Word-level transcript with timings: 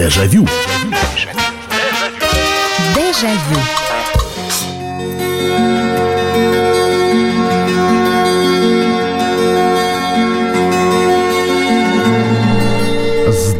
Дежавю. 0.00 0.48
Дежавю. 2.94 3.79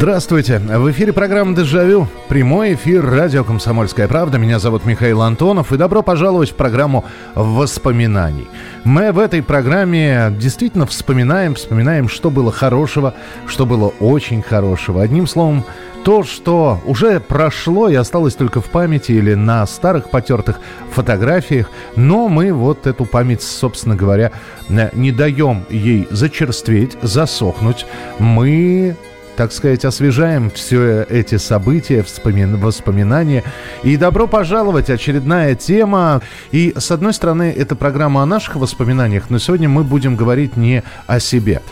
Здравствуйте. 0.01 0.59
В 0.61 0.91
эфире 0.93 1.13
программа 1.13 1.55
«Дежавю». 1.55 2.09
Прямой 2.31 2.73
эфир 2.73 3.05
радио 3.05 3.45
«Комсомольская 3.45 4.09
правда». 4.09 4.39
Меня 4.39 4.59
зовут 4.59 4.87
Михаил 4.87 5.21
Антонов. 5.21 5.75
И 5.75 5.77
добро 5.77 6.01
пожаловать 6.01 6.53
в 6.53 6.55
программу 6.55 7.05
воспоминаний. 7.35 8.49
Мы 8.85 9.13
в 9.13 9.19
этой 9.19 9.43
программе 9.43 10.35
действительно 10.41 10.87
вспоминаем, 10.87 11.55
вспоминаем, 11.55 12.09
что 12.09 12.31
было 12.31 12.51
хорошего, 12.51 13.13
что 13.47 13.67
было 13.67 13.89
очень 14.01 14.41
хорошего. 14.41 15.03
Одним 15.03 15.27
словом, 15.27 15.67
то, 16.03 16.23
что 16.23 16.81
уже 16.87 17.21
прошло 17.21 17.91
и 17.91 17.95
осталось 17.95 18.37
только 18.37 18.63
в 18.63 18.71
памяти 18.71 19.13
или 19.13 19.35
на 19.35 19.67
старых 19.67 20.09
потертых 20.09 20.61
фотографиях, 20.93 21.71
но 21.95 22.29
мы 22.29 22.55
вот 22.55 22.87
эту 22.87 23.05
память, 23.05 23.43
собственно 23.43 23.97
говоря, 23.97 24.33
не 24.71 25.13
даем 25.13 25.67
ей 25.69 26.09
зачерстветь, 26.11 26.97
засохнуть. 27.03 27.85
Мы 28.19 28.97
так 29.37 29.53
сказать, 29.53 29.85
освежаем 29.85 30.51
все 30.51 31.03
эти 31.09 31.37
события, 31.37 32.03
вспомин... 32.03 32.57
воспоминания. 32.57 33.45
И 33.83 33.97
добро 33.97 34.27
пожаловать, 34.27 34.91
очередная 34.91 35.55
тема. 35.55 36.21
И, 36.53 36.75
с 36.77 36.91
одной 36.91 37.13
стороны, 37.13 37.55
это 37.57 37.77
программа 37.77 38.23
о 38.23 38.27
наших 38.27 38.57
воспоминаниях, 38.57 39.31
но 39.31 39.39
сегодня 39.39 39.69
мы 39.69 39.85
будем 39.85 40.17
говорить 40.17 40.57
не 40.57 40.83
о 41.07 41.21
себе. 41.21 41.63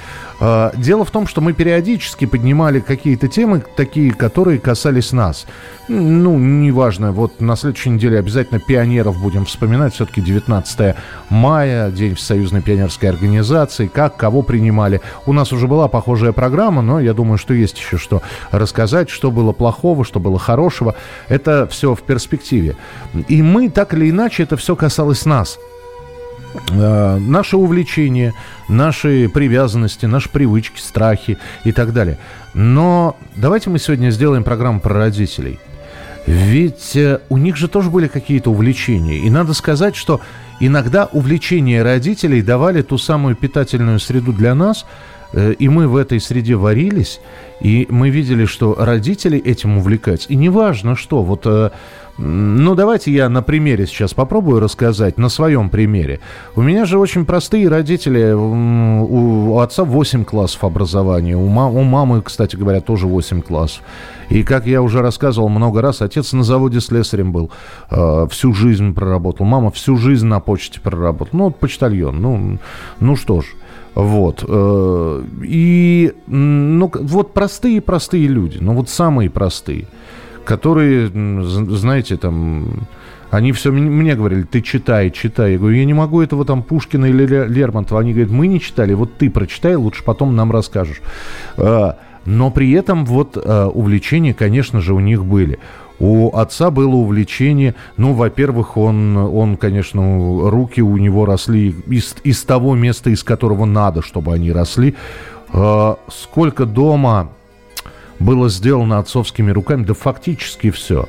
А, 0.41 0.73
дело 0.77 1.05
в 1.05 1.10
том, 1.10 1.27
что 1.27 1.41
мы 1.41 1.52
периодически 1.52 2.24
поднимали 2.24 2.80
какие-то 2.80 3.28
темы, 3.28 3.62
такие, 3.77 4.12
которые 4.12 4.59
касались 4.59 5.12
нас. 5.12 5.47
Ну, 5.88 6.38
неважно, 6.38 7.12
вот 7.12 7.41
на 7.41 7.56
следующей 7.56 7.91
неделе 7.91 8.19
обязательно 8.19 8.61
пионеров 8.61 9.20
будем 9.20 9.47
вспоминать. 9.47 9.95
Все-таки 9.95 10.20
19 10.20 10.95
мая, 11.30 11.91
День 11.91 12.17
Союзной 12.17 12.62
пионерской 12.62 13.08
организации, 13.08 13.89
как, 13.89 14.17
кого 14.17 14.42
принимали. 14.42 15.00
У 15.27 15.33
нас 15.33 15.53
уже 15.53 15.67
была 15.67 15.89
похожая 15.89 16.33
программа, 16.33 16.83
но 16.83 17.00
я 17.00 17.14
думаю, 17.14 17.39
что 17.39 17.55
есть 17.55 17.78
еще 17.78 17.97
что 17.97 18.23
рассказать, 18.52 19.11
что 19.11 19.30
было 19.30 19.52
плохого, 19.52 20.05
что 20.05 20.20
было 20.20 20.39
хорошего. 20.39 20.95
Это 21.28 21.67
все 21.67 21.95
в 21.95 22.02
перспективе. 22.02 22.77
И 23.28 23.42
мы, 23.42 23.70
так 23.70 23.95
или 23.95 24.11
иначе, 24.11 24.45
это 24.45 24.56
все 24.56 24.77
касалось 24.77 25.25
нас. 25.25 25.58
Э, 26.70 27.19
наши 27.19 27.56
увлечения, 27.56 28.34
наши 28.69 29.28
привязанности, 29.28 30.06
наши 30.06 30.28
привычки, 30.28 30.81
страхи 30.81 31.39
и 31.64 31.73
так 31.73 31.92
далее. 31.92 32.19
Но 32.55 33.17
давайте 33.37 33.70
мы 33.70 33.78
сегодня 33.78 34.11
сделаем 34.11 34.45
программу 34.45 34.81
про 34.81 34.95
родителей. 34.95 35.59
Ведь 36.27 36.95
э, 36.97 37.20
у 37.29 37.39
них 37.39 37.56
же 37.56 37.69
тоже 37.69 37.91
были 37.91 38.09
какие-то 38.09 38.51
увлечения. 38.51 39.19
И 39.19 39.31
надо 39.31 39.55
сказать, 39.55 39.97
что 39.97 40.20
иногда 40.61 41.06
увлечения 41.06 41.83
родителей 41.83 42.42
давали 42.42 42.83
ту 42.83 42.98
самую 42.98 43.34
питательную 43.34 43.98
среду 43.98 44.33
для 44.33 44.55
нас, 44.55 44.84
э, 45.33 45.53
и 45.53 45.69
мы 45.69 45.89
в 45.89 45.97
этой 45.97 46.20
среде 46.20 46.56
варились, 46.56 47.20
и 47.61 47.86
мы 47.89 48.11
видели, 48.11 48.45
что 48.45 48.75
родители 48.79 49.39
этим 49.39 49.79
увлекаются. 49.79 50.29
И 50.29 50.36
неважно 50.36 50.97
что, 50.97 51.23
вот 51.23 51.47
ну, 52.19 52.74
давайте 52.74 53.12
я 53.12 53.28
на 53.28 53.42
примере 53.42 53.86
сейчас 53.86 54.12
попробую 54.12 54.58
рассказать, 54.61 55.19
на 55.19 55.28
своем 55.28 55.70
примере. 55.70 56.19
У 56.56 56.62
меня 56.62 56.84
же 56.84 56.98
очень 56.98 57.24
простые 57.24 57.69
родители. 57.69 58.33
У 58.33 59.58
отца 59.61 59.84
8 59.84 60.24
классов 60.24 60.64
образования, 60.64 61.36
у, 61.36 61.46
ма- 61.46 61.69
у 61.69 61.83
мамы, 61.83 62.20
кстати 62.22 62.56
говоря, 62.56 62.80
тоже 62.80 63.06
8 63.06 63.41
классов. 63.42 63.83
И, 64.30 64.42
как 64.42 64.66
я 64.66 64.83
уже 64.83 65.00
рассказывал 65.00 65.48
много 65.48 65.80
раз, 65.80 66.02
отец 66.02 66.33
на 66.33 66.42
заводе 66.42 66.80
слесарем 66.80 67.30
был, 67.30 67.52
э, 67.91 68.27
всю 68.30 68.52
жизнь 68.52 68.94
проработал. 68.94 69.46
Мама 69.46 69.70
всю 69.70 69.96
жизнь 69.96 70.27
на 70.27 70.41
почте 70.41 70.80
проработала. 70.80 71.39
Ну, 71.39 71.45
вот 71.45 71.57
почтальон. 71.61 72.20
Ну, 72.20 72.58
ну 72.98 73.14
что 73.17 73.42
ж. 73.42 73.45
Вот. 73.95 74.45
Э, 74.46 75.24
и, 75.45 76.12
ну, 76.27 76.90
вот 76.95 77.33
простые-простые 77.33 78.27
люди. 78.27 78.58
Ну, 78.61 78.74
вот 78.74 78.90
самые 78.90 79.30
простые 79.30 79.86
которые, 80.48 81.11
знаете, 81.77 82.17
там, 82.17 82.86
они 83.31 83.53
все 83.53 83.70
мне 83.70 84.14
говорили, 84.14 84.45
ты 84.45 84.63
читай, 84.63 85.11
читай. 85.11 85.53
Я 85.53 85.59
говорю, 85.59 85.77
я 85.77 85.85
не 85.85 85.92
могу 85.92 86.23
этого 86.23 86.47
там 86.47 86.63
Пушкина 86.63 87.05
или 87.05 87.47
Лермонтова. 87.47 88.01
Они 88.01 88.13
говорят, 88.13 88.33
мы 88.33 88.47
не 88.47 88.58
читали, 88.58 88.95
вот 88.95 89.19
ты 89.19 89.29
прочитай, 89.29 89.75
лучше 89.75 90.03
потом 90.05 90.35
нам 90.35 90.51
расскажешь. 90.51 91.03
А, 91.58 91.98
но 92.25 92.51
при 92.51 92.73
этом 92.73 93.05
вот 93.05 93.37
а, 93.37 93.69
увлечения, 93.69 94.33
конечно 94.33 94.81
же, 94.81 94.95
у 94.95 95.01
них 95.01 95.23
были. 95.23 95.58
У 95.98 96.35
отца 96.35 96.70
было 96.70 96.95
увлечение, 96.95 97.75
ну, 97.98 98.14
во-первых, 98.14 98.79
он, 98.79 99.19
он, 99.19 99.58
конечно, 99.58 100.01
руки 100.48 100.81
у 100.81 100.97
него 100.97 101.27
росли 101.27 101.75
из, 101.89 102.17
из 102.25 102.42
того 102.45 102.75
места, 102.75 103.11
из 103.11 103.23
которого 103.23 103.67
надо, 103.67 104.01
чтобы 104.01 104.33
они 104.33 104.51
росли. 104.51 104.95
А, 105.53 105.98
сколько 106.08 106.64
дома 106.64 107.33
было 108.18 108.48
сделано 108.48 108.98
отцовскими 108.98 109.51
руками, 109.51 109.84
да 109.84 109.95
фактически 109.95 110.70
все. 110.70 111.08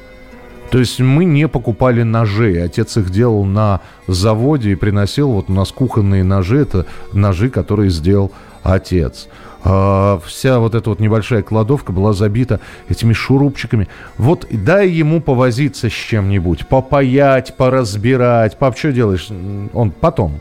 То 0.71 0.77
есть 0.77 0.99
мы 0.99 1.25
не 1.25 1.47
покупали 1.47 2.03
ножи. 2.03 2.61
Отец 2.61 2.95
их 2.97 3.09
делал 3.09 3.43
на 3.43 3.81
заводе 4.07 4.71
и 4.71 4.75
приносил. 4.75 5.31
Вот 5.31 5.49
у 5.49 5.53
нас 5.53 5.71
кухонные 5.71 6.23
ножи. 6.23 6.59
Это 6.59 6.85
ножи, 7.11 7.49
которые 7.49 7.89
сделал 7.89 8.31
отец. 8.61 9.27
А, 9.63 10.21
вся 10.25 10.59
вот 10.59 10.75
эта 10.75 10.91
вот 10.91 10.99
небольшая 10.99 11.41
кладовка 11.41 11.91
была 11.91 12.13
забита 12.13 12.59
этими 12.87 13.13
шурупчиками. 13.13 13.87
Вот 14.17 14.45
дай 14.51 14.89
ему 14.89 15.21
повозиться 15.21 15.89
с 15.89 15.93
чем-нибудь. 15.93 16.67
Попаять, 16.67 17.57
поразбирать. 17.57 18.57
Пап, 18.57 18.77
что 18.77 18.91
делаешь? 18.91 19.27
Он 19.73 19.89
потом. 19.89 20.39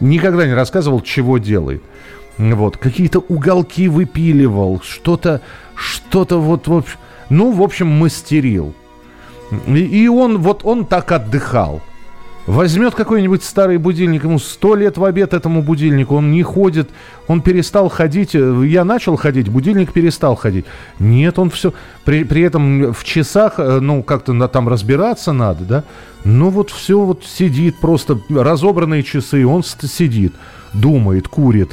Никогда 0.00 0.46
не 0.46 0.54
рассказывал, 0.54 1.00
чего 1.00 1.38
делает. 1.38 1.82
Вот. 2.38 2.76
Какие-то 2.76 3.20
уголки 3.20 3.88
выпиливал. 3.88 4.80
Что-то 4.84 5.40
что-то 5.74 6.40
вот, 6.40 6.66
вот, 6.66 6.86
ну, 7.30 7.52
в 7.52 7.62
общем, 7.62 7.88
мастерил. 7.88 8.74
И, 9.66 10.04
и 10.04 10.08
он, 10.08 10.38
вот 10.38 10.64
он 10.64 10.84
так 10.86 11.12
отдыхал. 11.12 11.80
Возьмет 12.46 12.94
какой-нибудь 12.94 13.42
старый 13.42 13.78
будильник, 13.78 14.24
ему 14.24 14.38
сто 14.38 14.74
лет 14.74 14.98
в 14.98 15.04
обед 15.04 15.32
этому 15.32 15.62
будильнику, 15.62 16.16
он 16.16 16.30
не 16.30 16.42
ходит, 16.42 16.90
он 17.26 17.40
перестал 17.40 17.88
ходить, 17.88 18.34
я 18.34 18.84
начал 18.84 19.16
ходить, 19.16 19.48
будильник 19.48 19.94
перестал 19.94 20.36
ходить. 20.36 20.66
Нет, 20.98 21.38
он 21.38 21.48
все, 21.48 21.72
при, 22.04 22.22
при 22.22 22.42
этом 22.42 22.92
в 22.92 23.02
часах, 23.02 23.54
э, 23.56 23.80
ну, 23.80 24.02
как-то 24.02 24.46
там 24.48 24.68
разбираться 24.68 25.32
надо, 25.32 25.64
да, 25.64 25.84
ну, 26.24 26.50
вот 26.50 26.68
все 26.68 27.00
вот 27.00 27.24
сидит, 27.24 27.76
просто 27.80 28.20
разобранные 28.28 29.02
часы, 29.04 29.46
он 29.46 29.62
сидит, 29.64 30.34
думает, 30.74 31.28
курит. 31.28 31.70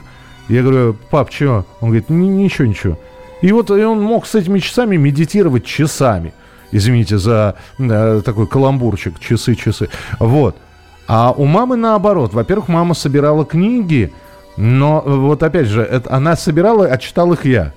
Я 0.47 0.63
говорю, 0.63 0.95
пап, 1.09 1.33
что? 1.33 1.65
Он 1.81 1.89
говорит, 1.89 2.09
ничего, 2.09 2.67
ничего. 2.67 2.97
И 3.41 3.51
вот 3.51 3.71
и 3.71 3.83
он 3.83 4.01
мог 4.01 4.25
с 4.25 4.35
этими 4.35 4.59
часами 4.59 4.97
медитировать 4.97 5.65
часами. 5.65 6.33
Извините 6.71 7.17
за 7.17 7.55
э, 7.79 8.21
такой 8.23 8.47
каламбурчик, 8.47 9.19
часы-часы. 9.19 9.89
Вот. 10.19 10.55
А 11.07 11.31
у 11.31 11.45
мамы 11.45 11.75
наоборот. 11.75 12.33
Во-первых, 12.33 12.69
мама 12.69 12.93
собирала 12.93 13.45
книги, 13.45 14.13
но 14.57 15.01
вот 15.05 15.43
опять 15.43 15.67
же, 15.67 15.81
это, 15.81 16.13
она 16.13 16.35
собирала, 16.35 16.85
а 16.85 16.97
читал 16.97 17.33
их 17.33 17.45
я. 17.45 17.73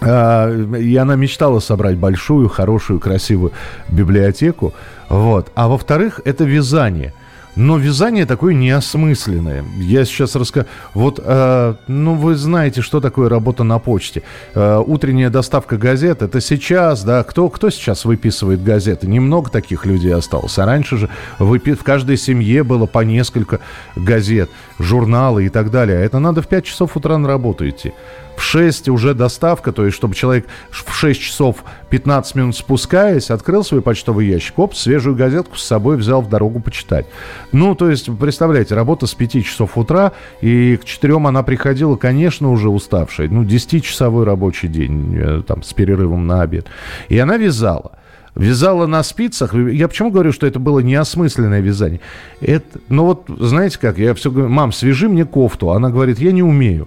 А, 0.00 0.52
и 0.76 0.94
она 0.96 1.16
мечтала 1.16 1.60
собрать 1.60 1.96
большую, 1.96 2.48
хорошую, 2.48 3.00
красивую 3.00 3.52
библиотеку. 3.88 4.74
Вот. 5.08 5.50
А 5.54 5.68
во-вторых, 5.68 6.20
это 6.24 6.44
вязание– 6.44 7.14
но 7.58 7.76
вязание 7.76 8.24
такое 8.24 8.54
неосмысленное. 8.54 9.64
Я 9.78 10.04
сейчас 10.04 10.36
расскажу. 10.36 10.66
Вот, 10.94 11.20
э, 11.22 11.74
ну, 11.88 12.14
вы 12.14 12.36
знаете, 12.36 12.82
что 12.82 13.00
такое 13.00 13.28
работа 13.28 13.64
на 13.64 13.80
почте. 13.80 14.22
Э, 14.54 14.78
утренняя 14.78 15.28
доставка 15.28 15.76
газет, 15.76 16.22
это 16.22 16.40
сейчас, 16.40 17.02
да, 17.02 17.24
кто, 17.24 17.48
кто 17.48 17.68
сейчас 17.70 18.04
выписывает 18.04 18.62
газеты? 18.62 19.08
Немного 19.08 19.50
таких 19.50 19.86
людей 19.86 20.14
осталось. 20.14 20.56
А 20.60 20.66
раньше 20.66 20.98
же 20.98 21.08
выпи- 21.40 21.74
в 21.74 21.82
каждой 21.82 22.16
семье 22.16 22.62
было 22.62 22.86
по 22.86 23.00
несколько 23.00 23.58
газет, 23.96 24.50
журналы 24.78 25.46
и 25.46 25.48
так 25.48 25.72
далее. 25.72 25.98
А 25.98 26.00
это 26.00 26.20
надо 26.20 26.42
в 26.42 26.46
5 26.46 26.64
часов 26.64 26.96
утра 26.96 27.18
на 27.18 27.26
работу 27.26 27.68
идти 27.68 27.92
в 28.38 28.42
6 28.42 28.88
уже 28.88 29.14
доставка, 29.14 29.72
то 29.72 29.84
есть 29.84 29.96
чтобы 29.96 30.14
человек 30.14 30.46
в 30.70 30.94
6 30.94 31.20
часов 31.20 31.64
15 31.90 32.36
минут 32.36 32.56
спускаясь, 32.56 33.30
открыл 33.30 33.64
свой 33.64 33.82
почтовый 33.82 34.28
ящик, 34.28 34.58
оп, 34.58 34.76
свежую 34.76 35.16
газетку 35.16 35.56
с 35.56 35.64
собой 35.64 35.96
взял 35.96 36.22
в 36.22 36.28
дорогу 36.28 36.60
почитать. 36.60 37.06
Ну, 37.50 37.74
то 37.74 37.90
есть, 37.90 38.08
представляете, 38.16 38.74
работа 38.76 39.06
с 39.06 39.14
5 39.14 39.44
часов 39.44 39.76
утра, 39.76 40.12
и 40.40 40.76
к 40.76 40.84
4 40.84 41.16
она 41.16 41.42
приходила, 41.42 41.96
конечно, 41.96 42.50
уже 42.52 42.68
уставшая. 42.68 43.28
Ну, 43.28 43.42
10-часовой 43.42 44.24
рабочий 44.24 44.68
день, 44.68 45.16
э, 45.16 45.42
там, 45.46 45.64
с 45.64 45.72
перерывом 45.72 46.26
на 46.26 46.42
обед. 46.42 46.66
И 47.08 47.18
она 47.18 47.36
вязала 47.36 47.92
вязала 48.36 48.86
на 48.86 49.02
спицах. 49.02 49.52
Я 49.52 49.88
почему 49.88 50.12
говорю, 50.12 50.32
что 50.32 50.46
это 50.46 50.60
было 50.60 50.78
неосмысленное 50.78 51.60
вязание? 51.60 52.00
Это, 52.40 52.78
ну 52.88 53.04
вот, 53.04 53.24
знаете 53.26 53.80
как, 53.80 53.98
я 53.98 54.14
все 54.14 54.30
говорю, 54.30 54.48
мам, 54.48 54.70
свяжи 54.70 55.08
мне 55.08 55.24
кофту. 55.24 55.72
Она 55.72 55.90
говорит, 55.90 56.20
я 56.20 56.30
не 56.30 56.44
умею 56.44 56.86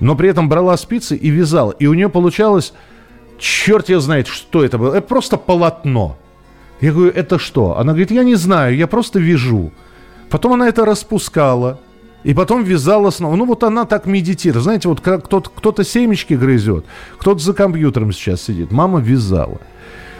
но 0.00 0.16
при 0.16 0.28
этом 0.28 0.48
брала 0.48 0.76
спицы 0.76 1.16
и 1.16 1.30
вязала. 1.30 1.72
И 1.72 1.86
у 1.86 1.94
нее 1.94 2.08
получалось 2.08 2.72
черт 3.38 3.88
ее 3.88 4.00
знает, 4.00 4.26
что 4.26 4.64
это 4.64 4.78
было. 4.78 4.94
Это 4.94 5.06
просто 5.06 5.36
полотно. 5.36 6.16
Я 6.80 6.92
говорю, 6.92 7.12
это 7.12 7.38
что? 7.38 7.78
Она 7.78 7.92
говорит, 7.92 8.10
я 8.10 8.24
не 8.24 8.34
знаю, 8.34 8.76
я 8.76 8.86
просто 8.86 9.20
вяжу. 9.20 9.72
Потом 10.30 10.54
она 10.54 10.68
это 10.68 10.84
распускала. 10.84 11.78
И 12.24 12.34
потом 12.34 12.62
вязала 12.62 13.10
снова. 13.10 13.34
Ну, 13.36 13.46
вот 13.46 13.64
она 13.64 13.84
так 13.84 14.06
медитирует. 14.06 14.62
Знаете, 14.62 14.88
вот 14.88 15.00
кто-то, 15.00 15.50
кто-то 15.50 15.84
семечки 15.84 16.34
грызет, 16.34 16.84
кто-то 17.18 17.40
за 17.40 17.52
компьютером 17.52 18.12
сейчас 18.12 18.42
сидит. 18.42 18.70
Мама 18.70 19.00
вязала. 19.00 19.60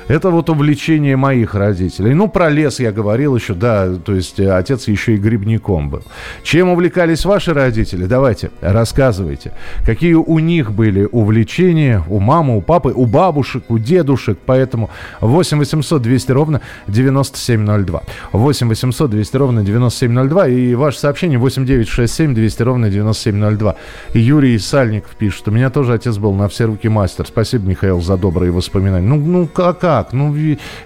Это 0.08 0.30
вот 0.30 0.50
увлечение 0.50 1.16
моих 1.16 1.54
родителей. 1.54 2.14
Ну, 2.14 2.28
про 2.28 2.50
лес 2.50 2.80
я 2.80 2.92
говорил 2.92 3.36
еще, 3.36 3.54
да, 3.54 3.94
то 3.94 4.14
есть 4.14 4.40
э, 4.40 4.50
отец 4.50 4.88
еще 4.88 5.14
и 5.14 5.16
грибником 5.16 5.90
был. 5.90 6.02
Чем 6.42 6.70
увлекались 6.70 7.24
ваши 7.24 7.52
родители? 7.52 8.06
Давайте, 8.06 8.50
рассказывайте. 8.60 9.52
Какие 9.84 10.14
у 10.14 10.38
них 10.38 10.72
были 10.72 11.08
увлечения 11.10 12.02
у 12.08 12.18
мамы, 12.18 12.56
у 12.56 12.60
папы, 12.60 12.92
у 12.94 13.06
бабушек, 13.06 13.64
у 13.68 13.78
дедушек? 13.78 14.38
Поэтому 14.44 14.90
8 15.20 15.58
800 15.58 16.02
200 16.02 16.32
ровно 16.32 16.60
9702. 16.88 18.02
8 18.32 18.68
800 18.68 19.10
200 19.10 19.36
ровно 19.36 19.62
9702. 19.62 20.48
И 20.48 20.74
ваше 20.74 20.98
сообщение 20.98 21.38
8 21.38 21.66
9 21.66 21.88
6 21.88 22.12
7 22.14 22.34
200 22.34 22.62
ровно 22.62 22.90
9702. 22.90 23.76
Юрий 24.14 24.58
Сальников 24.58 25.10
пишет. 25.16 25.48
У 25.48 25.50
меня 25.50 25.70
тоже 25.70 25.94
отец 25.94 26.16
был 26.16 26.34
на 26.34 26.48
все 26.48 26.64
руки 26.64 26.88
мастер. 26.88 27.26
Спасибо, 27.26 27.68
Михаил, 27.68 28.00
за 28.00 28.16
добрые 28.16 28.52
воспоминания. 28.52 29.06
Ну, 29.06 29.16
ну 29.16 29.46
как? 29.46 29.82
Как? 29.92 30.12
Ну, 30.14 30.34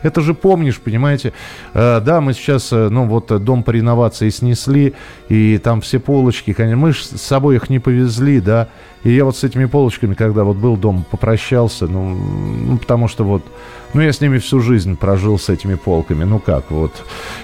это 0.02 0.20
же 0.20 0.34
помнишь, 0.34 0.80
понимаете? 0.80 1.32
Э, 1.74 2.00
да, 2.00 2.20
мы 2.20 2.32
сейчас, 2.32 2.72
э, 2.72 2.88
ну, 2.88 3.06
вот 3.06 3.30
э, 3.30 3.38
дом 3.38 3.62
по 3.62 3.70
реновации 3.70 4.30
снесли, 4.30 4.94
и 5.28 5.58
там 5.58 5.80
все 5.80 6.00
полочки, 6.00 6.52
конечно, 6.52 6.76
мы 6.76 6.92
с 6.92 7.22
собой 7.22 7.56
их 7.56 7.70
не 7.70 7.78
повезли, 7.78 8.40
да, 8.40 8.66
и 9.04 9.12
я 9.12 9.24
вот 9.24 9.36
с 9.36 9.44
этими 9.44 9.66
полочками, 9.66 10.14
когда 10.14 10.42
вот 10.42 10.56
был 10.56 10.76
дом, 10.76 11.04
попрощался, 11.08 11.86
ну, 11.86 12.16
ну 12.68 12.78
потому 12.78 13.06
что 13.06 13.24
вот, 13.24 13.42
ну, 13.94 14.00
я 14.00 14.12
с 14.12 14.20
ними 14.20 14.38
всю 14.38 14.60
жизнь 14.60 14.96
прожил 14.96 15.38
с 15.38 15.48
этими 15.48 15.76
полками, 15.76 16.24
ну 16.24 16.40
как 16.40 16.70
вот. 16.70 16.92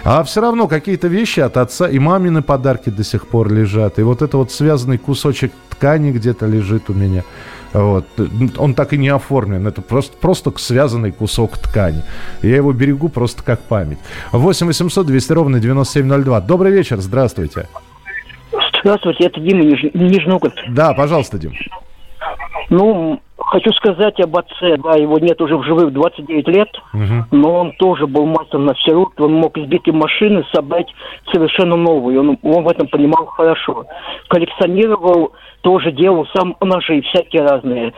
А 0.03 0.25
все 0.25 0.41
равно 0.41 0.67
какие-то 0.67 1.07
вещи 1.07 1.39
от 1.39 1.57
отца 1.57 1.89
и 1.89 2.01
мамины 2.01 2.43
подарки 2.43 2.91
до 2.91 3.05
сих 3.05 3.29
пор 3.29 3.53
лежат, 3.53 4.01
и 4.01 4.03
вот 4.03 4.23
это 4.23 4.37
вот 4.37 4.51
связанный 4.51 4.99
кусочек 4.99 5.53
ткани 5.71 6.11
где-то 6.11 6.47
лежит 6.47 6.91
у 6.91 6.95
меня. 6.95 7.23
Вот. 7.73 8.05
Он 8.59 8.75
так 8.75 8.93
и 8.93 8.99
не 8.99 9.09
оформлен. 9.09 9.67
Это 9.67 9.83
просто, 9.83 10.17
просто 10.17 10.53
связанный 10.57 11.13
кусок 11.13 11.59
ткани. 11.59 12.03
Я 12.43 12.57
его 12.57 12.73
берегу 12.73 13.09
просто 13.09 13.43
как 13.43 13.61
память. 13.61 13.99
8 14.33 14.67
800 14.67 15.07
200 15.07 15.33
ровно 15.33 15.61
9702. 15.61 16.41
Добрый 16.43 16.73
вечер, 16.73 17.01
здравствуйте. 17.01 17.69
Здравствуйте, 18.83 19.25
это 19.25 19.41
Дима 19.41 19.63
Ниж... 19.63 19.83
Нижногород. 19.95 20.55
Да, 20.71 20.93
пожалуйста, 20.93 21.39
Дим. 21.39 21.53
Ну, 22.73 23.21
хочу 23.37 23.71
сказать 23.73 24.19
об 24.19 24.35
отце. 24.35 24.79
Да, 24.79 24.95
его 24.95 25.19
нет 25.19 25.39
уже 25.43 25.59
в 25.59 25.63
живых 25.63 25.93
29 25.93 26.49
лет, 26.49 26.69
угу. 26.95 27.27
но 27.31 27.61
он 27.61 27.73
тоже 27.73 28.07
был 28.07 28.25
мастером 28.25 28.65
на 28.65 28.73
все 28.73 28.93
руки. 28.93 29.21
Он 29.21 29.35
мог 29.35 29.59
избитые 29.59 29.93
машины 29.93 30.43
собрать 30.55 30.87
совершенно 31.31 31.77
новые. 31.77 32.19
Он, 32.19 32.39
он 32.43 32.65
в 32.65 32.69
этом 32.69 32.89
понимал 32.89 33.27
хорошо. 33.27 33.85
Коллекционировал 34.29 35.33
тоже 35.61 35.93
делал 35.93 36.27
сам 36.35 36.57
ножи 36.63 37.03
всякие 37.03 37.43
разные. 37.43 37.93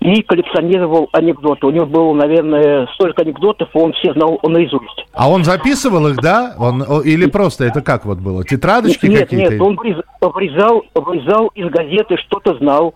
И 0.00 0.20
коллекционировал 0.20 1.08
анекдоты. 1.12 1.66
У 1.66 1.70
него 1.70 1.86
было, 1.86 2.12
наверное, 2.12 2.86
столько 2.94 3.22
анекдотов, 3.22 3.70
он 3.72 3.94
все 3.94 4.12
знал 4.12 4.38
наизусть. 4.42 5.06
А 5.14 5.30
он 5.30 5.42
записывал 5.42 6.06
их, 6.08 6.16
да? 6.16 6.54
Он, 6.58 6.82
или 7.02 7.26
просто 7.30 7.64
это 7.64 7.80
как 7.80 8.04
вот 8.04 8.18
было? 8.18 8.44
Тетрадочки 8.44 9.06
нет, 9.06 9.22
какие-то? 9.22 9.52
Нет, 9.52 9.60
он 9.62 9.76
врезал, 10.34 10.84
врезал 10.94 11.46
из 11.54 11.68
газеты, 11.70 12.18
что-то 12.18 12.54
знал. 12.58 12.94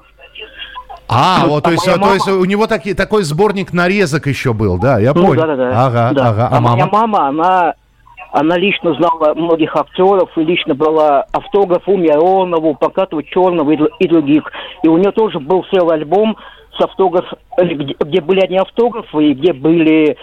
А, 1.09 1.47
вот, 1.47 1.59
а 1.59 1.69
то, 1.69 1.71
есть, 1.73 1.87
мама... 1.87 2.07
то 2.07 2.15
есть 2.15 2.29
у 2.29 2.45
него 2.45 2.67
таки, 2.67 2.95
такой 2.95 3.23
сборник 3.25 3.73
нарезок 3.73 4.27
еще 4.27 4.53
был, 4.53 4.79
да, 4.79 4.99
я 4.99 5.13
ну, 5.13 5.27
понял. 5.27 5.43
Да, 5.43 5.47
да, 5.47 5.57
да. 5.57 5.87
Ага, 5.87 6.11
да. 6.15 6.29
ага. 6.29 6.49
А, 6.51 6.57
а 6.57 6.61
мама? 6.61 6.77
моя 6.77 6.87
мама, 6.87 7.29
она 7.29 7.75
она 8.33 8.57
лично 8.57 8.95
знала 8.95 9.35
многих 9.35 9.77
актеров 9.77 10.31
и 10.37 10.41
лично 10.43 10.75
брала 10.75 11.27
автограф 11.33 11.83
у 11.87 11.99
Миронова, 11.99 12.73
Покатова 12.73 13.23
Черного 13.23 13.73
и 13.73 14.09
других. 14.09 14.51
И 14.83 14.89
у 14.89 14.97
нее 14.97 15.13
тоже 15.13 15.39
был 15.39 15.65
целый 15.71 15.97
альбом 15.97 16.39
с 16.77 16.81
автограф, 16.81 17.27
где, 17.59 18.21
были 18.21 18.41
одни 18.41 18.57
автографы, 18.57 19.31
и 19.31 19.35
где 19.35 19.53
были 19.53 20.17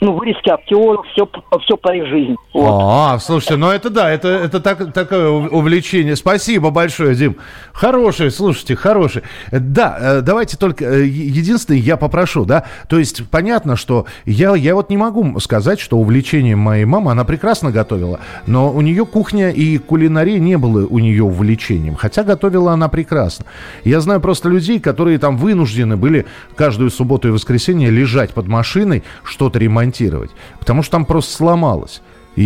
ну, 0.00 0.12
вырезки 0.12 0.50
актеров, 0.50 1.06
все, 1.12 1.28
все 1.64 1.76
по 1.76 1.94
их 1.94 2.06
жизни. 2.06 2.36
Вот. 2.52 2.68
А, 2.68 3.18
слушайте, 3.18 3.56
ну 3.56 3.70
это 3.70 3.88
да, 3.90 4.10
это, 4.10 4.28
это 4.28 4.60
так, 4.60 4.92
такое 4.92 5.28
увлечение. 5.30 6.14
Спасибо 6.16 6.70
большое, 6.70 7.14
Дим. 7.14 7.36
Хороший, 7.72 8.30
слушайте, 8.30 8.76
хороший. 8.76 9.22
Да, 9.50 9.96
э, 9.98 10.20
давайте 10.20 10.58
только, 10.58 10.84
э, 10.84 11.06
единственное, 11.06 11.80
я 11.80 11.96
попрошу, 11.96 12.44
да, 12.44 12.64
то 12.88 12.98
есть 12.98 13.28
понятно, 13.30 13.76
что 13.76 14.06
я, 14.26 14.54
я 14.54 14.74
вот 14.74 14.90
не 14.90 14.96
могу 14.96 15.40
сказать, 15.40 15.80
что 15.80 15.96
увлечение 15.96 16.54
моей 16.54 16.84
мамы, 16.84 17.12
она 17.12 17.24
прекрасно 17.24 17.70
готовила, 17.70 18.20
но 18.46 18.70
у 18.70 18.80
нее 18.82 19.06
кухня 19.06 19.50
и 19.50 19.78
кулинария 19.78 20.38
не 20.38 20.58
было 20.58 20.86
у 20.86 20.98
нее 20.98 21.24
увлечением, 21.24 21.94
хотя 21.94 22.24
готовила 22.24 22.72
она 22.72 22.88
прекрасно. 22.88 23.46
Я 23.84 24.00
знаю 24.00 24.20
просто 24.20 24.48
людей, 24.48 24.80
которые 24.80 25.18
там 25.18 25.36
вынуждены 25.36 25.93
вынуждены 25.94 25.96
были 25.96 26.26
каждую 26.56 26.90
субботу 26.90 27.28
и 27.28 27.30
воскресенье 27.30 27.90
лежать 27.90 28.34
под 28.34 28.46
машиной, 28.46 29.02
что-то 29.22 29.58
ремонтировать, 29.58 30.30
потому 30.58 30.82
что 30.82 30.92
там 30.92 31.04
просто 31.04 31.34
сломалось. 31.34 32.02
И 32.36 32.42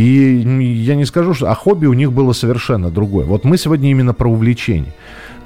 я 0.85 0.97
не 0.97 1.07
скажу, 1.07 1.33
что... 1.35 1.51
А 1.51 1.55
хобби 1.55 1.87
у 1.87 1.95
них 1.95 2.13
было 2.13 2.35
совершенно 2.35 2.91
другое. 2.91 3.25
Вот 3.25 3.45
мы 3.45 3.57
сегодня 3.57 3.91
именно 3.91 4.13
про 4.13 4.29
увлечение. 4.29 4.93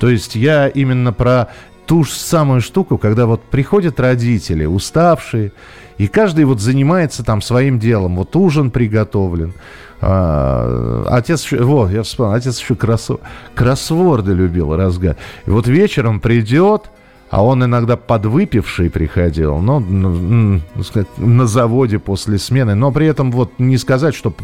То 0.01 0.11
есть 0.11 0.35
я 0.35 0.67
именно 0.67 1.13
про 1.13 1.47
ту 1.87 2.03
же 2.03 2.11
самую 2.11 2.61
штуку, 2.61 2.99
когда 2.99 3.27
вот 3.27 3.41
приходят 3.43 4.01
родители, 4.01 4.65
уставшие, 4.65 5.53
и 5.99 6.09
каждый 6.09 6.45
вот 6.45 6.61
занимается 6.61 7.23
там 7.23 7.41
своим 7.41 7.79
делом. 7.79 8.17
Вот 8.17 8.35
ужин 8.35 8.73
приготовлен. 8.73 9.55
А, 10.01 11.05
отец 11.09 11.53
вот, 11.53 11.93
я 11.93 12.03
вспомнил, 12.03 12.33
отец 12.35 12.59
еще 12.61 12.75
кроссворды, 13.55 14.33
любил 14.33 14.75
разгад. 14.75 15.19
И 15.47 15.51
вот 15.51 15.69
вечером 15.69 16.19
придет, 16.19 16.91
а 17.33 17.43
он 17.43 17.65
иногда 17.65 17.97
подвыпивший 17.97 18.91
приходил, 18.91 19.57
ну, 19.57 19.81
на 21.17 21.47
заводе 21.47 21.99
после 21.99 22.37
смены, 22.39 22.75
но 22.75 22.93
при 22.93 23.07
этом 23.07 23.33
вот 23.33 23.53
не 23.59 23.79
сказать, 23.79 24.15
что 24.15 24.35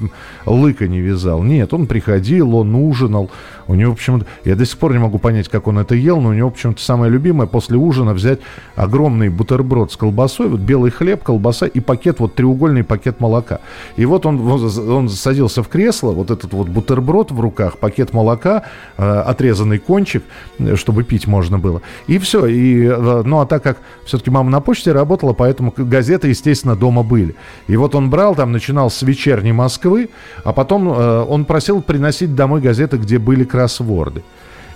лыка 0.46 0.88
не 0.88 1.00
вязал. 1.00 1.42
Нет, 1.42 1.74
он 1.74 1.86
приходил, 1.86 2.56
он 2.56 2.74
ужинал. 2.74 3.30
У 3.66 3.74
него, 3.74 3.90
в 3.90 3.94
общем 3.96 4.24
я 4.46 4.56
до 4.56 4.64
сих 4.64 4.78
пор 4.78 4.94
не 4.94 4.98
могу 5.00 5.18
понять, 5.18 5.50
как 5.50 5.66
он 5.66 5.78
это 5.78 5.94
ел, 5.94 6.18
но 6.18 6.30
у 6.30 6.32
него, 6.32 6.48
в 6.48 6.52
общем-то, 6.52 6.80
самое 6.80 7.12
любимое 7.12 7.46
после 7.46 7.76
ужина 7.76 8.14
взять 8.14 8.40
огромный 8.74 9.28
бутерброд 9.28 9.92
с 9.92 9.96
колбасой, 9.98 10.48
вот 10.48 10.60
белый 10.60 10.90
хлеб, 10.90 11.22
колбаса 11.22 11.66
и 11.66 11.80
пакет, 11.80 12.20
вот 12.20 12.36
треугольный 12.36 12.84
пакет 12.84 13.20
молока. 13.20 13.60
И 13.96 14.06
вот 14.06 14.24
он, 14.24 14.40
он 14.40 15.10
садился 15.10 15.62
в 15.62 15.68
кресло, 15.68 16.12
вот 16.12 16.30
этот 16.30 16.54
вот 16.54 16.68
бутерброд 16.68 17.32
в 17.32 17.38
руках, 17.38 17.76
пакет 17.76 18.14
молока, 18.14 18.64
э, 18.96 19.02
отрезанный 19.02 19.78
кончик, 19.78 20.24
э, 20.58 20.74
чтобы 20.76 21.04
пить 21.04 21.26
можно 21.26 21.58
было. 21.58 21.82
И 22.06 22.16
все, 22.16 22.46
и 22.46 22.77
Э, 22.86 23.22
ну, 23.24 23.40
а 23.40 23.46
так 23.46 23.62
как 23.62 23.78
все-таки 24.04 24.30
мама 24.30 24.50
на 24.50 24.60
почте 24.60 24.92
работала, 24.92 25.32
поэтому 25.32 25.72
газеты, 25.76 26.28
естественно, 26.28 26.76
дома 26.76 27.02
были. 27.02 27.34
И 27.66 27.76
вот 27.76 27.94
он 27.94 28.10
брал, 28.10 28.34
там, 28.34 28.52
начинал 28.52 28.90
с 28.90 29.02
вечерней 29.02 29.52
Москвы, 29.52 30.10
а 30.44 30.52
потом 30.52 30.88
э, 30.88 31.24
он 31.28 31.44
просил 31.44 31.82
приносить 31.82 32.34
домой 32.34 32.60
газеты, 32.60 32.96
где 32.96 33.18
были 33.18 33.44
кроссворды. 33.44 34.22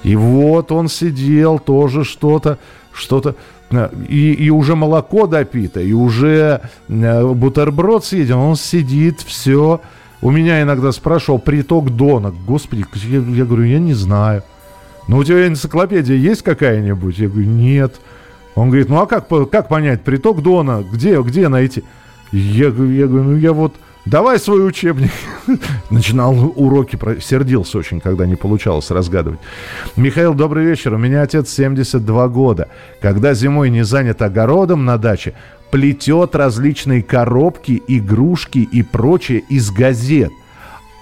И 0.03 0.17
вот 0.17 0.73
он 0.73 0.89
сидел, 0.89 1.59
тоже 1.59 2.05
что-то, 2.05 2.59
что-то, 2.93 3.37
э, 3.71 3.89
и, 4.09 4.33
и 4.33 4.51
уже 4.51 4.75
молоко 4.75 5.27
допито, 5.27 5.81
и 5.81 5.93
уже 5.93 6.61
э, 6.89 7.27
бутерброд 7.27 8.05
съеден, 8.05 8.37
он 8.37 8.57
сидит, 8.57 9.21
все. 9.21 9.81
У 10.21 10.31
меня 10.31 10.63
иногда 10.63 10.93
спрашивал 10.93 11.41
приток 11.41 11.91
Дона. 11.91 12.33
Господи, 12.47 12.85
я, 12.95 13.19
я 13.19 13.45
говорю, 13.45 13.65
я 13.65 13.81
не 13.81 13.95
знаю. 13.95 14.45
Ну, 15.09 15.19
у 15.19 15.25
тебя 15.25 15.47
энциклопедия 15.47 16.17
есть 16.17 16.43
какая-нибудь? 16.43 17.19
Я 17.19 17.29
говорю, 17.29 17.49
нет. 17.49 18.01
Он 18.55 18.69
говорит, 18.69 18.89
ну 18.89 19.01
а 19.01 19.07
как, 19.07 19.29
как 19.51 19.69
понять, 19.69 20.03
приток 20.03 20.43
Дона, 20.43 20.85
где, 20.91 21.21
где 21.23 21.49
найти? 21.49 21.85
Я, 22.33 22.67
я 22.67 22.71
говорю, 23.07 23.23
ну 23.25 23.37
я 23.37 23.53
вот, 23.53 23.75
давай 24.05 24.39
свой 24.39 24.67
учебник. 24.67 25.11
Начинал 25.91 26.53
уроки, 26.57 26.99
сердился 27.21 27.79
очень, 27.79 28.01
когда 28.01 28.27
не 28.27 28.37
получалось 28.37 28.91
разгадывать. 28.91 29.41
Михаил, 29.97 30.35
добрый 30.35 30.65
вечер. 30.67 30.95
У 30.95 30.99
меня 30.99 31.23
отец 31.23 31.51
72 31.51 32.29
года. 32.29 32.69
Когда 33.01 33.35
зимой 33.35 33.71
не 33.71 33.85
занят 33.85 34.21
огородом 34.21 34.85
на 34.85 34.99
даче, 34.99 35.35
плетет 35.71 36.37
различные 36.37 37.03
коробки, 37.03 37.83
игрушки 37.89 38.59
и 38.59 38.83
прочее 38.83 39.43
из 39.49 39.71
газет. 39.71 40.31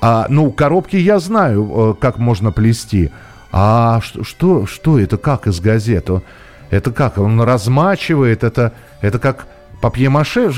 А, 0.01 0.27
ну, 0.29 0.51
коробки 0.53 0.97
я 0.97 1.19
знаю, 1.19 1.71
э, 1.73 1.95
как 2.01 2.19
можно 2.19 2.53
плести. 2.53 3.11
А 3.53 4.01
что, 4.01 4.25
что, 4.25 4.67
что 4.67 4.99
это 4.99 5.17
как 5.17 5.47
из 5.47 5.61
газеты? 5.61 6.23
Это 6.71 6.93
как? 6.93 7.19
Он 7.19 7.41
размачивает, 7.41 8.45
это, 8.45 8.73
это 9.01 9.19
как 9.19 9.47
папье-маше? 9.81 10.53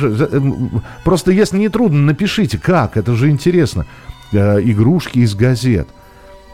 Просто 1.04 1.32
если 1.32 1.58
не 1.58 1.68
трудно, 1.68 2.00
напишите, 2.00 2.58
как, 2.58 2.96
это 2.96 3.14
же 3.14 3.30
интересно. 3.30 3.86
Э, 4.32 4.60
игрушки 4.62 5.20
из 5.20 5.34
газет. 5.34 5.88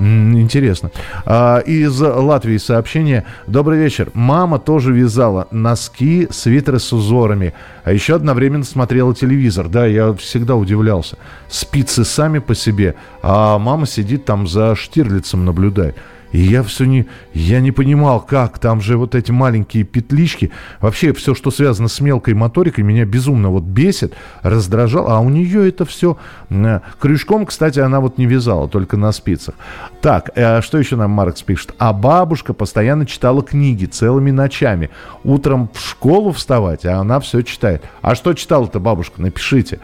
Интересно. 0.01 0.93
А, 1.27 1.59
из 1.59 2.01
Латвии 2.01 2.57
сообщение. 2.59 3.25
Добрый 3.49 3.81
вечер. 3.81 4.11
Мама 4.15 4.61
тоже 4.61 4.93
вязала 4.93 5.49
носки, 5.51 6.29
свитеры 6.31 6.79
с 6.79 6.93
узорами. 6.93 7.53
А 7.83 7.93
еще 7.93 8.15
одновременно 8.15 8.65
смотрела 8.65 9.13
телевизор. 9.13 9.69
Да, 9.69 9.87
я 9.87 10.13
всегда 10.15 10.55
удивлялся. 10.55 11.19
Спицы 11.49 12.05
сами 12.05 12.39
по 12.39 12.55
себе, 12.55 12.95
а 13.23 13.59
мама 13.59 13.87
сидит 13.87 14.25
там 14.25 14.47
за 14.47 14.77
Штирлицем 14.77 15.45
наблюдает. 15.45 15.97
И 16.33 16.41
я 16.41 16.63
все 16.63 16.85
не, 16.85 17.07
я 17.33 17.61
не 17.61 17.73
понимал, 17.73 18.21
как 18.21 18.59
там 18.59 18.81
же 18.81 18.97
вот 18.97 19.15
эти 19.15 19.31
маленькие 19.31 19.85
петлички. 19.85 20.51
Вообще 20.81 21.13
все, 21.13 21.35
что 21.35 21.51
связано 21.51 21.89
с 21.89 22.01
мелкой 22.01 22.35
моторикой, 22.35 22.85
меня 22.85 23.05
безумно 23.05 23.49
вот 23.49 23.63
бесит, 23.63 24.15
раздражал. 24.43 25.11
А 25.11 25.21
у 25.21 25.29
нее 25.31 25.69
это 25.69 25.85
все 25.85 26.19
э, 26.51 26.81
крючком, 27.01 27.47
кстати, 27.47 27.81
она 27.81 28.01
вот 28.01 28.19
не 28.19 28.27
вязала, 28.27 28.69
только 28.69 28.97
на 28.97 29.13
спицах. 29.13 29.55
Так, 30.03 30.31
э, 30.35 30.61
что 30.61 30.79
еще 30.79 30.97
нам 30.97 31.11
Маркс 31.13 31.43
пишет? 31.43 31.75
А 31.79 31.93
бабушка 31.93 32.53
постоянно 32.53 33.07
читала 33.07 33.43
книги 33.43 33.87
целыми 33.87 34.31
ночами. 34.31 34.91
Утром 35.25 35.71
в 35.73 35.81
школу 35.81 36.33
вставать, 36.33 36.85
а 36.85 36.99
она 36.99 37.21
все 37.21 37.43
читает. 37.43 37.83
А 38.03 38.15
что 38.15 38.35
читала-то 38.35 38.81
бабушка? 38.81 39.23
Напишите. 39.23 39.81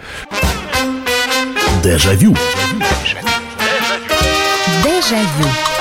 Дежавю. 1.82 2.34
Дежавю. 4.82 5.73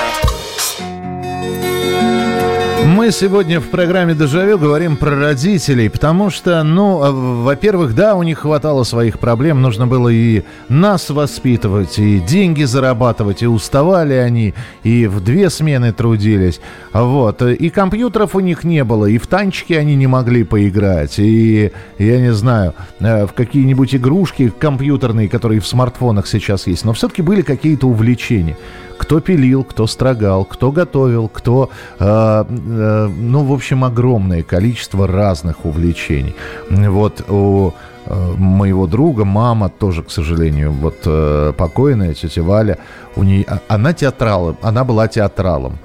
Мы 2.84 3.12
сегодня 3.12 3.60
в 3.60 3.70
программе 3.70 4.14
«Дежавю» 4.14 4.58
говорим 4.58 4.98
про 4.98 5.16
родителей, 5.16 5.88
потому 5.88 6.28
что, 6.28 6.62
ну, 6.62 7.02
а, 7.02 7.10
во-первых, 7.12 7.94
да, 7.94 8.14
у 8.14 8.22
них 8.22 8.40
хватало 8.40 8.84
своих 8.84 9.18
проблем, 9.18 9.62
нужно 9.62 9.86
было 9.86 10.10
и 10.10 10.42
нас 10.68 11.08
воспитывать, 11.08 11.98
и 11.98 12.20
деньги 12.20 12.64
зарабатывать, 12.64 13.42
и 13.42 13.46
уставали 13.46 14.12
они, 14.12 14.52
и 14.82 15.06
в 15.06 15.24
две 15.24 15.48
смены 15.48 15.94
трудились, 15.94 16.60
вот, 16.92 17.40
и 17.40 17.70
компьютеров 17.70 18.34
у 18.36 18.40
них 18.40 18.64
не 18.64 18.84
было, 18.84 19.06
и 19.06 19.16
в 19.16 19.26
танчики 19.28 19.72
они 19.72 19.96
не 19.96 20.06
могли 20.06 20.44
поиграть, 20.44 21.18
и, 21.18 21.72
я 21.98 22.20
не 22.20 22.34
знаю, 22.34 22.74
э, 23.00 23.26
в 23.26 23.32
какие-нибудь 23.32 23.94
игрушки 23.94 24.52
компьютерные, 24.58 25.30
которые 25.30 25.60
в 25.60 25.66
смартфонах 25.66 26.26
сейчас 26.26 26.66
есть, 26.66 26.84
но 26.84 26.92
все-таки 26.92 27.22
были 27.22 27.40
какие-то 27.40 27.86
увлечения. 27.86 28.58
Кто 29.04 29.20
пилил, 29.20 29.64
кто 29.64 29.86
строгал, 29.86 30.46
кто 30.46 30.72
готовил, 30.72 31.28
кто... 31.28 31.68
Э, 31.98 32.44
э, 32.48 33.06
ну, 33.14 33.44
в 33.44 33.52
общем, 33.52 33.84
огромное 33.84 34.42
количество 34.42 35.06
разных 35.06 35.66
увлечений. 35.66 36.34
Вот 36.70 37.22
у 37.28 37.74
э, 38.06 38.32
моего 38.38 38.86
друга, 38.86 39.26
мама 39.26 39.68
тоже, 39.68 40.02
к 40.02 40.10
сожалению, 40.10 40.72
вот 40.72 40.96
э, 41.04 41.52
покойная 41.54 42.14
тетя 42.14 42.42
Валя, 42.42 42.78
у 43.14 43.24
нее, 43.24 43.44
а, 43.46 43.58
она 43.68 43.92
театрал, 43.92 44.56
она 44.62 44.84
была 44.84 45.06
театралом. 45.06 45.78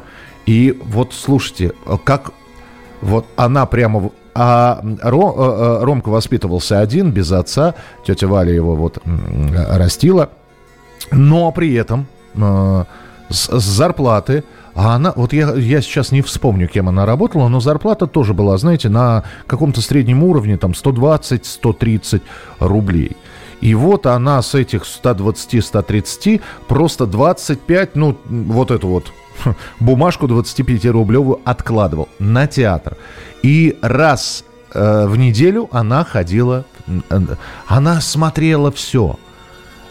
И 0.46 0.80
вот 0.86 1.14
слушайте, 1.14 1.74
как 2.06 2.32
вот 3.02 3.26
она 3.36 3.66
прямо 3.66 4.12
а 4.34 4.82
Ром, 5.02 5.36
э, 5.38 5.84
Ромка 5.84 6.08
воспитывался 6.08 6.80
один, 6.80 7.12
без 7.12 7.34
отца. 7.34 7.76
Тетя 8.08 8.28
Валя 8.28 8.54
его 8.54 8.76
вот 8.76 9.00
растила. 9.68 10.30
Но 11.12 11.52
при 11.52 11.74
этом 11.74 12.08
с, 13.30 13.60
с 13.60 13.64
зарплаты, 13.64 14.44
а 14.76 14.96
она, 14.96 15.14
вот 15.16 15.34
я, 15.34 15.54
я 15.56 15.82
сейчас 15.82 16.12
не 16.12 16.22
вспомню, 16.22 16.68
кем 16.68 16.90
она 16.90 17.06
работала, 17.06 17.48
но 17.48 17.60
зарплата 17.60 18.08
тоже 18.08 18.34
была, 18.34 18.58
знаете, 18.58 18.90
на 18.90 19.24
каком-то 19.48 19.82
среднем 19.82 20.24
уровне, 20.24 20.58
там 20.58 20.72
120-130 20.72 22.22
рублей. 22.60 23.18
И 23.62 23.76
вот 23.76 24.06
она 24.06 24.42
с 24.42 24.56
этих 24.56 24.84
120-130 24.84 26.42
просто 26.68 27.06
25, 27.06 27.96
ну, 27.96 28.18
вот 28.26 28.72
эту 28.72 28.88
вот 28.88 29.12
бумажку 29.80 30.28
25-рублевую 30.28 31.42
откладывал 31.44 32.08
на 32.20 32.48
театр. 32.48 32.98
И 33.44 33.78
раз 33.82 34.46
э, 34.74 35.08
в 35.08 35.18
неделю 35.18 35.68
она 35.72 36.06
ходила, 36.06 36.66
э, 36.88 37.20
она 37.68 38.02
смотрела 38.02 38.72
все– 38.72 39.18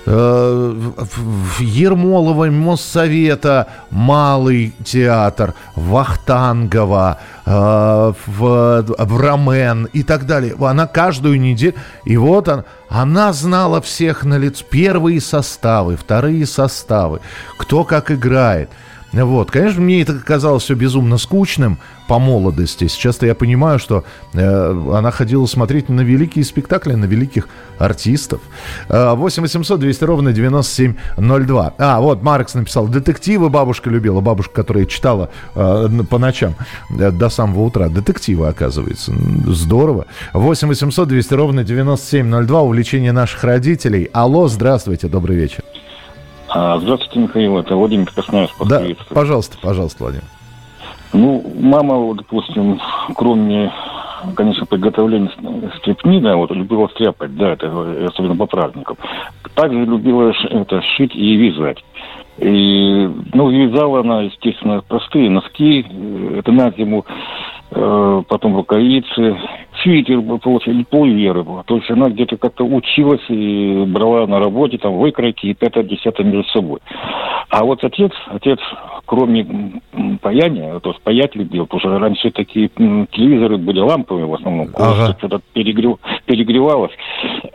Э, 0.06 0.74
в 0.96 1.60
Ермолово, 1.60 2.46
Моссовета, 2.46 3.66
Малый 3.90 4.72
театр, 4.84 5.54
Вахтангова, 5.74 7.18
э, 7.44 8.12
в, 8.26 8.82
в 8.86 9.86
и 9.92 10.02
так 10.02 10.26
далее. 10.26 10.54
Она 10.60 10.86
каждую 10.86 11.40
неделю... 11.40 11.74
И 12.04 12.16
вот 12.16 12.48
она, 12.48 12.64
она 12.88 13.32
знала 13.32 13.80
всех 13.80 14.24
на 14.24 14.38
лицо. 14.38 14.64
Первые 14.70 15.20
составы, 15.20 15.96
вторые 15.96 16.46
составы, 16.46 17.20
кто 17.58 17.84
как 17.84 18.10
играет– 18.10 18.70
вот, 19.12 19.50
конечно, 19.50 19.80
мне 19.80 20.02
это 20.02 20.14
казалось 20.18 20.64
все 20.64 20.74
безумно 20.74 21.16
скучным 21.18 21.78
по 22.08 22.18
молодости. 22.18 22.88
Сейчас-то 22.88 23.26
я 23.26 23.34
понимаю, 23.34 23.78
что 23.78 24.02
э, 24.32 24.92
она 24.94 25.10
ходила 25.10 25.46
смотреть 25.46 25.88
на 25.90 26.00
великие 26.00 26.44
спектакли, 26.44 26.94
на 26.94 27.04
великих 27.04 27.48
артистов. 27.78 28.40
8 28.88 29.42
800 29.42 29.78
200 29.78 30.04
ровно 30.04 30.32
9702. 30.32 31.74
А, 31.78 32.00
вот 32.00 32.22
Маркс 32.22 32.54
написал, 32.54 32.88
детективы 32.88 33.50
бабушка 33.50 33.90
любила. 33.90 34.20
Бабушка, 34.20 34.54
которая 34.54 34.86
читала 34.86 35.30
э, 35.54 35.88
по 36.08 36.18
ночам 36.18 36.54
э, 36.98 37.10
до 37.10 37.28
самого 37.28 37.64
утра. 37.64 37.88
Детективы, 37.88 38.48
оказывается. 38.48 39.12
Здорово. 39.46 40.06
8 40.32 40.68
800 40.68 41.06
200 41.06 41.34
ровно 41.34 41.62
9702. 41.62 42.62
Увлечение 42.62 43.12
наших 43.12 43.44
родителей. 43.44 44.08
Алло, 44.14 44.48
здравствуйте, 44.48 45.08
добрый 45.08 45.36
вечер. 45.36 45.62
А, 46.48 46.78
здравствуйте, 46.78 47.20
Михаил, 47.20 47.58
это 47.58 47.76
Владимир 47.76 48.10
Красноярск. 48.10 48.54
Да, 48.66 48.82
пожалуйста, 49.10 49.58
пожалуйста, 49.60 50.02
Владимир. 50.02 50.24
Ну, 51.12 51.42
мама, 51.58 52.14
допустим, 52.14 52.80
кроме, 53.14 53.72
конечно, 54.36 54.66
приготовления 54.66 55.30
стрепни, 55.78 56.20
да, 56.20 56.36
вот 56.36 56.50
любила 56.50 56.88
стряпать, 56.88 57.34
да, 57.36 57.52
это 57.52 58.06
особенно 58.06 58.36
по 58.36 58.46
праздникам. 58.46 58.96
Также 59.54 59.84
любила 59.84 60.32
это 60.50 60.82
шить 60.82 61.14
и 61.14 61.36
вязать. 61.36 61.82
И, 62.38 63.10
ну, 63.32 63.50
вязала 63.50 64.00
она, 64.00 64.22
естественно, 64.22 64.82
простые 64.86 65.28
носки, 65.28 65.84
это 66.36 66.52
на 66.52 66.70
зиму, 66.70 67.04
э, 67.08 67.12
потом 67.70 68.56
рукавицы, 68.56 69.36
свитер 69.82 70.20
получили, 70.38 70.84
полверы 70.84 71.42
было. 71.42 71.62
То 71.64 71.76
есть 71.76 71.90
она 71.90 72.08
где-то 72.08 72.36
как-то 72.36 72.64
училась 72.64 73.24
и 73.28 73.84
брала 73.86 74.26
на 74.26 74.38
работе 74.38 74.78
там 74.78 74.98
выкройки 74.98 75.46
и 75.46 75.54
пятое-десятое 75.54 76.26
между 76.26 76.48
собой. 76.50 76.80
А 77.50 77.64
вот 77.64 77.82
отец, 77.82 78.12
отец, 78.26 78.58
кроме 79.06 79.80
паяния, 80.20 80.78
то 80.80 80.90
есть 80.90 81.02
паять 81.02 81.34
любил, 81.34 81.64
потому 81.64 81.80
что 81.80 81.98
раньше 81.98 82.30
такие 82.30 82.68
телевизоры 82.68 83.56
были 83.56 83.80
ламповые 83.80 84.26
в 84.26 84.34
основном, 84.34 84.68
ага. 84.74 85.16
что-то 85.18 85.40
перегрев, 85.54 85.96
перегревалось, 86.26 86.92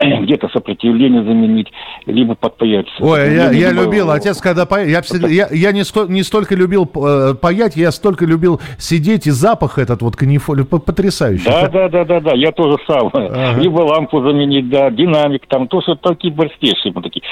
где-то 0.00 0.48
сопротивление 0.48 1.22
заменить, 1.22 1.68
либо 2.06 2.34
подпаять. 2.34 2.86
Ой, 2.98 3.34
я, 3.34 3.52
я 3.52 3.70
любил, 3.70 4.10
отец, 4.10 4.40
когда 4.40 4.66
паял, 4.66 4.88
я, 4.88 5.02
я, 5.28 5.48
я 5.52 5.72
не, 5.72 5.84
сто, 5.84 6.06
не 6.06 6.24
столько 6.24 6.56
любил 6.56 6.90
э, 6.92 7.34
паять, 7.40 7.76
я 7.76 7.92
столько 7.92 8.24
любил 8.24 8.60
сидеть, 8.78 9.28
и 9.28 9.30
запах 9.30 9.78
этот 9.78 10.02
вот 10.04 10.16
канифоли 10.16 10.62
потрясающий. 10.62 11.44
Да, 11.44 11.68
да, 11.68 11.88
да, 11.88 12.04
да, 12.04 12.20
да, 12.20 12.34
я 12.34 12.52
тоже 12.52 12.76
сам. 12.86 13.10
Ага. 13.12 13.60
Либо 13.60 13.80
лампу 13.80 14.20
заменить, 14.20 14.68
да, 14.68 14.90
динамик, 14.90 15.46
там, 15.46 15.68
то, 15.68 15.80
что 15.80 15.94
такие 15.96 16.32
простейшие 16.32 16.92
мы 16.94 17.02
такие. 17.02 17.22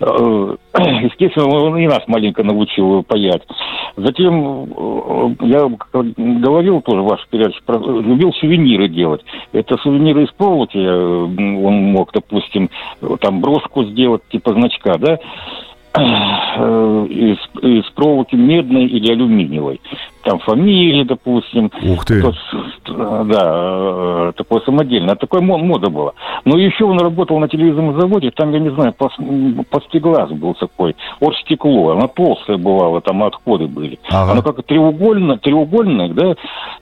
Э, 0.00 0.56
естественно, 1.02 1.46
он 1.48 1.76
и 1.76 1.86
нас 1.86 2.02
маленько 2.06 2.42
научил 2.42 3.02
паять. 3.02 3.42
Затем, 3.96 4.64
э, 4.64 5.34
я 5.40 5.70
говорил 5.92 6.80
тоже 6.80 7.02
в 7.02 7.06
вашей 7.06 7.28
передаче, 7.28 7.60
любил 7.68 8.32
сувениры 8.34 8.88
делать. 8.88 9.22
Это 9.52 9.76
сувениры 9.78 10.24
из 10.24 10.32
проволоки, 10.32 10.78
э, 10.78 11.24
он 11.24 11.92
мог, 11.92 12.12
допустим, 12.12 12.70
там 13.20 13.40
брошку 13.40 13.84
сделать, 13.84 14.22
типа 14.30 14.52
значка, 14.52 14.96
да, 14.98 15.18
из, 17.08 17.38
из 17.62 17.84
проволоки 17.90 18.34
медной 18.34 18.86
или 18.86 19.12
алюминиевой 19.12 19.80
там 20.24 20.38
фамилии, 20.40 21.04
допустим. 21.04 21.70
Ух 21.82 22.04
ты. 22.04 22.20
Тот, 22.20 22.34
да, 22.86 24.30
э, 24.30 24.32
такое 24.36 24.60
самодельное. 24.62 25.14
Такой 25.14 25.40
мода 25.40 25.90
была. 25.90 26.12
Но 26.44 26.56
еще 26.58 26.84
он 26.84 26.98
работал 26.98 27.38
на 27.38 27.48
телевизорном 27.48 28.00
заводе, 28.00 28.30
там, 28.30 28.52
я 28.52 28.58
не 28.58 28.70
знаю, 28.70 28.94
пластиглаз 28.94 30.30
был 30.30 30.54
такой, 30.54 30.96
оргстекло. 31.20 31.92
Она 31.92 32.08
толстая 32.08 32.56
бывала, 32.56 33.00
там 33.00 33.22
отходы 33.22 33.66
были. 33.66 33.98
Ага. 34.10 34.32
Она 34.32 34.42
как 34.42 34.62
треугольная, 34.64 35.36
треугольная, 35.36 36.08
да, 36.08 36.34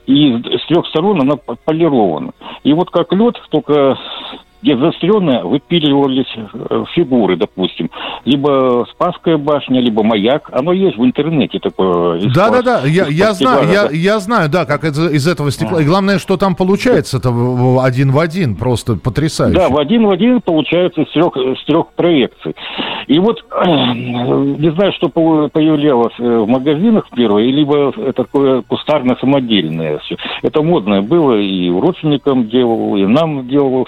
и 0.05 0.33
с 0.33 0.65
трех 0.67 0.87
сторон 0.87 1.21
она 1.21 1.35
полирована. 1.65 2.31
И 2.63 2.73
вот 2.73 2.89
как 2.89 3.11
лед, 3.13 3.35
только 3.49 3.97
где 4.63 4.77
заостренно 4.77 5.43
выпиливались 5.43 6.33
э, 6.35 6.85
фигуры, 6.95 7.35
допустим. 7.35 7.91
Либо 8.23 8.87
Спасская 8.91 9.37
башня, 9.37 9.81
либо 9.81 10.03
Маяк. 10.03 10.49
Оно 10.53 10.71
есть 10.71 10.97
в 10.97 11.03
интернете 11.03 11.59
такое. 11.59 12.21
Да-да-да, 12.33 12.83
я, 12.85 13.07
я 13.07 13.32
знаю, 13.33 13.69
я, 13.69 13.89
я 13.91 14.19
знаю, 14.19 14.49
да, 14.49 14.65
как 14.65 14.83
это, 14.83 15.07
из 15.07 15.27
этого 15.27 15.51
стекла. 15.51 15.81
И 15.81 15.85
главное, 15.85 16.19
что 16.19 16.37
там 16.37 16.55
получается, 16.55 17.17
это 17.17 17.29
один 17.81 18.11
в 18.11 18.19
один, 18.19 18.55
просто 18.55 18.95
потрясающе. 18.95 19.59
Да, 19.59 19.69
в 19.69 19.77
один 19.77 20.05
в 20.07 20.11
один 20.11 20.41
получается 20.41 21.01
из 21.01 21.11
трех, 21.11 21.35
из 21.35 21.63
трех 21.65 21.87
проекций. 21.93 22.55
И 23.07 23.19
вот, 23.19 23.43
не 23.65 24.71
знаю, 24.71 24.93
что 24.93 25.09
появлялось 25.09 26.13
э, 26.19 26.37
в 26.37 26.47
магазинах 26.47 27.05
первое, 27.15 27.43
либо 27.43 27.91
такое 28.13 28.61
кустарно-самодельное 28.61 29.99
все. 29.99 30.17
Это 30.41 30.61
модное 30.61 31.01
было, 31.01 31.39
и 31.39 31.69
родственникам 31.69 32.47
делал, 32.49 32.95
и 32.95 33.05
нам 33.05 33.47
делал 33.47 33.87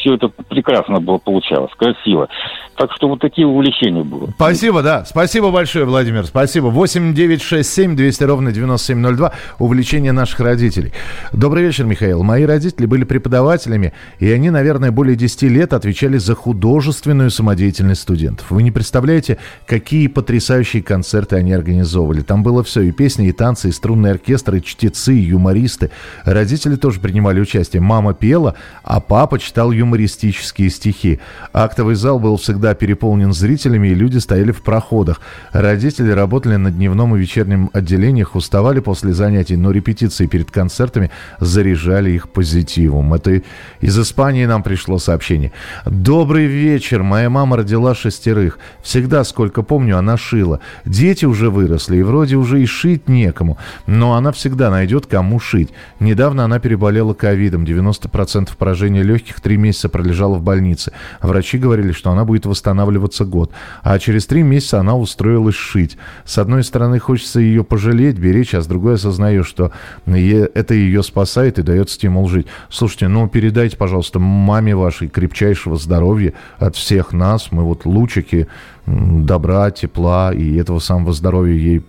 все 0.00 0.14
это 0.14 0.28
прекрасно 0.28 1.00
было 1.00 1.18
получалось, 1.18 1.72
красиво. 1.76 2.28
Так 2.76 2.92
что 2.94 3.08
вот 3.08 3.20
такие 3.20 3.46
увлечения 3.46 4.02
было. 4.02 4.28
Спасибо, 4.34 4.82
да. 4.82 5.04
Спасибо 5.04 5.50
большое, 5.50 5.84
Владимир. 5.84 6.24
Спасибо. 6.24 6.66
8 6.66 7.14
9 7.14 7.42
6 7.42 7.70
7 7.70 7.96
200 7.96 8.24
ровно 8.24 8.52
9702. 8.60 9.32
Увлечение 9.58 10.12
наших 10.12 10.40
родителей. 10.40 10.92
Добрый 11.32 11.64
вечер, 11.64 11.84
Михаил. 11.84 12.22
Мои 12.22 12.44
родители 12.44 12.86
были 12.86 13.04
преподавателями, 13.04 13.92
и 14.18 14.30
они, 14.30 14.50
наверное, 14.50 14.90
более 14.90 15.16
10 15.16 15.42
лет 15.42 15.72
отвечали 15.72 16.18
за 16.18 16.34
художественную 16.34 17.30
самодеятельность 17.30 18.02
студентов. 18.02 18.50
Вы 18.50 18.62
не 18.62 18.70
представляете, 18.70 19.38
какие 19.66 20.06
потрясающие 20.06 20.82
концерты 20.82 21.36
они 21.36 21.52
организовывали. 21.52 22.20
Там 22.20 22.42
было 22.42 22.62
все. 22.62 22.82
И 22.82 22.92
песни, 22.92 23.28
и 23.28 23.32
танцы, 23.32 23.68
и 23.68 23.72
струнный 23.72 24.10
оркестр, 24.10 24.56
и 24.56 24.62
чтецы, 24.62 25.14
и 25.14 25.20
юмористы. 25.20 25.90
Родители 26.24 26.76
тоже 26.76 27.00
принимали 27.00 27.40
участие. 27.40 27.80
Мама 27.80 28.14
пела, 28.14 28.54
а 28.82 29.00
папа 29.00 29.38
читал 29.38 29.72
юмористические 29.72 30.70
стихи. 30.70 31.20
Актовый 31.52 31.94
зал 31.94 32.18
был 32.18 32.36
всегда 32.36 32.74
переполнен 32.74 33.32
зрителями, 33.32 33.88
и 33.88 33.94
люди 33.94 34.18
стояли 34.18 34.52
в 34.52 34.62
проходах. 34.62 35.20
Родители 35.52 36.10
работали 36.10 36.56
на 36.56 36.70
дневном 36.70 37.16
и 37.16 37.20
вечернем 37.20 37.70
отделениях, 37.72 38.34
уставали 38.50 38.80
после 38.80 39.12
занятий, 39.12 39.54
но 39.54 39.70
репетиции 39.70 40.26
перед 40.26 40.50
концертами 40.50 41.12
заряжали 41.38 42.10
их 42.10 42.28
позитивом. 42.30 43.14
Это 43.14 43.42
из 43.80 43.96
Испании 43.96 44.44
нам 44.44 44.64
пришло 44.64 44.98
сообщение. 44.98 45.52
«Добрый 45.86 46.46
вечер. 46.46 47.04
Моя 47.04 47.30
мама 47.30 47.58
родила 47.58 47.94
шестерых. 47.94 48.58
Всегда, 48.82 49.22
сколько 49.22 49.62
помню, 49.62 49.98
она 49.98 50.16
шила. 50.16 50.58
Дети 50.84 51.26
уже 51.26 51.48
выросли, 51.48 51.98
и 51.98 52.02
вроде 52.02 52.34
уже 52.34 52.60
и 52.60 52.66
шить 52.66 53.08
некому. 53.08 53.56
Но 53.86 54.14
она 54.14 54.32
всегда 54.32 54.68
найдет, 54.68 55.06
кому 55.06 55.38
шить. 55.38 55.68
Недавно 56.00 56.44
она 56.44 56.58
переболела 56.58 57.14
ковидом. 57.14 57.62
90% 57.62 58.50
поражения 58.58 59.04
легких, 59.04 59.40
три 59.40 59.58
месяца 59.58 59.88
пролежала 59.88 60.34
в 60.34 60.42
больнице. 60.42 60.90
Врачи 61.22 61.56
говорили, 61.56 61.92
что 61.92 62.10
она 62.10 62.24
будет 62.24 62.46
восстанавливаться 62.46 63.24
год. 63.24 63.52
А 63.84 63.96
через 64.00 64.26
три 64.26 64.42
месяца 64.42 64.80
она 64.80 64.96
устроилась 64.96 65.54
шить. 65.54 65.96
С 66.24 66.36
одной 66.38 66.64
стороны, 66.64 66.98
хочется 66.98 67.38
ее 67.38 67.62
пожалеть, 67.62 68.18
беречь, 68.18 68.39
а 68.54 68.60
с 68.60 68.66
другой 68.66 68.94
осознаю, 68.94 69.44
что 69.44 69.72
это 70.06 70.74
ее 70.74 71.02
спасает 71.02 71.58
и 71.58 71.62
дает 71.62 71.90
стимул 71.90 72.28
жить. 72.28 72.46
Слушайте, 72.68 73.08
ну 73.08 73.28
передайте, 73.28 73.76
пожалуйста, 73.76 74.18
маме 74.18 74.74
вашей 74.74 75.08
крепчайшего 75.08 75.76
здоровья 75.76 76.32
от 76.58 76.76
всех 76.76 77.12
нас. 77.12 77.52
Мы 77.52 77.62
вот 77.62 77.84
лучики 77.84 78.48
добра, 78.90 79.70
тепла 79.70 80.32
и 80.32 80.56
этого 80.56 80.78
самого 80.78 81.12
здоровья 81.12 81.54
ей 81.54 81.82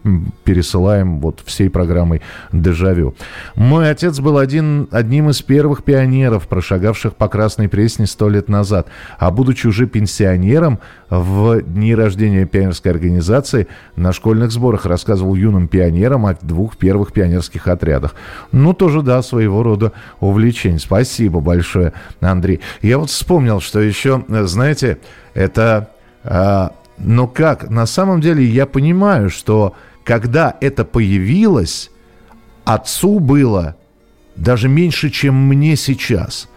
пересылаем 0.43 1.19
вот 1.19 1.41
всей 1.45 1.69
программой 1.69 2.21
«Дежавю». 2.51 3.15
Мой 3.55 3.89
отец 3.89 4.19
был 4.19 4.37
один, 4.37 4.87
одним 4.91 5.29
из 5.29 5.41
первых 5.41 5.83
пионеров, 5.83 6.47
прошагавших 6.47 7.15
по 7.15 7.27
Красной 7.27 7.69
Пресне 7.69 8.05
сто 8.05 8.29
лет 8.29 8.49
назад. 8.49 8.87
А 9.17 9.31
будучи 9.31 9.67
уже 9.67 9.87
пенсионером, 9.87 10.79
в 11.09 11.61
дни 11.61 11.93
рождения 11.93 12.45
пионерской 12.45 12.91
организации 12.91 13.67
на 13.97 14.13
школьных 14.13 14.51
сборах 14.51 14.85
рассказывал 14.85 15.35
юным 15.35 15.67
пионерам 15.67 16.25
о 16.25 16.35
двух 16.35 16.77
первых 16.77 17.11
пионерских 17.11 17.67
отрядах. 17.67 18.15
Ну, 18.53 18.73
тоже, 18.73 19.01
да, 19.01 19.21
своего 19.21 19.61
рода 19.61 19.91
увлечение. 20.21 20.79
Спасибо 20.79 21.41
большое, 21.41 21.91
Андрей. 22.21 22.61
Я 22.81 22.97
вот 22.97 23.09
вспомнил, 23.09 23.59
что 23.59 23.81
еще, 23.81 24.23
знаете, 24.29 24.99
это 25.33 25.89
а, 26.23 26.71
но 27.03 27.27
как? 27.27 27.69
На 27.69 27.85
самом 27.85 28.21
деле 28.21 28.45
я 28.45 28.65
понимаю, 28.65 29.29
что 29.29 29.75
когда 30.03 30.55
это 30.61 30.85
появилось, 30.85 31.89
отцу 32.63 33.19
было 33.19 33.75
даже 34.35 34.69
меньше, 34.69 35.09
чем 35.09 35.35
мне 35.35 35.75
сейчас. 35.75 36.47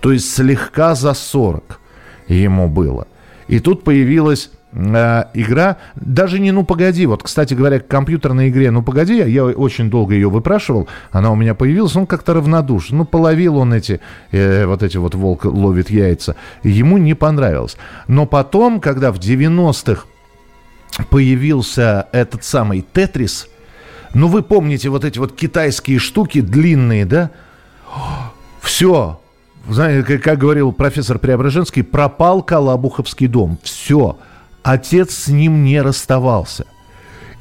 То 0.00 0.12
есть 0.12 0.32
слегка 0.32 0.94
за 0.94 1.14
40 1.14 1.80
ему 2.28 2.68
было. 2.68 3.06
И 3.48 3.60
тут 3.60 3.82
появилась 3.84 4.50
игра, 4.74 5.76
даже 5.94 6.40
не 6.40 6.50
«Ну, 6.50 6.64
погоди», 6.64 7.06
вот, 7.06 7.22
кстати 7.22 7.54
говоря, 7.54 7.78
к 7.78 7.86
компьютерной 7.86 8.48
игре 8.48 8.70
«Ну, 8.70 8.82
погоди», 8.82 9.16
я 9.16 9.44
очень 9.44 9.88
долго 9.88 10.14
ее 10.14 10.28
выпрашивал, 10.28 10.88
она 11.12 11.30
у 11.30 11.36
меня 11.36 11.54
появилась, 11.54 11.94
он 11.94 12.06
как-то 12.06 12.34
равнодушен, 12.34 12.98
ну, 12.98 13.04
половил 13.04 13.56
он 13.56 13.72
эти, 13.72 14.00
э, 14.32 14.66
вот 14.66 14.82
эти 14.82 14.96
вот 14.96 15.14
«Волк 15.14 15.44
ловит 15.44 15.90
яйца», 15.90 16.34
ему 16.64 16.98
не 16.98 17.14
понравилось. 17.14 17.76
Но 18.08 18.26
потом, 18.26 18.80
когда 18.80 19.12
в 19.12 19.18
90-х 19.18 20.06
появился 21.08 22.08
этот 22.10 22.42
самый 22.42 22.84
«Тетрис», 22.92 23.48
ну, 24.12 24.28
вы 24.28 24.42
помните 24.42 24.88
вот 24.88 25.04
эти 25.04 25.18
вот 25.18 25.34
китайские 25.34 25.98
штуки 25.98 26.40
длинные, 26.40 27.04
да? 27.04 27.30
Все, 28.60 29.20
знаете, 29.68 30.18
как 30.18 30.38
говорил 30.38 30.72
профессор 30.72 31.18
Преображенский, 31.18 31.82
пропал 31.82 32.42
Калабуховский 32.42 33.26
дом. 33.26 33.58
Все 33.62 34.16
отец 34.64 35.14
с 35.14 35.28
ним 35.28 35.62
не 35.62 35.80
расставался. 35.80 36.66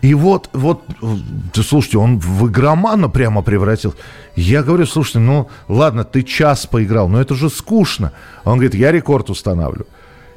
И 0.02 0.14
вот, 0.14 0.50
вот, 0.52 0.84
слушайте, 1.54 1.98
он 1.98 2.20
в 2.20 2.50
игромана 2.50 3.08
прямо 3.08 3.42
превратился. 3.42 3.98
Я 4.36 4.62
говорю, 4.62 4.86
слушайте, 4.86 5.20
ну 5.20 5.50
ладно, 5.70 6.04
ты 6.04 6.24
час 6.24 6.66
поиграл, 6.66 7.08
но 7.08 7.22
это 7.22 7.36
же 7.36 7.50
скучно. 7.50 8.12
Он 8.44 8.56
говорит, 8.56 8.76
я 8.76 8.92
рекорд 8.92 9.30
устанавливаю. 9.30 9.88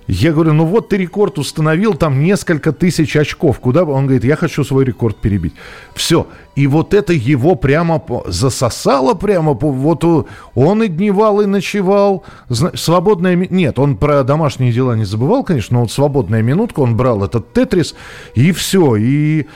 Я 0.09 0.33
говорю, 0.33 0.53
ну 0.53 0.65
вот 0.65 0.89
ты 0.89 0.99
рекорд 0.99 1.39
установил, 1.39 1.95
там 1.95 2.23
несколько 2.23 2.73
тысяч 2.73 3.17
очков. 3.17 3.59
Куда? 3.59 3.83
Он 3.85 4.05
говорит, 4.05 4.25
я 4.25 4.37
хочу 4.37 4.63
свой 4.63 4.85
рекорд 4.85 5.17
перебить. 5.17 5.55
Все. 5.95 6.29
И 6.55 6.67
вот 6.69 6.95
это 6.95 7.13
его 7.13 7.57
прямо 7.57 8.03
засосало 8.27 9.15
прямо. 9.15 9.53
Вот 9.53 10.29
он 10.55 10.83
и 10.83 10.89
дневал, 10.89 11.41
и 11.41 11.47
ночевал. 11.47 12.25
Свободная... 12.49 13.35
Нет, 13.35 13.79
он 13.79 13.97
про 13.97 14.23
домашние 14.23 14.73
дела 14.73 14.97
не 14.97 15.05
забывал, 15.05 15.43
конечно, 15.43 15.75
но 15.75 15.81
вот 15.83 15.93
свободная 15.93 16.43
минутка, 16.43 16.81
он 16.81 16.97
брал 16.97 17.25
этот 17.25 17.53
тетрис, 17.53 17.95
и 18.35 18.53
все. 18.53 18.97
И 18.97 19.47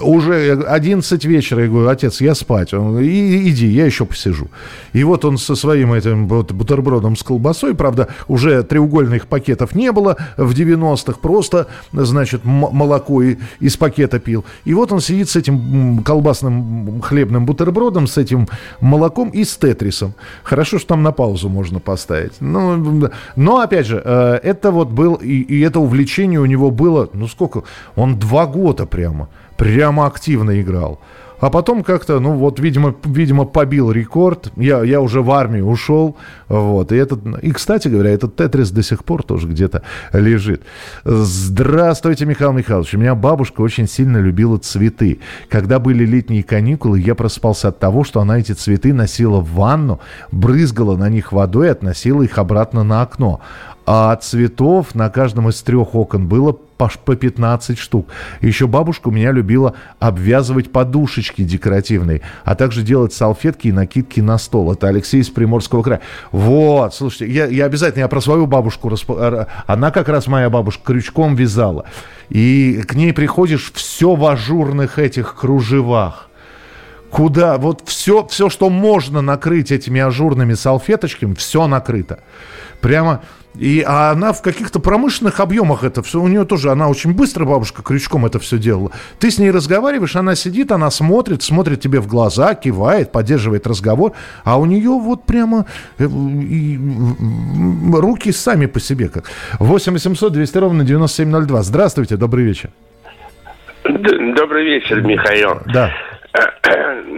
уже 0.00 0.52
11 0.52 1.24
вечера, 1.24 1.62
я 1.62 1.68
говорю, 1.68 1.88
отец, 1.88 2.20
я 2.20 2.34
спать. 2.34 2.74
Он, 2.74 2.98
и, 2.98 3.48
иди, 3.50 3.66
я 3.66 3.86
еще 3.86 4.04
посижу. 4.04 4.48
И 4.92 5.04
вот 5.04 5.24
он 5.24 5.38
со 5.38 5.54
своим 5.54 5.92
этим 5.92 6.26
бутербродом 6.26 7.16
с 7.16 7.22
колбасой, 7.22 7.74
правда, 7.74 8.08
уже 8.28 8.62
треугольных 8.62 9.26
пакетов 9.26 9.74
не 9.74 9.92
было 9.92 10.16
в 10.36 10.52
90-х, 10.52 11.18
просто, 11.20 11.66
значит, 11.92 12.44
молоко 12.44 13.22
из 13.22 13.76
пакета 13.76 14.18
пил. 14.18 14.44
И 14.64 14.74
вот 14.74 14.92
он 14.92 15.00
сидит 15.00 15.30
с 15.30 15.36
этим 15.36 16.02
колбасным 16.02 17.00
хлебным 17.00 17.46
бутербродом, 17.46 18.06
с 18.06 18.18
этим 18.18 18.48
молоком 18.80 19.30
и 19.30 19.44
с 19.44 19.56
тетрисом. 19.56 20.14
Хорошо, 20.42 20.78
что 20.78 20.88
там 20.88 21.02
на 21.02 21.12
паузу 21.12 21.48
можно 21.48 21.80
поставить. 21.80 22.32
Ну, 22.40 23.10
но, 23.36 23.60
опять 23.60 23.86
же, 23.86 24.02
э, 24.04 24.40
это 24.42 24.70
вот 24.70 24.88
был, 24.88 25.14
и, 25.14 25.40
и 25.40 25.60
это 25.60 25.80
увлечение 25.80 26.40
у 26.40 26.46
него 26.46 26.70
было, 26.70 27.08
ну 27.12 27.28
сколько, 27.28 27.62
он 27.94 28.18
два 28.18 28.46
года 28.46 28.86
прямо 28.86 29.28
прямо 29.56 30.06
активно 30.06 30.60
играл. 30.60 31.00
А 31.38 31.50
потом 31.50 31.82
как-то, 31.82 32.18
ну 32.18 32.32
вот, 32.32 32.58
видимо, 32.60 32.94
видимо, 33.04 33.44
побил 33.44 33.90
рекорд. 33.90 34.50
Я, 34.56 34.82
я 34.82 35.00
уже 35.00 35.20
в 35.20 35.30
армию 35.30 35.66
ушел. 35.66 36.16
Вот, 36.48 36.92
и, 36.92 36.96
этот, 36.96 37.20
и, 37.42 37.52
кстати 37.52 37.88
говоря, 37.88 38.10
этот 38.10 38.36
Тетрис 38.36 38.70
до 38.70 38.82
сих 38.82 39.04
пор 39.04 39.22
тоже 39.22 39.46
где-то 39.46 39.82
лежит. 40.12 40.62
Здравствуйте, 41.04 42.24
Михаил 42.24 42.52
Михайлович. 42.52 42.94
У 42.94 42.98
меня 42.98 43.14
бабушка 43.14 43.60
очень 43.60 43.86
сильно 43.86 44.16
любила 44.16 44.56
цветы. 44.56 45.20
Когда 45.50 45.78
были 45.78 46.06
летние 46.06 46.42
каникулы, 46.42 47.00
я 47.00 47.14
проспался 47.14 47.68
от 47.68 47.78
того, 47.78 48.02
что 48.02 48.20
она 48.20 48.38
эти 48.38 48.52
цветы 48.52 48.94
носила 48.94 49.40
в 49.40 49.50
ванну, 49.52 50.00
брызгала 50.32 50.96
на 50.96 51.10
них 51.10 51.32
водой 51.32 51.66
и 51.66 51.70
относила 51.70 52.22
их 52.22 52.38
обратно 52.38 52.82
на 52.82 53.02
окно 53.02 53.40
а 53.86 54.16
цветов 54.16 54.94
на 54.94 55.08
каждом 55.08 55.48
из 55.48 55.62
трех 55.62 55.94
окон 55.94 56.26
было 56.26 56.52
по, 56.52 56.90
по 57.04 57.16
15 57.16 57.78
штук. 57.78 58.08
Еще 58.40 58.66
бабушка 58.66 59.08
у 59.08 59.10
меня 59.10 59.30
любила 59.30 59.74
обвязывать 59.98 60.72
подушечки 60.72 61.42
декоративные, 61.42 62.22
а 62.44 62.54
также 62.56 62.82
делать 62.82 63.12
салфетки 63.12 63.68
и 63.68 63.72
накидки 63.72 64.20
на 64.20 64.38
стол. 64.38 64.72
Это 64.72 64.88
Алексей 64.88 65.20
из 65.20 65.30
Приморского 65.30 65.82
края. 65.82 66.00
Вот, 66.32 66.94
слушайте, 66.94 67.32
я, 67.32 67.46
я 67.46 67.64
обязательно, 67.64 68.00
я 68.02 68.08
про 68.08 68.20
свою 68.20 68.46
бабушку, 68.46 68.88
расп... 68.88 69.10
она 69.66 69.90
как 69.90 70.08
раз 70.08 70.26
моя 70.26 70.50
бабушка 70.50 70.82
крючком 70.84 71.36
вязала. 71.36 71.86
И 72.28 72.82
к 72.86 72.94
ней 72.94 73.12
приходишь 73.12 73.72
все 73.72 74.14
в 74.16 74.26
ажурных 74.26 74.98
этих 74.98 75.36
кружевах 75.36 76.25
куда 77.10 77.58
вот 77.58 77.82
все, 77.86 78.26
все, 78.26 78.48
что 78.48 78.70
можно 78.70 79.22
накрыть 79.22 79.72
этими 79.72 80.00
ажурными 80.00 80.54
салфеточками, 80.54 81.34
все 81.34 81.66
накрыто. 81.66 82.20
Прямо 82.80 83.22
и 83.58 83.82
а 83.86 84.10
она 84.10 84.32
в 84.32 84.42
каких-то 84.42 84.80
промышленных 84.80 85.40
объемах 85.40 85.82
это 85.82 86.02
все, 86.02 86.20
у 86.20 86.28
нее 86.28 86.44
тоже, 86.44 86.70
она 86.70 86.88
очень 86.88 87.14
быстро, 87.14 87.44
бабушка, 87.44 87.82
крючком 87.82 88.26
это 88.26 88.38
все 88.38 88.58
делала. 88.58 88.90
Ты 89.18 89.30
с 89.30 89.38
ней 89.38 89.50
разговариваешь, 89.50 90.14
она 90.16 90.34
сидит, 90.34 90.72
она 90.72 90.90
смотрит, 90.90 91.42
смотрит 91.42 91.80
тебе 91.80 92.00
в 92.00 92.06
глаза, 92.06 92.54
кивает, 92.54 93.12
поддерживает 93.12 93.66
разговор, 93.66 94.12
а 94.44 94.58
у 94.58 94.66
нее 94.66 94.90
вот 94.90 95.24
прямо 95.24 95.66
э, 95.98 96.04
и, 96.04 96.78
руки 97.94 98.30
сами 98.30 98.66
по 98.66 98.80
себе 98.80 99.08
как. 99.08 99.30
8 99.58 99.92
800 99.92 100.32
200 100.32 100.58
ровно 100.58 100.84
9702. 100.84 101.62
Здравствуйте, 101.62 102.16
добрый 102.16 102.44
вечер. 102.44 102.70
Добрый 103.84 104.64
вечер, 104.64 105.00
Михаил. 105.00 105.60
Да. 105.66 105.92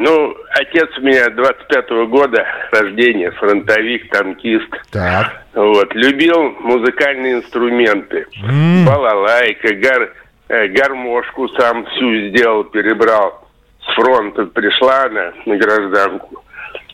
Ну, 0.01 0.33
отец 0.51 0.89
у 0.97 1.01
меня 1.01 1.27
25-го 1.27 2.07
года 2.07 2.47
рождения, 2.71 3.33
фронтовик, 3.33 4.09
танкист. 4.13 4.69
Так. 4.93 5.43
Вот, 5.55 5.93
любил 5.93 6.55
музыкальные 6.61 7.39
инструменты. 7.39 8.25
Mm. 8.49 8.87
Балалайка, 8.87 9.75
гар, 9.75 10.13
э, 10.51 10.69
гармошку 10.69 11.49
сам 11.49 11.85
всю 11.87 12.29
сделал, 12.29 12.63
перебрал. 12.63 13.49
С 13.81 13.95
фронта 13.97 14.45
пришла 14.45 15.07
она 15.07 15.33
на 15.47 15.57
гражданку. 15.57 16.45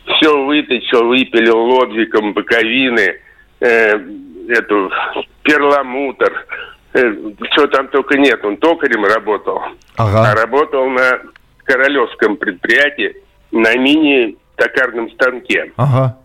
Все 0.07 0.43
выточил, 0.43 1.07
выпилил 1.07 1.59
лодвиком 1.59 2.33
боковины, 2.33 3.21
э, 3.61 4.01
эту 4.49 4.91
перламутр. 5.43 6.47
Э, 6.95 7.13
что 7.53 7.67
там 7.67 7.89
только 7.89 8.17
нет, 8.17 8.43
он 8.43 8.57
токарем 8.57 9.05
работал. 9.05 9.63
Ага. 9.97 10.31
А 10.31 10.35
работал 10.35 10.89
на 10.89 11.21
королевском 11.65 12.37
предприятии 12.37 13.17
на 13.51 13.75
мини-токарном 13.77 15.11
станке. 15.13 15.73
Ага. 15.77 16.19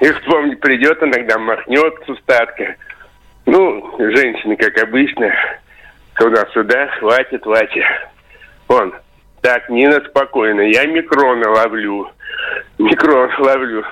И 0.00 0.10
вспомнить 0.12 0.60
придет, 0.60 1.02
иногда 1.02 1.38
махнет 1.38 1.94
с 2.04 2.08
устатка. 2.08 2.76
Ну, 3.46 3.94
женщины, 3.98 4.56
как 4.56 4.76
обычно, 4.82 5.32
туда-сюда, 6.14 6.88
хватит, 6.98 7.42
хватит. 7.42 7.84
Он, 8.68 8.94
так, 9.40 9.68
Нина, 9.68 10.00
спокойно, 10.08 10.60
я 10.62 10.86
микроны 10.86 11.48
ловлю. 11.48 12.10
Микрон 12.78 13.30
ловлю. 13.38 13.84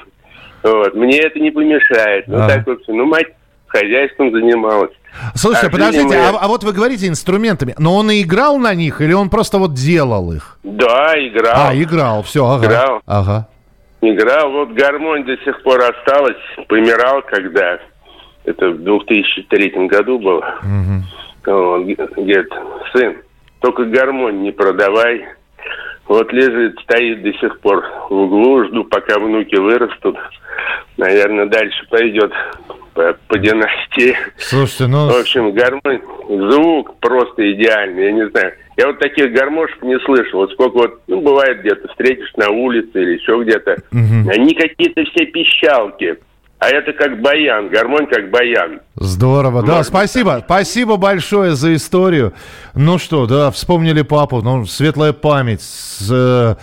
Вот, 0.63 0.95
мне 0.95 1.19
это 1.19 1.39
не 1.39 1.51
помешает. 1.51 2.29
Ну, 2.29 2.39
так 2.47 2.67
вот, 2.67 2.83
ну, 2.89 3.07
мать 3.07 3.29
хозяйством 3.71 4.33
занималась. 4.33 4.93
Слушайте, 5.35 5.69
а 5.69 5.71
подождите, 5.71 6.17
а, 6.17 6.37
а 6.41 6.49
вот 6.49 6.63
вы 6.65 6.73
говорите 6.73 7.09
инструментами, 7.09 7.75
но 7.79 7.97
он 7.97 8.11
и 8.11 8.23
играл 8.23 8.59
на 8.59 8.75
них 8.75 9.01
или 9.01 9.13
он 9.13 9.29
просто 9.29 9.59
вот 9.59 9.75
делал 9.75 10.33
их? 10.33 10.59
Да, 10.63 11.15
играл. 11.17 11.69
А, 11.69 11.75
играл, 11.75 12.23
все, 12.23 12.47
ага. 12.47 12.67
Играл. 12.67 13.03
Ага. 13.07 13.49
Играл, 14.03 14.51
вот 14.51 14.71
гармонь 14.71 15.25
до 15.25 15.37
сих 15.39 15.63
пор 15.63 15.81
осталась, 15.81 16.39
помирал 16.69 17.23
когда, 17.23 17.79
это 18.45 18.71
в 18.71 18.83
2003 18.83 19.87
году 19.89 20.19
было. 20.19 20.55
Угу. 20.63 21.53
Он 21.53 21.85
говорит, 21.85 22.49
сын, 22.95 23.17
только 23.61 23.85
гармонь 23.85 24.43
не 24.43 24.53
продавай. 24.53 25.27
Вот 26.07 26.33
лежит, 26.33 26.79
стоит 26.81 27.23
до 27.23 27.33
сих 27.35 27.61
пор 27.61 27.85
в 28.09 28.13
углу, 28.13 28.65
жду, 28.65 28.85
пока 28.85 29.19
внуки 29.19 29.55
вырастут. 29.57 30.17
Наверное, 30.97 31.47
дальше 31.47 31.87
пойдет 31.89 32.33
по, 32.67 32.75
по 33.29 33.39
династии. 33.39 34.17
Слушайте, 34.37 34.87
ну... 34.87 35.09
В 35.09 35.21
общем, 35.21 35.53
гармонь, 35.53 36.01
звук 36.29 36.97
просто 37.01 37.53
идеальный, 37.53 38.05
я 38.05 38.13
не 38.13 38.29
знаю. 38.31 38.53
Я 38.77 38.87
вот 38.87 38.99
таких 38.99 39.33
гармошек 39.33 39.83
не 39.83 39.99
слышал. 40.01 40.41
Вот 40.41 40.53
сколько 40.53 40.77
вот, 40.77 41.01
ну, 41.07 41.21
бывает 41.21 41.61
где-то, 41.61 41.89
встретишь 41.89 42.33
на 42.37 42.49
улице 42.51 42.91
или 42.95 43.19
еще 43.19 43.43
где-то. 43.43 43.77
Угу. 43.93 44.31
Они 44.31 44.55
какие-то 44.55 45.03
все 45.05 45.27
пищалки. 45.27 46.17
А 46.61 46.69
это 46.69 46.93
как 46.93 47.23
баян, 47.23 47.71
гармонь 47.71 48.07
как 48.07 48.31
баян. 48.31 48.81
Здорово, 48.95 49.63
Можно. 49.63 49.77
да, 49.77 49.83
спасибо, 49.83 50.43
спасибо 50.45 50.99
большое 50.99 51.53
за 51.53 51.75
историю. 51.75 52.35
Ну 52.75 52.99
что, 52.99 53.27
да, 53.27 53.51
вспомнили 53.51 54.03
папу, 54.03 54.43
ну, 54.43 54.67
светлая 54.67 55.15
память 55.15 55.63
с 55.63 56.07
э, 56.13 56.57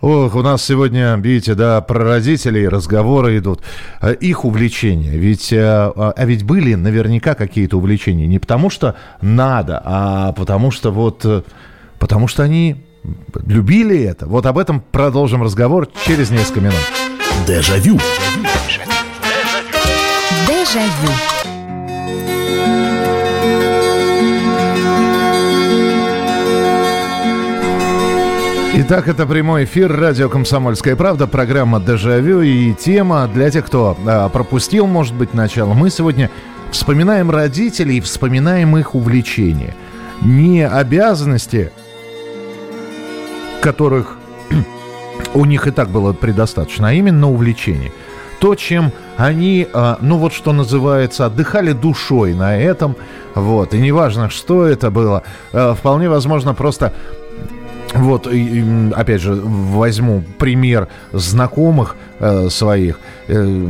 Ох, 0.00 0.36
у 0.36 0.42
нас 0.42 0.64
сегодня, 0.64 1.16
видите, 1.16 1.54
да, 1.54 1.80
про 1.80 2.04
родителей 2.04 2.68
разговоры 2.68 3.38
идут. 3.38 3.62
Э, 4.00 4.14
их 4.14 4.44
увлечения. 4.44 5.16
Ведь, 5.16 5.52
э, 5.52 5.58
а, 5.60 6.12
а 6.16 6.24
ведь 6.24 6.44
были 6.44 6.74
наверняка 6.74 7.34
какие-то 7.34 7.78
увлечения. 7.78 8.28
Не 8.28 8.38
потому 8.38 8.70
что 8.70 8.94
надо, 9.20 9.82
а 9.84 10.32
потому 10.32 10.70
что 10.70 10.92
вот... 10.92 11.24
Э, 11.24 11.42
потому 11.98 12.28
что 12.28 12.44
они 12.44 12.84
любили 13.44 14.00
это. 14.04 14.26
Вот 14.26 14.46
об 14.46 14.58
этом 14.58 14.80
продолжим 14.80 15.42
разговор 15.42 15.88
через 16.06 16.30
несколько 16.30 16.60
минут. 16.60 16.78
Дежавю. 17.44 17.98
Дежавю. 20.46 21.37
Итак, 28.90 29.06
это 29.06 29.26
прямой 29.26 29.64
эфир 29.64 29.94
радио 29.94 30.30
«Комсомольская 30.30 30.96
правда», 30.96 31.26
программа 31.26 31.78
«Дежавю» 31.78 32.40
и 32.40 32.72
тема 32.72 33.28
для 33.28 33.50
тех, 33.50 33.66
кто 33.66 33.98
а, 34.06 34.30
пропустил, 34.30 34.86
может 34.86 35.14
быть, 35.14 35.34
начало. 35.34 35.74
Мы 35.74 35.90
сегодня 35.90 36.30
вспоминаем 36.70 37.30
родителей, 37.30 38.00
вспоминаем 38.00 38.78
их 38.78 38.94
увлечения. 38.94 39.74
Не 40.22 40.66
обязанности, 40.66 41.70
которых 43.60 44.16
у 45.34 45.44
них 45.44 45.66
и 45.66 45.70
так 45.70 45.90
было 45.90 46.14
предостаточно, 46.14 46.88
а 46.88 46.92
именно 46.94 47.30
увлечение. 47.30 47.92
То, 48.40 48.54
чем 48.54 48.92
они, 49.18 49.68
а, 49.74 49.98
ну 50.00 50.16
вот 50.16 50.32
что 50.32 50.54
называется, 50.54 51.26
отдыхали 51.26 51.72
душой 51.72 52.32
на 52.32 52.56
этом, 52.56 52.96
вот, 53.34 53.74
и 53.74 53.78
неважно, 53.78 54.30
что 54.30 54.64
это 54.64 54.90
было, 54.90 55.24
а, 55.52 55.74
вполне 55.74 56.08
возможно 56.08 56.54
просто 56.54 56.94
вот, 57.94 58.26
опять 58.26 59.20
же, 59.20 59.34
возьму 59.34 60.22
пример 60.38 60.88
знакомых 61.12 61.96
э, 62.20 62.48
своих. 62.50 63.00
Э, 63.28 63.68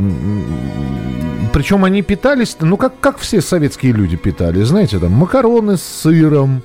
причем 1.53 1.85
они 1.85 2.01
питались, 2.01 2.57
ну, 2.59 2.77
как, 2.77 2.99
как 2.99 3.17
все 3.17 3.41
советские 3.41 3.93
люди 3.93 4.17
питались, 4.17 4.67
знаете, 4.67 4.99
там, 4.99 5.11
макароны 5.13 5.77
с 5.77 5.83
сыром, 5.83 6.61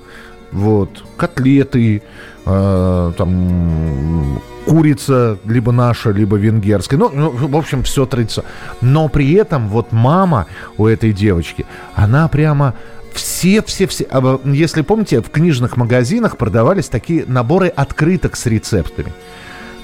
вот, 0.52 1.04
котлеты, 1.16 2.02
э, 2.44 3.12
там, 3.16 4.40
курица, 4.66 5.38
либо 5.44 5.72
наша, 5.72 6.10
либо 6.10 6.36
венгерская. 6.36 6.98
Ну, 6.98 7.10
ну, 7.12 7.30
в 7.30 7.56
общем, 7.56 7.82
все 7.82 8.06
традиционно. 8.06 8.48
Но 8.80 9.08
при 9.08 9.32
этом 9.34 9.68
вот 9.68 9.92
мама 9.92 10.46
у 10.76 10.86
этой 10.86 11.12
девочки, 11.12 11.66
она 11.94 12.28
прямо 12.28 12.74
все, 13.14 13.62
все, 13.62 13.86
все. 13.86 14.06
Если 14.44 14.82
помните, 14.82 15.20
в 15.20 15.30
книжных 15.30 15.76
магазинах 15.76 16.36
продавались 16.36 16.88
такие 16.88 17.24
наборы 17.26 17.68
открыток 17.68 18.36
с 18.36 18.46
рецептами. 18.46 19.12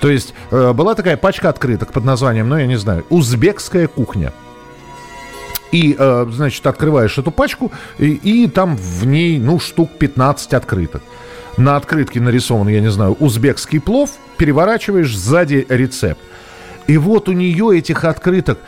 То 0.00 0.08
есть 0.08 0.34
э, 0.50 0.72
была 0.72 0.94
такая 0.94 1.16
пачка 1.16 1.48
открыток 1.48 1.92
под 1.92 2.04
названием, 2.04 2.48
ну 2.48 2.56
я 2.56 2.66
не 2.66 2.76
знаю, 2.76 3.04
узбекская 3.10 3.86
кухня. 3.86 4.32
И, 5.72 5.94
э, 5.96 6.26
значит, 6.30 6.66
открываешь 6.66 7.16
эту 7.18 7.30
пачку, 7.30 7.70
и, 7.98 8.12
и 8.12 8.48
там 8.48 8.76
в 8.76 9.06
ней, 9.06 9.38
ну, 9.38 9.60
штук 9.60 9.90
15 9.98 10.54
открыток. 10.54 11.02
На 11.56 11.76
открытке 11.76 12.20
нарисован, 12.20 12.68
я 12.68 12.80
не 12.80 12.90
знаю, 12.90 13.16
узбекский 13.20 13.80
плов, 13.80 14.10
переворачиваешь 14.36 15.14
сзади 15.14 15.66
рецепт. 15.68 16.20
И 16.86 16.96
вот 16.96 17.28
у 17.28 17.32
нее 17.32 17.78
этих 17.78 18.04
открыток 18.04 18.58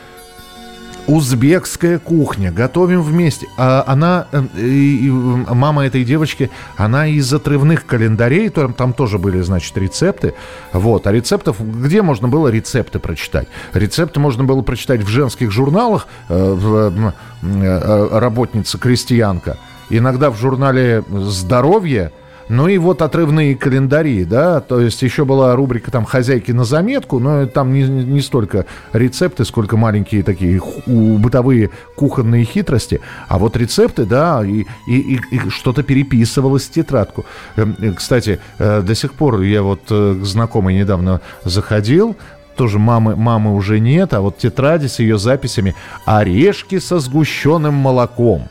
Узбекская 1.07 1.99
кухня, 1.99 2.51
готовим 2.51 3.01
вместе. 3.01 3.47
А 3.57 3.83
она, 3.85 4.27
э, 4.31 4.43
и, 4.57 5.07
и, 5.07 5.09
мама 5.09 5.85
этой 5.85 6.05
девочки, 6.05 6.49
она 6.77 7.07
из 7.07 7.33
отрывных 7.33 7.85
календарей, 7.85 8.49
там, 8.49 8.73
там 8.73 8.93
тоже 8.93 9.19
были, 9.19 9.41
значит, 9.41 9.77
рецепты. 9.77 10.33
Вот, 10.71 11.05
а 11.05 11.11
рецептов, 11.11 11.57
где 11.59 12.01
можно 12.01 12.29
было 12.29 12.47
рецепты 12.47 12.99
прочитать? 12.99 13.47
Рецепты 13.73 14.19
можно 14.21 14.45
было 14.45 14.61
прочитать 14.61 15.01
в 15.01 15.07
женских 15.07 15.51
журналах, 15.51 16.07
э, 16.29 16.53
в, 16.53 17.13
э, 17.41 18.19
работница-крестьянка. 18.19 19.57
Иногда 19.89 20.31
в 20.31 20.37
журнале 20.37 21.03
«Здоровье», 21.09 22.11
ну 22.49 22.67
и 22.67 22.77
вот 22.77 23.01
отрывные 23.01 23.55
календари, 23.55 24.25
да, 24.25 24.59
то 24.59 24.79
есть 24.79 25.01
еще 25.01 25.25
была 25.25 25.55
рубрика 25.55 25.91
там 25.91 26.05
«Хозяйки 26.05 26.51
на 26.51 26.63
заметку», 26.63 27.19
но 27.19 27.45
там 27.45 27.73
не, 27.73 27.83
не 27.83 28.21
столько 28.21 28.65
рецепты, 28.91 29.45
сколько 29.45 29.77
маленькие 29.77 30.23
такие 30.23 30.61
бытовые 30.85 31.69
кухонные 31.95 32.45
хитрости, 32.45 33.01
а 33.27 33.37
вот 33.37 33.55
рецепты, 33.57 34.05
да, 34.05 34.43
и, 34.45 34.65
и, 34.87 35.15
и, 35.15 35.19
и 35.31 35.49
что-то 35.49 35.83
переписывалось 35.83 36.63
в 36.63 36.71
тетрадку. 36.71 37.25
Эм, 37.55 37.75
э, 37.79 37.93
кстати, 37.93 38.39
э, 38.59 38.81
до 38.81 38.95
сих 38.95 39.13
пор 39.13 39.41
я 39.41 39.63
вот 39.63 39.81
э, 39.89 40.19
к 40.21 40.25
знакомой 40.25 40.75
недавно 40.75 41.21
заходил, 41.43 42.15
тоже 42.55 42.79
мамы, 42.79 43.15
мамы 43.15 43.55
уже 43.55 43.79
нет, 43.79 44.13
а 44.13 44.21
вот 44.21 44.37
тетради 44.37 44.87
с 44.87 44.99
ее 44.99 45.17
записями 45.17 45.75
«Орешки 46.05 46.79
со 46.79 46.99
сгущенным 46.99 47.73
молоком». 47.73 48.49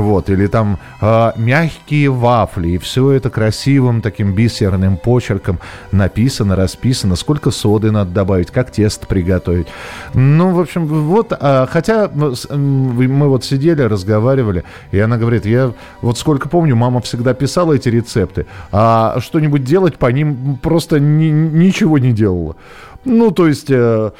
Вот, 0.00 0.30
или 0.30 0.46
там 0.46 0.78
э, 1.00 1.32
мягкие 1.36 2.10
вафли, 2.10 2.70
и 2.70 2.78
все 2.78 3.12
это 3.12 3.30
красивым 3.30 4.00
таким 4.00 4.34
бисерным 4.34 4.96
почерком 4.96 5.58
написано, 5.90 6.56
расписано, 6.56 7.16
сколько 7.16 7.50
соды 7.50 7.90
надо 7.90 8.10
добавить, 8.10 8.50
как 8.50 8.70
тесто 8.70 9.06
приготовить. 9.06 9.66
Ну, 10.14 10.52
в 10.52 10.60
общем, 10.60 10.86
вот, 10.86 11.32
э, 11.38 11.66
хотя 11.68 12.08
мы 12.08 13.28
вот 13.28 13.44
сидели, 13.44 13.82
разговаривали, 13.82 14.64
и 14.90 14.98
она 14.98 15.16
говорит, 15.16 15.46
я 15.46 15.72
вот 16.00 16.18
сколько 16.18 16.48
помню, 16.48 16.76
мама 16.76 17.00
всегда 17.00 17.34
писала 17.34 17.74
эти 17.74 17.88
рецепты, 17.88 18.46
а 18.70 19.18
что-нибудь 19.20 19.64
делать 19.64 19.98
по 19.98 20.06
ним 20.06 20.58
просто 20.62 21.00
ни, 21.00 21.26
ничего 21.26 21.98
не 21.98 22.12
делала. 22.12 22.56
Ну, 23.04 23.32
то 23.32 23.48
есть, 23.48 23.68
э, 23.68 24.12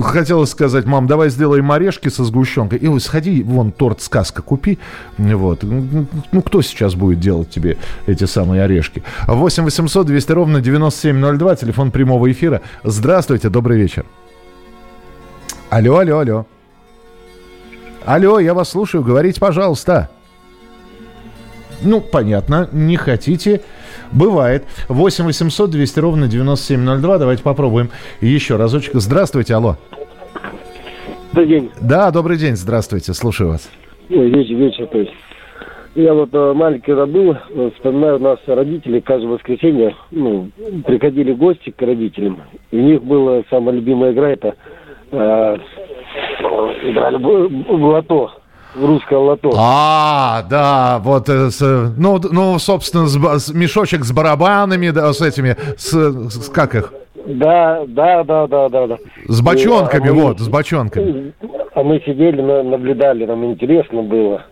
хотелось 0.00 0.50
сказать, 0.50 0.86
мам, 0.86 1.06
давай 1.06 1.28
сделаем 1.28 1.70
орешки 1.70 2.08
со 2.08 2.24
сгущенкой. 2.24 2.78
И 2.78 2.98
сходи, 2.98 3.42
вон, 3.42 3.70
торт 3.70 4.00
«Сказка» 4.00 4.40
купи. 4.40 4.78
Вот. 5.18 5.62
Ну, 5.62 6.42
кто 6.42 6.62
сейчас 6.62 6.94
будет 6.94 7.20
делать 7.20 7.50
тебе 7.50 7.76
эти 8.06 8.24
самые 8.24 8.62
орешки? 8.62 9.02
8 9.26 9.64
800 9.64 10.06
200 10.06 10.32
ровно 10.32 10.60
9702, 10.60 11.56
телефон 11.56 11.90
прямого 11.90 12.30
эфира. 12.32 12.62
Здравствуйте, 12.82 13.50
добрый 13.50 13.78
вечер. 13.78 14.06
Алло, 15.68 15.98
алло, 15.98 16.18
алло. 16.18 16.46
Алло, 18.06 18.38
я 18.38 18.54
вас 18.54 18.70
слушаю, 18.70 19.04
говорите, 19.04 19.38
пожалуйста. 19.38 20.08
Ну, 21.82 22.00
понятно, 22.00 22.68
не 22.72 22.96
хотите. 22.96 23.62
Бывает. 24.12 24.64
8 24.88 25.24
800 25.24 25.70
200 25.70 26.00
ровно 26.00 26.28
9702. 26.28 27.18
Давайте 27.18 27.42
попробуем 27.42 27.90
еще 28.20 28.56
разочек. 28.56 28.94
Здравствуйте, 28.94 29.54
алло. 29.54 29.76
Добрый 31.32 31.48
день. 31.48 31.70
Да, 31.80 32.10
добрый 32.10 32.36
день, 32.38 32.56
здравствуйте, 32.56 33.14
слушаю 33.14 33.50
вас. 33.50 33.70
Ой, 34.10 34.30
вечер, 34.30 34.56
вечер, 34.56 34.86
то 34.86 34.98
есть. 34.98 35.12
Я 35.94 36.14
вот 36.14 36.28
э, 36.32 36.52
маленький 36.54 36.86
когда 36.86 37.06
был, 37.06 37.32
э, 37.32 37.70
вспоминаю, 37.74 38.16
у 38.16 38.20
нас 38.20 38.38
родители 38.46 39.00
каждое 39.00 39.28
воскресенье 39.28 39.94
ну, 40.12 40.50
приходили 40.86 41.32
гости 41.32 41.70
к 41.70 41.82
родителям. 41.82 42.42
И 42.70 42.76
у 42.76 42.80
них 42.80 43.02
была 43.02 43.42
самая 43.50 43.74
любимая 43.74 44.12
игра, 44.12 44.30
это 44.30 44.54
э, 45.10 45.56
играли 46.84 47.16
в, 47.16 47.84
лото 47.84 48.30
русское 48.74 49.18
лото. 49.18 49.52
А, 49.56 50.42
да, 50.48 50.98
вот, 51.02 51.28
э, 51.28 51.50
с, 51.50 51.60
ну, 51.96 52.20
ну, 52.30 52.58
собственно, 52.58 53.06
с, 53.06 53.46
с, 53.46 53.52
мешочек 53.52 54.04
с 54.04 54.12
барабанами, 54.12 54.90
да, 54.90 55.12
с 55.12 55.20
этими, 55.20 55.56
с, 55.76 55.92
с 55.92 56.48
как 56.48 56.74
их? 56.74 56.92
Да, 57.26 57.84
да, 57.86 58.24
да, 58.24 58.46
да, 58.46 58.68
да, 58.68 58.86
да. 58.86 58.98
С 59.28 59.40
бочонками, 59.40 60.10
а 60.10 60.14
мы, 60.14 60.22
вот, 60.22 60.40
с 60.40 60.48
бочонками. 60.48 61.32
А 61.74 61.82
мы 61.82 62.00
сидели, 62.00 62.40
наблюдали, 62.40 63.26
нам 63.26 63.44
интересно 63.44 64.02
было. 64.02 64.42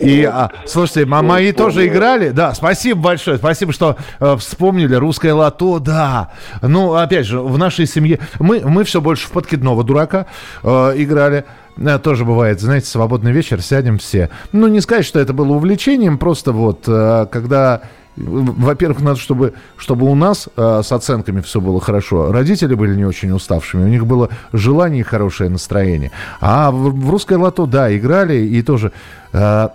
И, 0.00 0.24
а, 0.24 0.50
слушайте, 0.66 1.06
мои 1.06 1.52
тоже 1.52 1.86
играли. 1.86 2.30
Да, 2.30 2.54
спасибо 2.54 3.00
большое. 3.00 3.38
Спасибо, 3.38 3.72
что 3.72 3.96
э, 4.20 4.36
вспомнили. 4.36 4.94
Русское 4.94 5.32
лото, 5.32 5.78
да. 5.78 6.30
Ну, 6.60 6.94
опять 6.94 7.26
же, 7.26 7.40
в 7.40 7.56
нашей 7.58 7.86
семье... 7.86 8.18
Мы, 8.38 8.60
мы 8.64 8.84
все 8.84 9.00
больше 9.00 9.28
в 9.28 9.32
подкидного 9.32 9.84
дурака 9.84 10.26
э, 10.62 10.68
играли. 10.96 11.44
Э, 11.76 11.98
тоже 11.98 12.24
бывает, 12.24 12.60
знаете, 12.60 12.86
свободный 12.86 13.32
вечер, 13.32 13.60
сядем 13.62 13.98
все. 13.98 14.30
Ну, 14.52 14.68
не 14.68 14.80
сказать, 14.80 15.04
что 15.04 15.20
это 15.20 15.32
было 15.32 15.52
увлечением, 15.54 16.18
просто 16.18 16.52
вот, 16.52 16.84
э, 16.86 17.26
когда 17.30 17.82
во-первых, 18.16 19.00
надо, 19.00 19.18
чтобы, 19.18 19.54
чтобы 19.76 20.06
у 20.06 20.14
нас 20.14 20.48
э, 20.56 20.82
с 20.84 20.92
оценками 20.92 21.40
все 21.40 21.60
было 21.60 21.80
хорошо. 21.80 22.30
Родители 22.30 22.74
были 22.74 22.94
не 22.94 23.06
очень 23.06 23.30
уставшими, 23.30 23.84
у 23.84 23.88
них 23.88 24.06
было 24.06 24.28
желание 24.52 25.00
и 25.00 25.04
хорошее 25.04 25.48
настроение. 25.48 26.10
А 26.40 26.70
в, 26.70 26.94
в 26.94 27.10
русское 27.10 27.38
лото, 27.38 27.64
да, 27.64 27.94
играли 27.96 28.34
и 28.34 28.62
тоже, 28.62 28.92
э, 29.32 29.68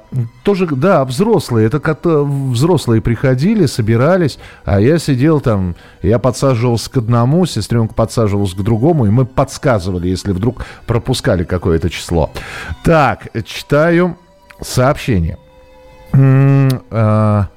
тоже, 0.44 0.68
да, 0.68 1.04
взрослые. 1.04 1.66
Это 1.66 1.80
как 1.80 2.06
взрослые 2.06 3.02
приходили, 3.02 3.66
собирались, 3.66 4.38
а 4.66 4.80
я 4.80 5.00
сидел 5.00 5.40
там, 5.42 5.76
я 6.04 6.20
подсаживался 6.20 6.92
к 6.92 6.98
одному, 6.98 7.48
сестренка 7.48 7.96
подсаживалась 7.96 8.54
к 8.54 8.62
другому, 8.62 9.08
и 9.08 9.10
мы 9.10 9.26
подсказывали, 9.26 10.10
если 10.10 10.32
вдруг 10.32 10.64
пропускали 10.86 11.44
какое-то 11.44 11.90
число. 11.90 12.30
Так, 12.84 13.30
читаю 13.46 14.16
сообщение. 14.62 15.40
М-м, 16.14 17.48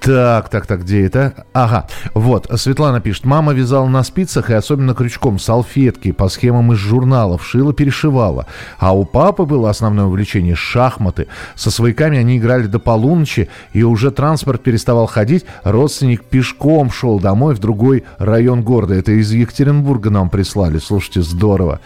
так, 0.00 0.48
так, 0.48 0.66
так, 0.66 0.80
где 0.80 1.04
это? 1.04 1.44
Ага, 1.52 1.86
вот, 2.14 2.46
Светлана 2.56 3.00
пишет. 3.00 3.26
Мама 3.26 3.52
вязала 3.52 3.86
на 3.86 4.02
спицах 4.02 4.48
и 4.48 4.54
особенно 4.54 4.94
крючком 4.94 5.38
салфетки 5.38 6.12
по 6.12 6.28
схемам 6.28 6.72
из 6.72 6.78
журналов, 6.78 7.44
шила, 7.46 7.74
перешивала. 7.74 8.46
А 8.78 8.96
у 8.96 9.04
папы 9.04 9.44
было 9.44 9.68
основное 9.68 10.06
увлечение– 10.06 10.54
шахматы. 10.56 11.26
Со 11.54 11.70
свояками 11.70 12.18
они 12.18 12.38
играли 12.38 12.66
до 12.66 12.78
полуночи, 12.78 13.50
и 13.72 13.82
уже 13.82 14.10
транспорт 14.10 14.62
переставал 14.62 15.06
ходить. 15.06 15.44
Родственник 15.64 16.24
пешком 16.24 16.90
шел 16.90 17.20
домой 17.20 17.54
в 17.54 17.58
другой 17.58 18.04
район 18.18 18.62
города. 18.62 18.94
Это 18.94 19.12
из 19.12 19.30
Екатеринбурга 19.30 20.08
нам 20.08 20.30
прислали. 20.30 20.78
Слушайте, 20.78 21.20
здорово. 21.20 21.80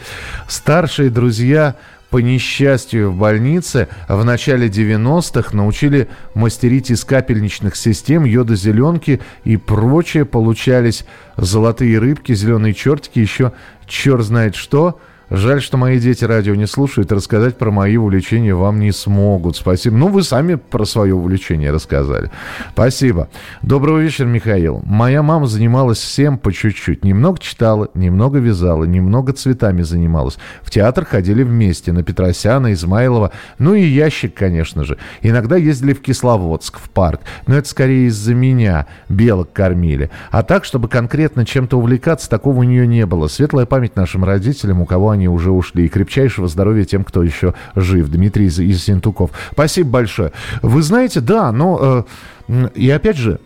Старшие 0.47 1.11
друзья 1.11 1.75
по 2.15 2.19
несчастью 2.19 3.11
в 3.11 3.17
больнице 3.17 3.89
в 4.09 4.25
начале 4.25 4.69
90-х 4.69 5.51
научили 5.53 6.07
мастерить 6.35 6.93
из 6.93 7.05
капельничных 7.05 7.75
систем 7.75 8.23
йодозеленки 8.23 9.21
и 9.43 9.57
прочее. 9.57 10.25
Получались 10.25 11.07
золотые 11.37 11.99
рыбки, 11.99 12.33
зеленые 12.33 12.73
чертики, 12.73 13.19
еще 13.19 13.51
черт 13.89 14.23
знает 14.23 14.55
что– 14.55 15.01
Жаль, 15.31 15.63
что 15.63 15.79
мои 15.79 15.99
дети 15.99 16.25
радио 16.25 16.55
не 16.55 16.67
слушают, 16.67 17.11
рассказать 17.11 17.57
про 17.57 17.71
мои 17.71 17.97
увлечения 17.97 18.55
вам 18.55 18.79
не 18.79 18.93
смогут. 18.93 19.57
Спасибо. 19.57 19.97
Ну, 19.97 20.09
вы 20.09 20.23
сами 20.23 20.57
про 20.57 20.85
свое 20.85 21.15
увлечение 21.15 21.71
рассказали. 21.71 22.31
Спасибо. 22.73 23.29
Доброго 23.63 24.01
вечера, 24.01 24.27
Михаил. 24.27 24.83
Моя 24.85 25.23
мама 25.23 25.47
занималась 25.47 25.99
всем 25.99 26.37
по 26.37 26.53
чуть-чуть. 26.53 27.05
Немного 27.05 27.39
читала, 27.39 27.89
немного 27.95 28.39
вязала, 28.39 28.85
немного 28.85 29.33
цветами 29.33 29.83
занималась. 29.83 30.37
В 30.63 30.71
театр 30.71 31.07
ходили 31.07 31.43
вместе, 31.43 31.93
на 31.93 32.03
Петросяна, 32.03 32.75
Измайлова. 32.75 33.33
Ну 33.59 33.75
и 33.75 33.83
ящик, 33.83 34.35
конечно 34.35 34.85
же. 34.85 34.99
Иногда 35.23 35.57
ездили 35.57 35.95
в 35.95 36.03
Кисловодск, 36.03 36.79
в 36.79 36.91
парк. 36.91 37.23
Но 37.47 37.57
это 37.57 37.69
скорее 37.69 38.09
из-за 38.09 38.35
меня. 38.35 38.87
Белок 39.09 39.53
кормили. 39.55 40.11
А 40.31 40.43
так, 40.43 40.67
чтобы 40.67 40.89
конкретно 40.89 41.47
чем-то 41.47 41.79
увлекаться, 41.79 42.29
такого 42.29 42.59
у 42.59 42.63
нее 42.63 42.87
не 42.87 43.07
было. 43.07 43.29
Светлая 43.29 43.65
память 43.65 43.97
нашим 43.97 44.25
родителям, 44.25 44.83
у 44.83 44.87
кого 44.87 45.14
они 45.15 45.29
уже 45.29 45.51
ушли. 45.51 45.87
И 45.87 45.89
крепчайшего 45.89 46.49
здоровья 46.49 46.85
тем, 46.85 47.05
кто 47.05 47.23
еще 47.23 47.55
жив. 47.75 48.09
Дмитрий 48.09 48.47
из, 48.47 48.59
из 48.59 48.85
Синтуков. 48.85 49.31
Спасибо 49.53 49.91
большое. 49.91 50.33
Вы 50.63 50.83
знаете, 50.83 51.21
да, 51.21 51.53
но... 51.53 52.07
Э, 52.49 52.69
и 52.75 52.91
опять 52.91 53.17
же, 53.17 53.41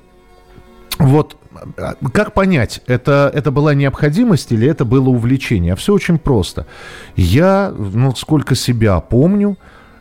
вот 0.98 1.36
э, 1.76 1.94
как 2.12 2.34
понять, 2.34 2.82
это, 2.86 3.30
это 3.32 3.50
была 3.50 3.74
необходимость 3.74 4.50
или 4.52 4.66
это 4.66 4.84
было 4.84 5.08
увлечение? 5.08 5.74
А 5.74 5.76
все 5.76 5.94
очень 5.94 6.18
просто. 6.18 6.66
Я, 7.16 7.72
ну, 7.76 8.14
сколько 8.14 8.54
себя 8.54 9.00
помню, 9.00 9.56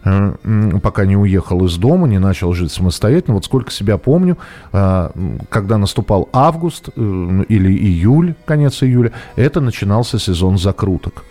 Э, 0.07 0.79
пока 0.81 1.05
не 1.05 1.17
уехал 1.17 1.65
из 1.65 1.77
дома, 1.77 2.07
не 2.07 2.19
начал 2.19 2.53
жить 2.53 2.71
самостоятельно. 2.71 3.35
Вот 3.35 3.45
сколько 3.45 3.71
себя 3.71 3.97
помню, 3.97 4.37
э, 4.71 5.09
когда 5.49 5.77
наступал 5.77 6.29
август 6.33 6.89
э, 6.95 7.43
или 7.49 7.71
июль, 7.71 8.35
конец 8.45 8.83
июля, 8.83 9.11
это 9.35 9.61
начинался 9.61 10.19
сезон 10.19 10.57
закруток. 10.57 11.25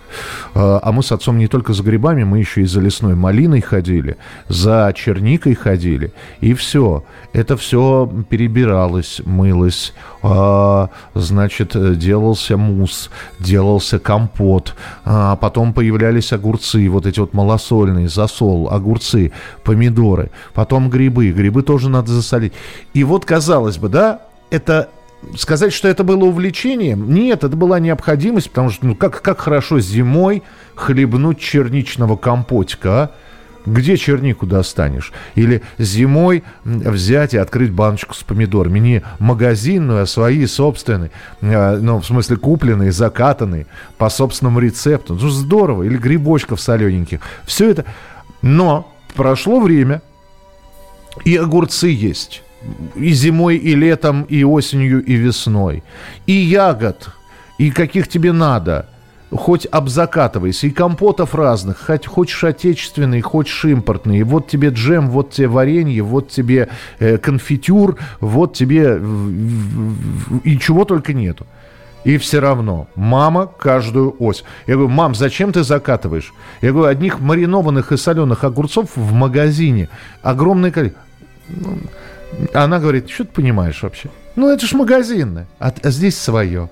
А 0.54 0.90
мы 0.92 1.02
с 1.02 1.12
отцом 1.12 1.38
не 1.38 1.48
только 1.48 1.72
за 1.72 1.82
грибами, 1.82 2.24
мы 2.24 2.38
еще 2.38 2.62
и 2.62 2.66
за 2.66 2.80
лесной 2.80 3.14
малиной 3.14 3.60
ходили, 3.60 4.16
за 4.48 4.92
черникой 4.96 5.54
ходили. 5.54 6.12
И 6.40 6.54
все. 6.54 7.04
Это 7.32 7.56
все 7.56 8.10
перебиралось, 8.28 9.20
мылось. 9.24 9.92
А, 10.22 10.90
значит, 11.14 11.76
делался 11.98 12.56
мусс, 12.56 13.10
делался 13.38 13.98
компот. 13.98 14.74
А 15.04 15.36
потом 15.36 15.72
появлялись 15.72 16.32
огурцы, 16.32 16.88
вот 16.88 17.06
эти 17.06 17.20
вот 17.20 17.34
малосольные, 17.34 18.08
засол, 18.08 18.68
огурцы, 18.70 19.32
помидоры. 19.64 20.30
Потом 20.54 20.90
грибы. 20.90 21.30
Грибы 21.30 21.62
тоже 21.62 21.88
надо 21.88 22.12
засолить. 22.12 22.52
И 22.94 23.04
вот, 23.04 23.24
казалось 23.24 23.78
бы, 23.78 23.88
да, 23.88 24.20
это 24.50 24.88
сказать, 25.36 25.72
что 25.72 25.88
это 25.88 26.04
было 26.04 26.24
увлечением, 26.24 27.12
нет, 27.12 27.44
это 27.44 27.56
была 27.56 27.78
необходимость, 27.80 28.50
потому 28.50 28.70
что 28.70 28.86
ну, 28.86 28.94
как, 28.94 29.22
как 29.22 29.40
хорошо 29.40 29.80
зимой 29.80 30.42
хлебнуть 30.74 31.40
черничного 31.40 32.16
компотика, 32.16 32.90
а? 32.90 33.10
Где 33.66 33.96
чернику 33.96 34.46
достанешь? 34.46 35.12
Или 35.34 35.60
зимой 35.76 36.44
взять 36.64 37.34
и 37.34 37.36
открыть 37.36 37.72
баночку 37.72 38.14
с 38.14 38.22
помидорами. 38.22 38.78
Не 38.78 39.02
магазинную, 39.18 40.02
а 40.02 40.06
свои 40.06 40.46
собственные. 40.46 41.10
А, 41.42 41.76
ну, 41.76 41.98
в 41.98 42.06
смысле, 42.06 42.36
купленные, 42.36 42.92
закатанные 42.92 43.66
по 43.98 44.08
собственному 44.08 44.60
рецепту. 44.60 45.18
Ну, 45.20 45.28
здорово. 45.28 45.82
Или 45.82 45.96
грибочков 45.96 46.60
солененьких. 46.60 47.18
Все 47.44 47.70
это. 47.70 47.84
Но 48.40 48.94
прошло 49.16 49.58
время, 49.58 50.00
и 51.24 51.36
огурцы 51.36 51.88
есть 51.88 52.44
и 52.94 53.12
зимой, 53.12 53.56
и 53.56 53.74
летом, 53.74 54.22
и 54.22 54.44
осенью, 54.44 55.04
и 55.04 55.14
весной. 55.14 55.82
И 56.26 56.32
ягод, 56.32 57.08
и 57.58 57.70
каких 57.70 58.08
тебе 58.08 58.32
надо. 58.32 58.88
хоть 59.30 59.66
обзакатывайся. 59.66 60.66
И 60.66 60.70
компотов 60.70 61.34
разных, 61.34 61.78
хоть 61.86 62.06
хочешь 62.06 62.44
отечественный, 62.44 63.20
хочешь 63.20 63.64
импортный. 63.64 64.22
Вот 64.22 64.48
тебе 64.48 64.68
джем, 64.68 65.10
вот 65.10 65.30
тебе 65.30 65.48
варенье, 65.48 66.02
вот 66.02 66.28
тебе 66.28 66.68
э, 66.98 67.18
конфитюр, 67.18 67.96
вот 68.20 68.54
тебе 68.54 69.00
и 70.44 70.58
чего 70.58 70.84
только 70.84 71.12
нету. 71.12 71.46
И 72.04 72.18
все 72.18 72.38
равно 72.38 72.86
мама 72.94 73.46
каждую 73.46 74.14
ось. 74.20 74.44
Я 74.68 74.74
говорю, 74.74 74.90
мам, 74.90 75.14
зачем 75.16 75.52
ты 75.52 75.64
закатываешь? 75.64 76.32
Я 76.62 76.70
говорю, 76.70 76.88
одних 76.88 77.18
маринованных 77.18 77.90
и 77.90 77.96
соленых 77.96 78.44
огурцов 78.44 78.90
в 78.94 79.12
магазине 79.12 79.88
огромное 80.22 80.70
количество. 80.70 81.02
Ну, 82.38 82.46
она 82.54 82.78
говорит, 82.78 83.08
что 83.08 83.24
ты 83.24 83.32
понимаешь 83.32 83.82
вообще? 83.82 84.10
Ну, 84.34 84.48
это 84.48 84.66
ж 84.66 84.72
магазинное, 84.72 85.46
а, 85.58 85.72
а 85.82 85.90
здесь 85.90 86.18
свое. 86.18 86.68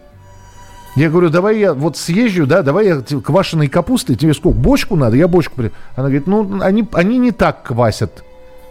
Я 0.97 1.11
говорю, 1.11 1.29
давай 1.29 1.59
я 1.59 1.75
вот 1.75 1.97
съезжу, 1.97 2.47
да, 2.47 2.63
давай 2.63 2.87
я 2.87 3.01
квашеной 3.01 3.69
капусты, 3.69 4.15
тебе 4.15 4.33
сколько, 4.33 4.59
бочку 4.59 4.97
надо? 4.97 5.17
Я 5.17 5.27
бочку... 5.27 5.63
Она 5.97 6.09
говорит, 6.09 6.27
ну, 6.27 6.61
они, 6.63 6.87
они 6.93 7.19
не 7.19 7.33
так 7.33 7.65
квасят 7.65 8.23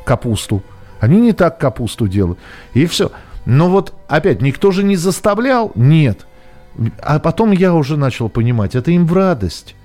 капусту. 0.05 0.63
Они 1.01 1.19
не 1.19 1.33
так 1.33 1.57
капусту 1.57 2.07
делают. 2.07 2.39
И 2.73 2.85
все. 2.85 3.11
Но 3.45 3.69
вот 3.69 3.93
опять, 4.07 4.41
никто 4.41 4.71
же 4.71 4.83
не 4.83 4.95
заставлял? 4.95 5.73
Нет. 5.75 6.25
А 7.01 7.19
потом 7.19 7.51
я 7.51 7.73
уже 7.73 7.97
начал 7.97 8.29
понимать, 8.29 8.73
это 8.73 8.91
им 8.91 9.05
в 9.05 9.13
радость. 9.13 9.75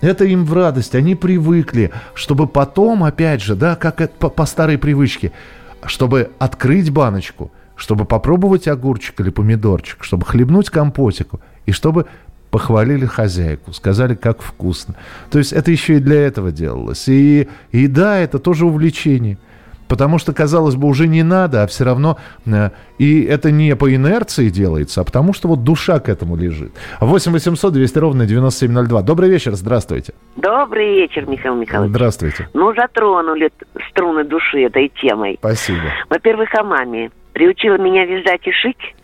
Это 0.00 0.24
им 0.24 0.44
в 0.44 0.52
радость. 0.54 0.94
Они 0.94 1.14
привыкли, 1.14 1.90
чтобы 2.14 2.46
потом, 2.46 3.04
опять 3.04 3.42
же, 3.42 3.56
да, 3.56 3.74
как 3.76 4.10
по, 4.12 4.28
по 4.30 4.46
старой 4.46 4.78
привычке, 4.78 5.32
чтобы 5.86 6.30
открыть 6.38 6.90
баночку, 6.90 7.50
чтобы 7.76 8.04
попробовать 8.04 8.68
огурчик 8.68 9.20
или 9.20 9.30
помидорчик, 9.30 10.04
чтобы 10.04 10.26
хлебнуть 10.26 10.70
компотику, 10.70 11.40
и 11.66 11.72
чтобы 11.72 12.06
похвалили 12.50 13.06
хозяйку, 13.06 13.72
сказали, 13.72 14.14
как 14.14 14.42
вкусно. 14.42 14.96
То 15.30 15.38
есть 15.38 15.52
это 15.52 15.70
еще 15.70 15.96
и 15.96 16.00
для 16.00 16.20
этого 16.20 16.50
делалось. 16.50 17.08
И, 17.08 17.48
и 17.70 17.86
да, 17.86 18.18
это 18.18 18.38
тоже 18.38 18.66
увлечение– 18.66 19.38
Потому 19.90 20.18
что, 20.18 20.32
казалось 20.32 20.76
бы, 20.76 20.86
уже 20.86 21.08
не 21.08 21.24
надо, 21.24 21.64
а 21.64 21.66
все 21.66 21.84
равно... 21.84 22.16
Э, 22.46 22.70
и 22.98 23.24
это 23.24 23.50
не 23.50 23.74
по 23.74 23.92
инерции 23.92 24.48
делается, 24.48 25.00
а 25.00 25.04
потому 25.04 25.32
что 25.32 25.48
вот 25.48 25.64
душа 25.64 25.98
к 25.98 26.08
этому 26.08 26.36
лежит. 26.36 26.72
8 27.00 27.32
800 27.32 27.72
200 27.72 27.98
ровно 27.98 28.24
9702. 28.24 29.02
Добрый 29.02 29.28
вечер, 29.28 29.52
здравствуйте. 29.54 30.14
Добрый 30.36 30.94
вечер, 30.94 31.26
Михаил 31.26 31.56
Михайлович. 31.56 31.90
Здравствуйте. 31.90 32.48
Ну, 32.54 32.72
затронули 32.72 33.50
струны 33.90 34.22
души 34.22 34.60
этой 34.60 34.92
темой. 35.02 35.38
Спасибо. 35.40 35.80
Во-первых, 36.08 36.54
о 36.54 36.62
маме. 36.62 37.10
Приучила 37.32 37.76
меня 37.76 38.06
вязать 38.06 38.46
и 38.46 38.52
шить. 38.52 38.94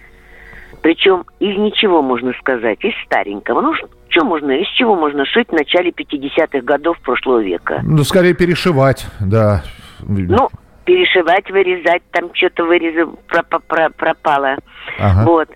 Причем 0.83 1.25
из 1.41 1.59
ничего, 1.59 2.01
можно 2.01 2.33
сказать, 2.39 2.79
из 2.85 2.95
старенького. 3.07 3.61
Ну, 3.61 3.75
что 4.11 4.25
можно, 4.25 4.53
из 4.53 4.69
чего 4.69 4.95
можно 4.95 5.25
шить 5.27 5.49
в 5.49 5.53
начале 5.53 5.91
50-х 5.91 6.61
годов 6.61 6.97
прошлого 7.01 7.43
века? 7.43 7.81
Ну, 7.83 8.05
скорее 8.05 8.35
перешивать, 8.35 9.05
да. 9.19 9.65
Ну, 9.99 10.49
перешивать, 10.87 11.51
вырезать, 11.51 12.03
там 12.13 12.31
что-то 12.33 12.65
вырезал, 12.65 13.19
пропало. 13.27 14.57
Ага. 14.99 15.25
Вот. 15.25 15.49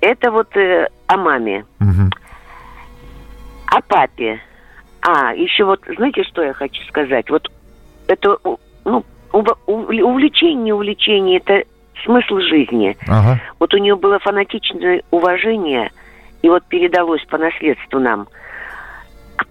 Это 0.00 0.30
вот 0.30 0.54
э, 0.56 0.86
о 1.08 1.16
маме. 1.16 1.64
Угу. 1.80 2.10
О 3.66 3.80
папе. 3.88 4.40
А, 5.00 5.34
еще 5.34 5.64
вот, 5.64 5.80
знаете, 5.96 6.22
что 6.24 6.42
я 6.42 6.52
хочу 6.52 6.80
сказать? 6.84 7.28
Вот 7.30 7.50
это, 8.06 8.36
ну, 8.84 9.04
увлечение, 9.32 10.74
увлечение, 10.74 11.38
это 11.38 11.64
смысл 12.04 12.38
жизни. 12.38 12.96
Ага. 13.08 13.40
Вот 13.58 13.72
у 13.74 13.78
нее 13.78 13.96
было 13.96 14.18
фанатичное 14.18 15.02
уважение, 15.10 15.90
и 16.42 16.48
вот 16.48 16.64
передалось 16.66 17.24
по 17.24 17.38
наследству 17.38 17.98
нам– 17.98 18.28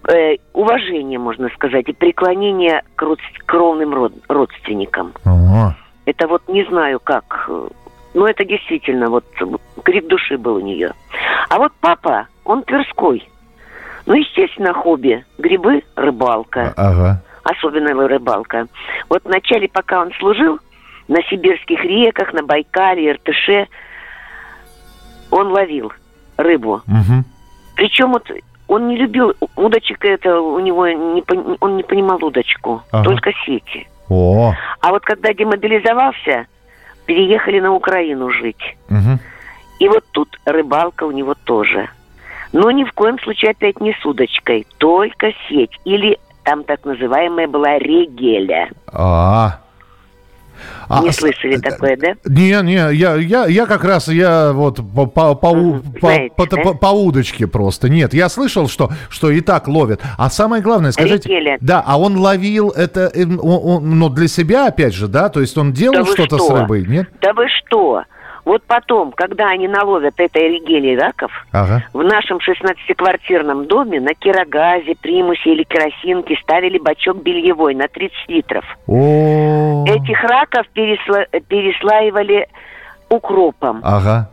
э, 0.08 0.36
уважение, 0.52 1.18
можно 1.18 1.48
сказать, 1.50 1.88
и 1.88 1.92
преклонение 1.92 2.82
к 2.94 3.02
род, 3.02 3.18
кровным 3.46 3.94
род, 3.94 4.12
родственникам. 4.28 5.12
Ага. 5.24 5.76
Это 6.04 6.28
вот 6.28 6.42
не 6.48 6.64
знаю 6.64 7.00
как, 7.00 7.46
э, 7.48 7.68
но 8.14 8.26
это 8.26 8.44
действительно 8.44 9.10
вот 9.10 9.24
крик 9.82 10.06
души 10.06 10.38
был 10.38 10.56
у 10.56 10.60
нее. 10.60 10.92
А 11.48 11.58
вот 11.58 11.72
папа, 11.80 12.28
он 12.44 12.62
Тверской. 12.62 13.28
Ну, 14.06 14.14
естественно, 14.14 14.72
хобби. 14.72 15.24
Грибы, 15.36 15.82
рыбалка. 15.96 16.72
А, 16.76 16.90
ага. 16.90 17.22
Особенно 17.42 17.92
рыбалка. 18.08 18.68
Вот 19.08 19.24
вначале, 19.24 19.68
пока 19.68 20.00
он 20.00 20.12
служил, 20.18 20.58
на 21.08 21.22
сибирских 21.24 21.82
реках, 21.84 22.32
на 22.32 22.42
Байкале, 22.42 23.10
Иртыше, 23.10 23.68
он 25.30 25.48
ловил 25.48 25.92
рыбу. 26.36 26.82
Угу. 26.86 27.24
Причем 27.76 28.12
вот 28.12 28.30
он 28.68 28.88
не 28.88 28.96
любил 28.96 29.34
удочек, 29.54 30.04
это 30.04 30.40
у 30.40 30.58
него 30.60 30.88
не, 30.88 31.22
он 31.60 31.76
не 31.76 31.82
понимал 31.82 32.22
удочку, 32.24 32.82
ага. 32.90 33.04
только 33.04 33.32
сети. 33.44 33.88
О. 34.08 34.54
А 34.80 34.90
вот 34.90 35.02
когда 35.04 35.32
демобилизовался, 35.32 36.46
переехали 37.06 37.60
на 37.60 37.72
Украину 37.72 38.30
жить. 38.30 38.76
Угу. 38.90 39.18
И 39.80 39.88
вот 39.88 40.04
тут 40.12 40.28
рыбалка 40.44 41.04
у 41.04 41.10
него 41.10 41.34
тоже. 41.44 41.88
Но 42.52 42.70
ни 42.70 42.84
в 42.84 42.92
коем 42.92 43.18
случае 43.20 43.50
опять 43.52 43.80
не 43.80 43.92
с 43.92 44.06
удочкой, 44.06 44.66
только 44.78 45.32
сеть. 45.48 45.78
Или 45.84 46.18
там 46.44 46.64
так 46.64 46.84
называемая 46.84 47.48
была 47.48 47.78
регеля. 47.78 48.70
А, 48.86 49.46
а, 49.46 49.60
не 51.02 51.12
слышали 51.12 51.56
такое, 51.56 51.96
да? 51.96 52.14
Не, 52.24 52.62
не, 52.62 52.94
я, 52.94 53.16
я, 53.16 53.46
я 53.46 53.66
как 53.66 53.84
раз, 53.84 54.08
я 54.08 54.52
вот 54.52 54.76
по, 54.76 55.06
по, 55.06 55.34
по, 55.34 55.80
Знаете, 56.00 56.34
по, 56.36 56.46
да? 56.46 56.62
по, 56.62 56.74
по 56.74 56.86
удочке 56.86 57.46
просто. 57.46 57.88
Нет, 57.88 58.14
я 58.14 58.28
слышал, 58.28 58.68
что, 58.68 58.90
что 59.08 59.30
и 59.30 59.40
так 59.40 59.68
ловят. 59.68 60.00
А 60.18 60.30
самое 60.30 60.62
главное, 60.62 60.92
скажите... 60.92 61.28
Рекеля. 61.28 61.58
Да, 61.60 61.82
а 61.86 61.98
он 61.98 62.16
ловил 62.16 62.70
это, 62.70 63.10
он, 63.14 63.40
он, 63.42 63.98
ну, 63.98 64.08
для 64.08 64.28
себя, 64.28 64.66
опять 64.66 64.94
же, 64.94 65.08
да? 65.08 65.28
То 65.28 65.40
есть 65.40 65.56
он 65.58 65.72
делал 65.72 66.04
да 66.04 66.12
что-то 66.12 66.38
что? 66.38 66.46
с 66.46 66.50
рыбой, 66.50 66.86
нет? 66.86 67.08
Да 67.20 67.32
вы 67.32 67.46
что? 67.48 68.02
Вот 68.46 68.62
потом, 68.62 69.10
когда 69.10 69.48
они 69.48 69.66
наловят 69.66 70.14
этой 70.18 70.48
регели 70.48 70.96
раков, 70.96 71.32
ага. 71.50 71.84
в 71.92 72.02
нашем 72.04 72.38
16-квартирном 72.38 73.66
доме 73.66 74.00
на 74.00 74.14
кирогазе, 74.14 74.94
примусе 74.94 75.50
или 75.52 75.64
керосинке 75.64 76.36
ставили 76.40 76.78
бачок 76.78 77.20
бельевой 77.22 77.74
на 77.74 77.88
30 77.88 78.14
литров. 78.28 78.64
О 78.86 79.84
Этих 79.88 80.22
раков 80.22 80.64
пересла... 80.72 81.24
переслаивали 81.48 82.46
укропом. 83.08 83.80
Ага. 83.82 84.30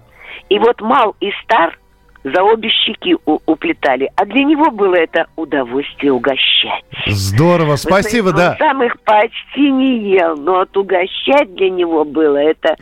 И 0.48 0.60
вот 0.60 0.80
мал 0.82 1.16
и 1.20 1.32
стар 1.44 1.76
за 2.24 2.44
обе 2.44 2.70
щеки 2.70 3.16
уплетали. 3.26 4.12
А 4.16 4.26
для 4.26 4.44
него 4.44 4.70
было 4.70 4.94
это 4.94 5.26
удовольствие 5.36 6.14
угощать. 6.14 6.86
Здорово, 7.08 7.78
спасибо, 7.78 8.30
знаете, 8.30 8.58
да. 8.60 8.66
Он 8.68 8.70
сам 8.70 8.84
их 8.84 9.00
почти 9.02 9.72
не 9.72 10.12
ел, 10.12 10.38
но 10.38 10.60
от 10.60 10.78
угощать 10.78 11.56
для 11.56 11.72
него 11.72 12.06
было 12.06 12.38
это 12.38 12.76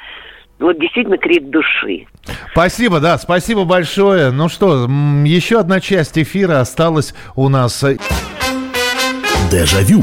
вот 0.62 0.80
действительно 0.80 1.18
крик 1.18 1.50
души. 1.50 2.06
Спасибо, 2.52 3.00
да, 3.00 3.18
спасибо 3.18 3.66
большое. 3.66 4.32
Ну 4.32 4.48
что, 4.50 4.86
еще 5.26 5.60
одна 5.60 5.80
часть 5.80 6.18
эфира 6.18 6.60
осталась 6.62 7.14
у 7.36 7.50
нас. 7.50 7.84
Дежавю. 9.52 10.02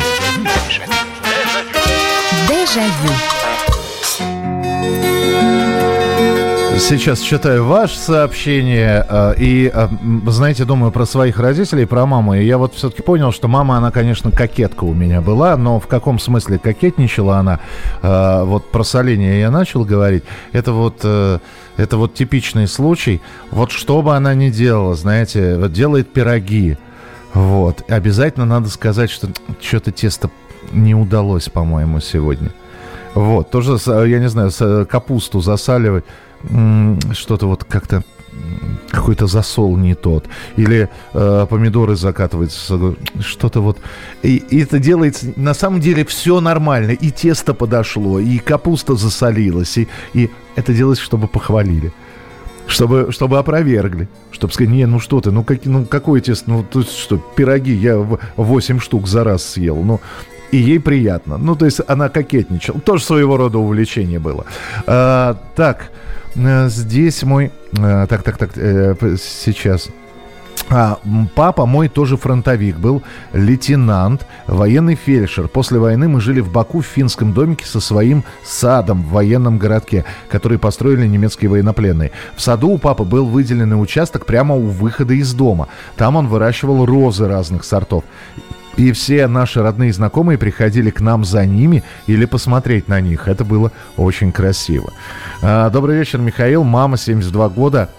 Дежавю. 2.49 3.38
Сейчас 6.79 7.21
читаю 7.21 7.64
ваше 7.64 7.99
сообщение 7.99 9.05
э, 9.09 9.35
и, 9.37 9.71
э, 9.75 9.88
знаете, 10.29 10.64
думаю 10.64 10.93
про 10.93 11.07
своих 11.07 11.38
родителей, 11.38 11.87
про 11.87 12.07
маму. 12.07 12.35
И 12.35 12.45
я 12.45 12.57
вот 12.57 12.75
все-таки 12.75 13.03
понял, 13.03 13.33
что 13.33 13.49
мама, 13.49 13.77
она, 13.77 13.91
конечно, 13.91 14.31
кокетка 14.31 14.85
у 14.85 14.95
меня 14.95 15.21
была, 15.21 15.57
но 15.57 15.81
в 15.81 15.88
каком 15.88 16.21
смысле 16.21 16.59
кокетничала 16.59 17.38
она? 17.38 17.61
Э, 18.01 18.45
вот 18.45 18.71
про 18.71 18.85
соление 18.85 19.41
я 19.41 19.51
начал 19.51 19.85
говорить. 19.85 20.23
Это 20.53 20.73
вот, 20.73 21.05
это 21.05 21.97
вот 21.97 22.14
типичный 22.14 22.69
случай. 22.69 23.21
Вот 23.51 23.73
что 23.73 24.01
бы 24.01 24.14
она 24.14 24.35
ни 24.35 24.49
делала, 24.49 24.95
знаете, 24.95 25.59
вот 25.59 25.73
делает 25.73 26.12
пироги. 26.12 26.79
Вот. 27.35 27.91
Обязательно 27.91 28.47
надо 28.47 28.69
сказать, 28.71 29.11
что 29.11 29.29
что-то 29.61 29.91
тесто 29.91 30.31
не 30.71 30.95
удалось, 30.95 31.49
по-моему, 31.49 32.01
сегодня. 32.01 32.51
Вот. 33.14 33.51
Тоже, 33.51 33.79
я 34.09 34.21
не 34.21 34.29
знаю, 34.29 34.53
капусту 34.87 35.41
засаливать 35.41 36.05
что-то 37.12 37.46
вот 37.46 37.64
как-то 37.64 38.05
какой-то 38.90 39.27
засол 39.27 39.77
не 39.77 39.94
тот, 39.94 40.27
или 40.57 40.88
э, 41.12 41.46
помидоры 41.48 41.96
закатываются, 41.96 42.94
что-то 43.20 43.61
вот. 43.61 43.79
И, 44.22 44.37
и 44.37 44.62
это 44.62 44.79
делается, 44.79 45.33
на 45.37 45.55
самом 45.55 45.81
деле 45.81 46.05
все 46.05 46.40
нормально, 46.40 46.92
и 46.92 47.11
тесто 47.11 47.55
подошло, 47.55 48.18
и 48.18 48.38
капуста 48.38 48.94
засолилась, 48.94 49.77
и, 49.77 49.88
и 50.14 50.31
это 50.57 50.72
делается, 50.72 51.05
чтобы 51.05 51.29
похвалили. 51.29 51.92
Чтобы, 52.66 53.12
чтобы 53.12 53.38
опровергли. 53.38 54.09
Чтобы 54.31 54.53
сказать, 54.53 54.70
не, 54.70 54.85
ну 54.85 55.01
что 55.01 55.22
ты, 55.22 55.31
ну, 55.31 55.42
как, 55.42 55.64
ну 55.64 55.87
какое 55.87 56.20
тесто, 56.20 56.51
ну 56.51 56.62
тут 56.62 56.90
что, 56.90 57.16
пироги 57.16 57.72
я 57.72 57.96
8 58.37 58.79
штук 58.81 59.07
за 59.07 59.24
раз 59.24 59.42
съел. 59.42 59.77
Ну, 59.77 60.01
и 60.51 60.59
ей 60.59 60.79
приятно. 60.79 61.38
Ну, 61.38 61.57
то 61.57 61.64
есть 61.64 61.81
она 61.87 62.11
кокетничала. 62.11 62.81
Тоже 62.81 63.05
своего 63.05 63.37
рода 63.38 63.59
увлечение 63.59 64.18
было. 64.18 64.44
А, 64.87 65.38
так, 65.57 65.91
здесь 66.35 67.22
мой... 67.22 67.51
Э, 67.79 68.07
так, 68.09 68.22
так, 68.22 68.39
так, 68.39 68.51
э, 68.57 68.95
сейчас. 69.18 69.89
А, 70.70 70.99
папа 71.35 71.64
мой 71.64 71.89
тоже 71.89 72.16
фронтовик 72.16 72.76
был, 72.76 73.03
лейтенант, 73.33 74.26
военный 74.47 74.97
фельдшер. 74.97 75.49
После 75.49 75.79
войны 75.79 76.09
мы 76.09 76.20
жили 76.20 76.41
в 76.41 76.53
Баку 76.53 76.81
в 76.81 76.87
финском 76.87 77.33
домике 77.33 77.64
со 77.64 77.81
своим 77.81 78.22
садом 78.45 79.03
в 79.03 79.11
военном 79.11 79.59
городке, 79.59 80.05
который 80.29 80.59
построили 80.59 81.07
немецкие 81.07 81.51
военнопленные. 81.51 82.12
В 82.37 82.43
саду 82.43 82.70
у 82.70 82.79
папы 82.79 83.05
был 83.05 83.26
выделенный 83.26 83.81
участок 83.81 84.26
прямо 84.26 84.55
у 84.55 84.66
выхода 84.66 85.14
из 85.14 85.33
дома. 85.33 85.68
Там 85.97 86.16
он 86.16 86.29
выращивал 86.29 86.85
розы 86.85 87.26
разных 87.26 87.64
сортов. 87.64 88.05
И 88.79 88.93
все 88.93 89.26
наши 89.26 89.61
родные 89.61 89.91
и 89.91 89.93
знакомые 89.93 90.39
приходили 90.39 90.91
к 90.91 91.01
нам 91.01 91.24
за 91.24 91.45
ними 91.45 91.83
или 92.07 92.24
посмотреть 92.26 92.87
на 92.87 93.01
них. 93.01 93.26
Это 93.26 93.45
было 93.45 93.72
очень 93.97 94.31
красиво. 94.31 94.93
А, 95.43 95.68
добрый 95.68 95.99
вечер, 95.99 96.20
Михаил. 96.20 96.62
Мама, 96.62 96.97
72 96.97 97.49
года 97.49 97.91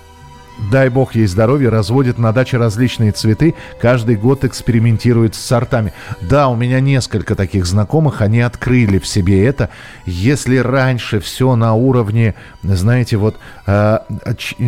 дай 0.72 0.89
бог 0.89 1.16
ей 1.16 1.26
здоровья, 1.28 1.70
разводит 1.70 2.18
на 2.18 2.32
даче 2.32 2.57
различные 2.57 3.12
цветы, 3.12 3.55
каждый 3.80 4.16
год 4.16 4.43
экспериментирует 4.43 5.36
с 5.36 5.39
сортами. 5.39 5.93
Да, 6.22 6.49
у 6.49 6.55
меня 6.55 6.80
несколько 6.80 7.36
таких 7.36 7.66
знакомых, 7.66 8.22
они 8.22 8.41
открыли 8.41 8.99
в 8.99 9.07
себе 9.07 9.45
это. 9.45 9.70
Если 10.05 10.57
раньше 10.57 11.20
все 11.20 11.55
на 11.55 11.74
уровне, 11.74 12.36
знаете, 12.64 13.18
вот, 13.18 13.38
э, 13.66 13.99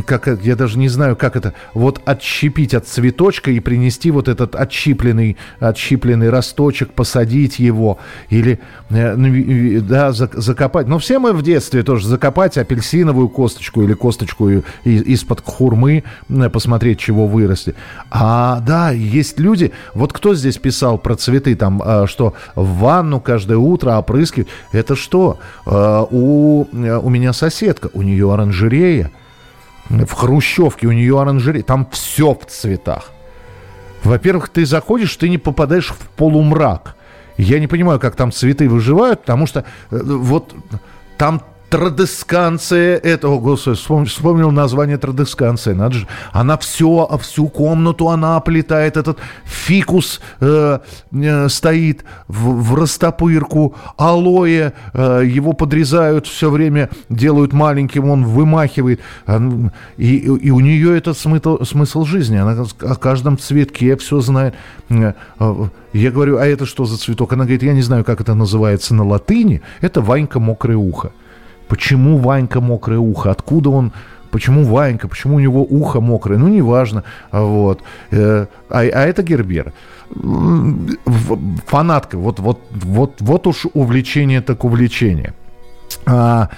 как, 0.06 0.28
я 0.44 0.56
даже 0.56 0.80
не 0.80 0.90
знаю, 0.90 1.16
как 1.16 1.36
это, 1.36 1.54
вот 1.74 2.02
отщепить 2.06 2.74
от 2.74 2.88
цветочка 2.88 3.52
и 3.52 3.60
принести 3.60 4.12
вот 4.12 4.28
этот 4.28 4.56
отщипленный, 4.56 5.38
отщипленный 5.60 6.30
росточек, 6.30 6.94
посадить 6.94 7.60
его, 7.60 8.00
или, 8.30 8.60
э, 8.90 9.80
да, 9.82 10.12
закопать. 10.14 10.88
Но 10.88 11.00
все 11.00 11.20
мы 11.20 11.34
в 11.34 11.42
детстве 11.42 11.84
тоже 11.84 12.08
закопать 12.08 12.58
апельсиновую 12.58 13.30
косточку 13.30 13.82
или 13.82 13.94
косточку 13.94 14.50
из-под 14.84 15.42
хурмы 15.42 15.81
мы 15.82 16.04
посмотреть, 16.50 17.00
чего 17.00 17.28
выросли. 17.28 17.76
А, 18.10 18.60
да, 18.62 18.92
есть 18.92 19.40
люди, 19.40 19.72
вот 19.94 20.14
кто 20.14 20.36
здесь 20.36 20.58
писал 20.58 20.98
про 20.98 21.16
цветы, 21.16 21.56
там, 21.56 21.82
а, 21.84 22.08
что 22.08 22.36
в 22.56 22.78
ванну 22.80 23.20
каждое 23.20 23.58
утро 23.58 23.98
опрыскивать, 23.98 24.48
это 24.72 24.96
что? 24.96 25.40
А, 25.66 26.08
у, 26.10 26.68
у 26.72 27.10
меня 27.10 27.34
соседка, 27.34 27.90
у 27.94 28.02
нее 28.02 28.32
оранжерея, 28.32 29.12
в 29.90 30.12
Хрущевке 30.14 30.88
у 30.88 30.92
нее 30.92 31.20
оранжерея, 31.20 31.64
там 31.64 31.88
все 31.92 32.34
в 32.34 32.46
цветах. 32.46 33.12
Во-первых, 34.04 34.50
ты 34.50 34.66
заходишь, 34.66 35.16
ты 35.16 35.30
не 35.30 35.38
попадаешь 35.38 35.90
в 35.90 36.10
полумрак. 36.16 36.96
Я 37.38 37.60
не 37.60 37.68
понимаю, 37.68 38.00
как 38.00 38.16
там 38.16 38.32
цветы 38.32 38.70
выживают, 38.70 39.22
потому 39.22 39.48
что 39.48 39.66
э, 39.90 40.00
вот 40.02 40.54
там 41.18 41.42
традесканция 41.72 42.98
этого, 42.98 43.40
господи, 43.40 43.78
вспомнил, 43.78 44.08
вспомнил 44.08 44.52
название 44.52 44.98
традесканция, 44.98 45.74
надо 45.74 45.96
же, 45.96 46.08
она 46.34 46.58
все, 46.58 47.10
всю 47.22 47.48
комнату 47.48 48.10
она 48.10 48.36
оплетает, 48.36 48.98
этот 48.98 49.20
фикус 49.46 50.20
э, 50.42 50.80
э, 51.14 51.50
стоит 51.50 52.04
в, 52.28 52.62
в 52.62 52.76
растопырку, 52.76 53.74
алоэ, 53.96 54.74
э, 54.94 55.24
его 55.26 55.54
подрезают 55.54 56.28
все 56.28 56.50
время, 56.50 56.90
делают 57.08 57.54
маленьким, 57.54 58.10
он 58.10 58.26
вымахивает, 58.26 59.00
и, 59.96 60.18
и 60.18 60.52
у 60.52 60.60
нее 60.60 60.98
это 60.98 61.14
смысл, 61.14 61.64
смысл 61.64 62.04
жизни, 62.04 62.36
она 62.36 62.66
о 62.82 62.96
каждом 62.96 63.38
цветке 63.38 63.96
все 63.96 64.20
знает. 64.20 64.56
Э, 64.90 65.14
я 65.94 66.12
говорю, 66.12 66.38
а 66.38 66.46
это 66.46 66.66
что 66.66 66.84
за 66.84 66.98
цветок? 66.98 67.32
Она 67.32 67.46
говорит, 67.46 67.64
я 67.64 67.72
не 67.72 67.82
знаю, 67.82 68.04
как 68.04 68.20
это 68.20 68.34
называется 68.34 68.94
на 68.94 69.08
латыни, 69.08 69.62
это 69.80 70.02
Ванька 70.02 70.42
мокрое 70.42 70.76
ухо. 70.76 71.14
Почему 71.72 72.18
Ванька 72.18 72.60
мокрое 72.60 73.00
ухо? 73.00 73.32
Откуда 73.32 73.70
он 73.70 73.94
Почему 74.30 74.66
Ванька? 74.66 75.08
Почему 75.08 75.36
у 75.36 75.40
него 75.40 75.62
ухо 75.62 76.02
мокрое? 76.02 76.38
Ну, 76.38 76.50
неважно. 76.50 77.04
Вот. 77.32 77.82
Э, 78.12 78.46
а, 78.70 78.80
а 78.80 78.82
это 78.82 79.24
Гербер. 79.24 79.72
Фанатка. 81.68 82.18
Вот, 82.18 82.40
вот, 82.40 82.60
вот, 82.72 83.16
вот 83.20 83.48
уж 83.48 83.68
увлечение 83.74 84.42
так 84.42 84.66
увлечение. 84.66 85.34
А, 86.06 86.50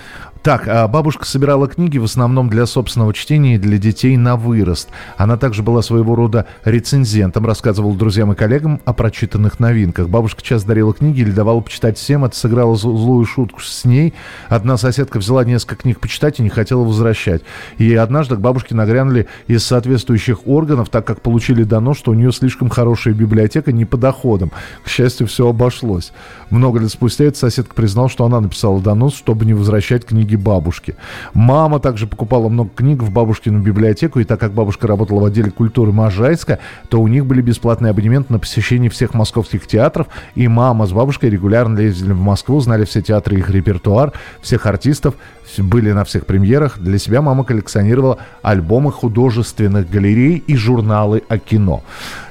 так, 0.43 0.67
а 0.67 0.85
бабушка 0.89 1.25
собирала 1.25 1.69
книги 1.69 1.97
в 1.97 2.03
основном 2.03 2.49
для 2.49 2.65
собственного 2.65 3.13
чтения 3.13 3.55
и 3.55 3.57
для 3.57 3.77
детей 3.77 4.17
на 4.17 4.35
вырост. 4.35 4.89
Она 5.15 5.37
также 5.37 5.63
была 5.63 5.81
своего 5.81 6.15
рода 6.15 6.47
рецензентом, 6.65 7.45
рассказывала 7.45 7.95
друзьям 7.95 8.33
и 8.33 8.35
коллегам 8.35 8.81
о 8.83 8.91
прочитанных 8.91 9.61
новинках. 9.61 10.09
Бабушка 10.09 10.41
часто 10.41 10.67
дарила 10.67 10.93
книги 10.93 11.21
или 11.21 11.31
давала 11.31 11.61
почитать 11.61 11.97
всем. 11.97 12.25
Это 12.25 12.35
сыграло 12.35 12.75
злую 12.75 13.25
шутку 13.25 13.61
с 13.61 13.85
ней. 13.85 14.13
Одна 14.49 14.75
соседка 14.75 15.19
взяла 15.19 15.45
несколько 15.45 15.77
книг 15.77 16.01
почитать 16.01 16.41
и 16.41 16.43
не 16.43 16.49
хотела 16.49 16.83
возвращать. 16.83 17.41
И 17.77 17.95
однажды 17.95 18.35
к 18.35 18.39
бабушке 18.41 18.75
нагрянули 18.75 19.27
из 19.47 19.63
соответствующих 19.63 20.45
органов, 20.45 20.89
так 20.89 21.07
как 21.07 21.21
получили 21.21 21.63
донос, 21.63 21.99
что 21.99 22.11
у 22.11 22.15
нее 22.15 22.33
слишком 22.33 22.67
хорошая 22.67 23.13
библиотека 23.13 23.71
не 23.71 23.85
по 23.85 23.95
доходам. 23.95 24.51
К 24.83 24.89
счастью, 24.89 25.27
все 25.27 25.47
обошлось. 25.47 26.11
Много 26.49 26.79
лет 26.81 26.91
спустя 26.91 27.23
эта 27.23 27.37
соседка 27.37 27.73
признала, 27.73 28.09
что 28.09 28.25
она 28.25 28.41
написала 28.41 28.81
донос, 28.81 29.15
чтобы 29.15 29.45
не 29.45 29.53
возвращать 29.53 30.05
книги 30.05 30.32
книги 30.33 30.35
бабушки. 30.35 30.95
Мама 31.33 31.79
также 31.79 32.07
покупала 32.07 32.49
много 32.49 32.69
книг 32.75 33.03
в 33.03 33.11
бабушкину 33.11 33.59
библиотеку, 33.59 34.19
и 34.19 34.23
так 34.23 34.39
как 34.39 34.53
бабушка 34.53 34.87
работала 34.87 35.21
в 35.21 35.25
отделе 35.25 35.51
культуры 35.51 35.91
Можайска, 35.91 36.59
то 36.89 37.01
у 37.01 37.07
них 37.07 37.25
были 37.25 37.41
бесплатные 37.41 37.91
абонементы 37.91 38.33
на 38.33 38.39
посещение 38.39 38.89
всех 38.89 39.13
московских 39.13 39.67
театров, 39.67 40.07
и 40.35 40.47
мама 40.47 40.85
с 40.85 40.91
бабушкой 40.91 41.29
регулярно 41.29 41.79
ездили 41.79 42.13
в 42.13 42.21
Москву, 42.21 42.59
знали 42.59 42.85
все 42.85 43.01
театры, 43.01 43.37
их 43.37 43.49
репертуар, 43.49 44.13
всех 44.41 44.65
артистов, 44.65 45.13
были 45.57 45.91
на 45.91 46.03
всех 46.03 46.25
премьерах. 46.25 46.79
Для 46.79 46.97
себя 46.97 47.21
мама 47.21 47.43
коллекционировала 47.43 48.17
альбомы 48.41 48.91
художественных 48.91 49.89
галерей 49.89 50.43
и 50.47 50.55
журналы 50.55 51.23
о 51.29 51.37
кино. 51.37 51.83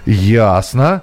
Ясно. 0.07 1.03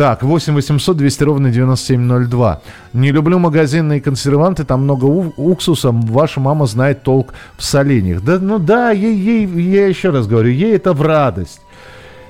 Так, 0.00 0.22
8 0.22 0.54
800 0.54 0.96
200 0.96 1.24
ровно 1.24 1.50
9702. 1.50 2.62
Не 2.94 3.12
люблю 3.12 3.38
магазинные 3.38 4.00
консерванты, 4.00 4.64
там 4.64 4.84
много 4.84 5.04
уксуса. 5.36 5.90
Ваша 5.92 6.40
мама 6.40 6.64
знает 6.64 7.02
толк 7.02 7.34
в 7.58 7.62
соленьях. 7.62 8.22
Да, 8.22 8.38
ну 8.38 8.58
да, 8.58 8.92
ей, 8.92 9.14
ей, 9.14 9.46
я 9.46 9.88
еще 9.88 10.08
раз 10.08 10.26
говорю, 10.26 10.48
ей 10.48 10.74
это 10.74 10.94
в 10.94 11.02
радость. 11.02 11.60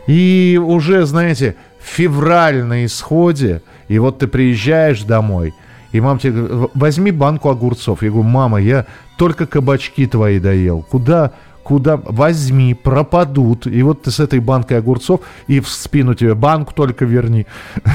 И 0.09 0.61
уже, 0.61 1.07
знаете, 1.07 1.55
февраль 1.81 2.65
на 2.65 2.85
исходе, 2.85 3.63
и 3.87 4.01
вот 4.01 4.19
ты 4.19 4.27
приезжаешь 4.27 5.03
домой, 5.03 5.55
и 5.93 6.01
мама 6.01 6.19
тебе 6.19 6.33
говорит, 6.33 6.71
возьми 6.75 7.13
банку 7.13 7.51
огурцов. 7.51 8.03
Я 8.03 8.11
говорю, 8.11 8.29
мама, 8.29 8.61
я 8.61 8.85
только 9.17 9.47
кабачки 9.47 10.09
твои 10.09 10.41
доел. 10.41 10.85
Куда 10.91 11.35
куда 11.71 11.97
возьми, 11.97 12.75
пропадут. 12.75 13.69
И 13.69 13.81
вот 13.83 14.03
ты 14.03 14.11
с 14.11 14.19
этой 14.19 14.41
банкой 14.41 14.79
огурцов, 14.79 15.21
и 15.47 15.61
в 15.61 15.69
спину 15.69 16.15
тебе 16.15 16.35
банку 16.35 16.75
только 16.75 17.05
верни. 17.05 17.47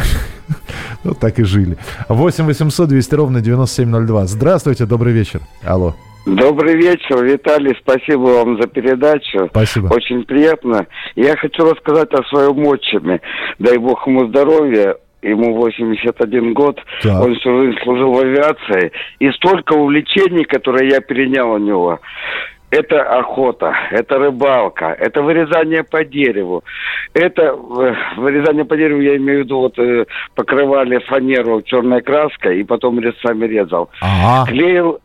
Вот 1.03 1.19
так 1.19 1.39
и 1.39 1.43
жили. 1.43 1.77
8 2.07 2.45
800 2.45 2.89
200 2.89 3.15
ровно 3.15 3.41
9702. 3.41 4.25
Здравствуйте, 4.25 4.85
добрый 4.85 5.13
вечер. 5.13 5.39
Алло. 5.63 5.93
Добрый 6.25 6.75
вечер, 6.75 7.23
Виталий, 7.23 7.75
спасибо 7.79 8.21
вам 8.21 8.61
за 8.61 8.67
передачу. 8.67 9.47
Спасибо. 9.49 9.93
Очень 9.93 10.23
приятно. 10.23 10.87
Я 11.15 11.35
хочу 11.35 11.69
рассказать 11.69 12.11
о 12.13 12.23
своем 12.29 12.65
отчиме. 12.65 13.21
Дай 13.59 13.77
бог 13.77 14.07
ему 14.07 14.27
здоровья. 14.27 14.95
Ему 15.21 15.55
81 15.55 16.53
год, 16.53 16.79
так. 17.01 17.23
он 17.23 17.33
всю 17.35 17.63
жизнь 17.63 17.77
служил 17.83 18.13
в 18.13 18.19
авиации. 18.19 18.91
И 19.17 19.31
столько 19.31 19.73
увлечений, 19.73 20.45
которые 20.45 20.89
я 20.89 21.01
перенял 21.01 21.51
у 21.51 21.57
него 21.57 21.99
это 22.75 23.01
охота, 23.01 23.73
это 23.91 24.17
рыбалка, 24.17 24.87
это 24.99 25.21
вырезание 25.21 25.83
по 25.83 26.03
дереву. 26.03 26.63
Это 27.13 27.43
э, 27.43 27.93
вырезание 28.17 28.65
по 28.65 28.75
дереву, 28.75 29.01
я 29.01 29.15
имею 29.15 29.41
в 29.41 29.43
виду, 29.45 29.59
вот 29.59 29.79
э, 29.79 30.05
покрывали 30.35 30.99
фанеру 30.99 31.61
черной 31.61 32.01
краской 32.01 32.59
и 32.59 32.63
потом 32.63 32.99
резцами 32.99 33.45
резал. 33.45 33.89
Ага. 34.01 34.51
Клеил 34.51 34.99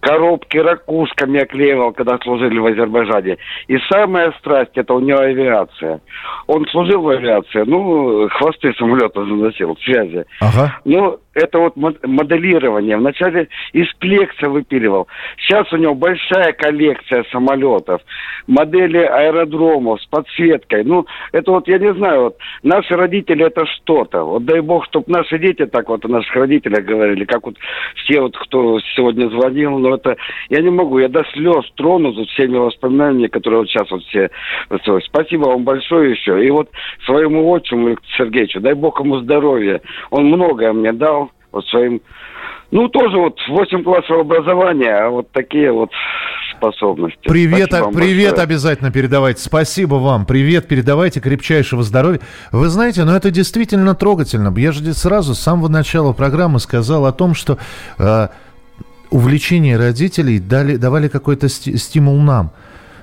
коробки 0.00 0.56
ракушками 0.58 1.40
оклеивал, 1.40 1.92
когда 1.92 2.18
служили 2.18 2.58
в 2.58 2.66
Азербайджане. 2.66 3.36
И 3.68 3.76
самая 3.90 4.32
страсть, 4.38 4.72
это 4.74 4.94
у 4.94 5.00
него 5.00 5.18
авиация. 5.18 6.00
Он 6.46 6.66
служил 6.66 7.02
в 7.02 7.08
авиации, 7.08 7.62
ну, 7.66 8.28
хвосты 8.30 8.72
самолета 8.74 9.24
заносил, 9.24 9.76
связи. 9.82 10.24
Ага. 10.40 10.78
Ну, 10.84 11.18
это 11.36 11.58
вот 11.58 11.76
моделирование. 11.76 12.96
Вначале 12.96 13.48
из 13.72 13.92
плекса 13.94 14.48
выпиливал. 14.48 15.06
Сейчас 15.38 15.70
у 15.72 15.76
него 15.76 15.94
большая 15.94 16.52
коллекция 16.52 17.24
самолетов, 17.30 18.00
модели 18.46 18.98
аэродромов 18.98 20.00
с 20.00 20.06
подсветкой. 20.06 20.84
Ну, 20.84 21.06
это 21.32 21.50
вот, 21.52 21.68
я 21.68 21.78
не 21.78 21.92
знаю, 21.94 22.24
вот 22.24 22.38
наши 22.62 22.96
родители 22.96 23.44
это 23.44 23.66
что-то. 23.66 24.24
Вот 24.24 24.44
дай 24.44 24.60
бог, 24.60 24.86
чтобы 24.86 25.12
наши 25.12 25.38
дети 25.38 25.66
так 25.66 25.88
вот 25.88 26.04
о 26.04 26.08
наших 26.08 26.34
родителях 26.34 26.84
говорили, 26.84 27.24
как 27.24 27.44
вот 27.44 27.56
все 27.96 28.20
вот, 28.20 28.36
кто 28.36 28.80
сегодня 28.96 29.28
звонил, 29.28 29.78
но 29.78 29.94
это 29.94 30.16
я 30.48 30.62
не 30.62 30.70
могу, 30.70 30.98
я 30.98 31.08
до 31.08 31.24
слез 31.32 31.64
тронут 31.74 32.16
всеми 32.30 32.56
воспоминаниями, 32.56 33.28
которые 33.28 33.60
вот 33.60 33.68
сейчас 33.68 33.90
вот 33.90 34.02
все. 34.04 34.30
Спасибо 35.04 35.48
вам 35.48 35.64
большое 35.64 36.12
еще. 36.12 36.44
И 36.44 36.50
вот 36.50 36.70
своему 37.04 37.50
отчиму 37.50 37.96
Сергеевичу, 38.16 38.60
дай 38.60 38.72
бог 38.72 39.00
ему 39.00 39.18
здоровья. 39.18 39.82
Он 40.10 40.26
многое 40.26 40.72
мне 40.72 40.92
дал 40.92 41.25
вот 41.56 41.66
своим... 41.66 42.00
Ну, 42.70 42.88
тоже 42.88 43.16
вот 43.16 43.38
8 43.48 43.82
классов 43.84 44.18
образования, 44.18 44.92
а 44.92 45.08
вот 45.08 45.30
такие 45.30 45.70
вот 45.72 45.90
способности. 46.56 47.20
Привет, 47.22 47.72
а, 47.72 47.90
привет 47.90 48.30
большое. 48.30 48.44
обязательно 48.44 48.90
передавайте. 48.90 49.40
Спасибо 49.40 49.94
вам. 49.94 50.26
Привет 50.26 50.66
передавайте, 50.66 51.20
крепчайшего 51.20 51.82
здоровья. 51.82 52.20
Вы 52.52 52.66
знаете, 52.68 53.04
ну 53.04 53.12
это 53.12 53.30
действительно 53.30 53.94
трогательно. 53.94 54.52
Я 54.58 54.72
же 54.72 54.82
сразу 54.94 55.34
с 55.34 55.40
самого 55.40 55.68
начала 55.68 56.12
программы 56.12 56.58
сказал 56.58 57.06
о 57.06 57.12
том, 57.12 57.34
что 57.34 57.58
э, 57.98 58.28
увлечение 59.10 59.76
родителей 59.76 60.40
дали, 60.40 60.76
давали 60.76 61.08
какой-то 61.08 61.48
стимул 61.48 62.18
нам. 62.20 62.50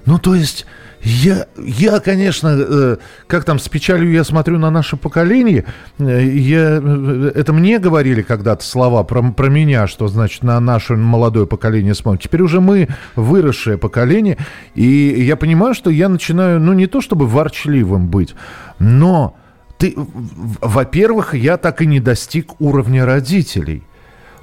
Ну, 0.06 0.20
то 0.20 0.36
есть 0.36 0.66
я, 1.04 1.48
я, 1.58 2.00
конечно, 2.00 2.58
э, 2.58 2.98
как 3.28 3.44
там 3.44 3.60
с 3.60 3.68
печалью 3.68 4.12
я 4.12 4.24
смотрю 4.24 4.58
на 4.58 4.72
наше 4.72 4.96
поколение. 4.96 5.66
Э, 6.00 6.24
я, 6.24 6.80
э, 6.82 7.32
это 7.36 7.52
мне 7.52 7.78
говорили 7.80 8.22
когда-то 8.22 8.64
слова 8.64 9.04
про, 9.04 9.22
про 9.34 9.50
меня, 9.50 9.88
что 9.88 10.08
значит 10.08 10.44
на 10.44 10.60
наше 10.62 10.96
молодое 10.96 11.46
поколение 11.46 11.94
смотрит. 11.94 12.24
Теперь 12.24 12.42
уже 12.42 12.62
мы 12.62 12.88
выросшее 13.16 13.78
поколение, 13.78 14.38
и 14.76 14.86
я 14.86 15.36
понимаю, 15.36 15.74
что 15.74 15.90
я 15.90 16.08
начинаю, 16.08 16.62
ну 16.62 16.72
не 16.72 16.88
то 16.88 17.02
чтобы 17.02 17.28
ворчливым 17.28 18.08
быть, 18.08 18.34
но 18.80 19.36
ты, 19.78 19.94
во-первых, 19.98 21.34
я 21.34 21.58
так 21.58 21.82
и 21.82 21.86
не 21.86 22.00
достиг 22.00 22.62
уровня 22.62 23.06
родителей. 23.06 23.84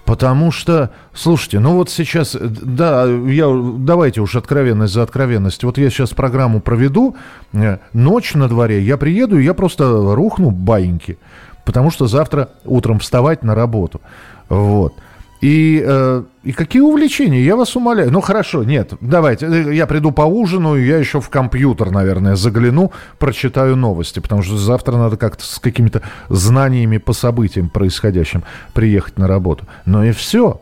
Потому 0.04 0.50
что, 0.50 0.90
слушайте, 1.14 1.60
ну 1.60 1.76
вот 1.76 1.90
сейчас, 1.90 2.36
да, 2.40 3.04
я, 3.06 3.46
давайте 3.78 4.20
уж 4.20 4.34
откровенность 4.34 4.92
за 4.92 5.02
откровенность. 5.02 5.62
Вот 5.62 5.78
я 5.78 5.90
сейчас 5.90 6.10
программу 6.10 6.60
проведу, 6.60 7.16
э, 7.52 7.78
ночь 7.92 8.34
на 8.34 8.48
дворе, 8.48 8.82
я 8.82 8.96
приеду, 8.96 9.38
и 9.38 9.44
я 9.44 9.54
просто 9.54 10.14
рухну 10.14 10.50
баиньки, 10.50 11.18
потому 11.64 11.90
что 11.90 12.06
завтра 12.06 12.48
утром 12.64 12.98
вставать 12.98 13.42
на 13.44 13.54
работу. 13.54 14.00
Вот. 14.48 14.94
И, 15.40 15.82
э, 15.82 16.22
и 16.42 16.52
какие 16.52 16.82
увлечения? 16.82 17.42
Я 17.42 17.56
вас 17.56 17.74
умоляю. 17.74 18.10
Ну 18.10 18.20
хорошо, 18.20 18.62
нет, 18.62 18.92
давайте. 19.00 19.46
Э, 19.46 19.74
я 19.74 19.86
приду 19.86 20.12
поужинаю, 20.12 20.84
я 20.84 20.98
еще 20.98 21.20
в 21.20 21.30
компьютер, 21.30 21.90
наверное, 21.90 22.36
загляну, 22.36 22.92
прочитаю 23.18 23.74
новости, 23.74 24.20
потому 24.20 24.42
что 24.42 24.58
завтра 24.58 24.96
надо 24.96 25.16
как-то 25.16 25.44
с 25.44 25.58
какими-то 25.58 26.02
знаниями 26.28 26.98
по 26.98 27.14
событиям 27.14 27.70
происходящим 27.70 28.44
приехать 28.74 29.18
на 29.18 29.26
работу. 29.26 29.66
Но 29.86 30.04
и 30.04 30.12
все. 30.12 30.60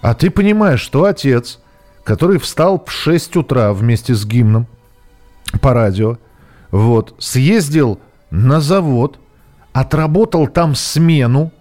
А 0.00 0.14
ты 0.14 0.30
понимаешь, 0.30 0.80
что 0.80 1.04
отец, 1.04 1.60
который 2.02 2.38
встал 2.38 2.82
в 2.84 2.90
6 2.90 3.36
утра 3.36 3.74
вместе 3.74 4.14
с 4.14 4.24
гимном 4.24 4.66
по 5.60 5.74
радио, 5.74 6.16
вот, 6.70 7.14
съездил 7.18 8.00
на 8.30 8.62
завод, 8.62 9.18
отработал 9.74 10.46
там 10.48 10.74
смену, 10.74 11.52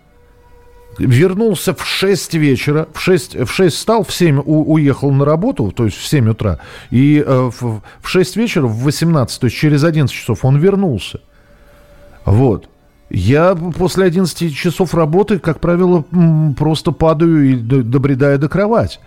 вернулся 0.97 1.73
в 1.73 1.85
6 1.85 2.33
вечера, 2.35 2.87
в 2.93 2.99
6, 2.99 3.35
в 3.45 3.51
6 3.51 3.75
встал, 3.75 4.03
в 4.03 4.13
7 4.13 4.41
у, 4.45 4.73
уехал 4.73 5.11
на 5.11 5.25
работу, 5.25 5.71
то 5.71 5.85
есть 5.85 5.97
в 5.97 6.05
7 6.05 6.29
утра, 6.29 6.59
и 6.89 7.23
э, 7.25 7.49
в, 7.59 7.81
в 8.01 8.07
6 8.07 8.35
вечера, 8.35 8.67
в 8.67 8.83
18, 8.83 9.39
то 9.39 9.45
есть 9.45 9.57
через 9.57 9.83
11 9.83 10.13
часов 10.15 10.45
он 10.45 10.57
вернулся. 10.57 11.21
Вот. 12.25 12.67
Я 13.09 13.55
после 13.55 14.05
11 14.05 14.55
часов 14.55 14.93
работы, 14.93 15.39
как 15.39 15.59
правило, 15.59 16.05
просто 16.57 16.91
падаю 16.91 17.49
и 17.49 17.55
добредаю 17.55 18.39
до 18.39 18.47
кровати. 18.47 18.99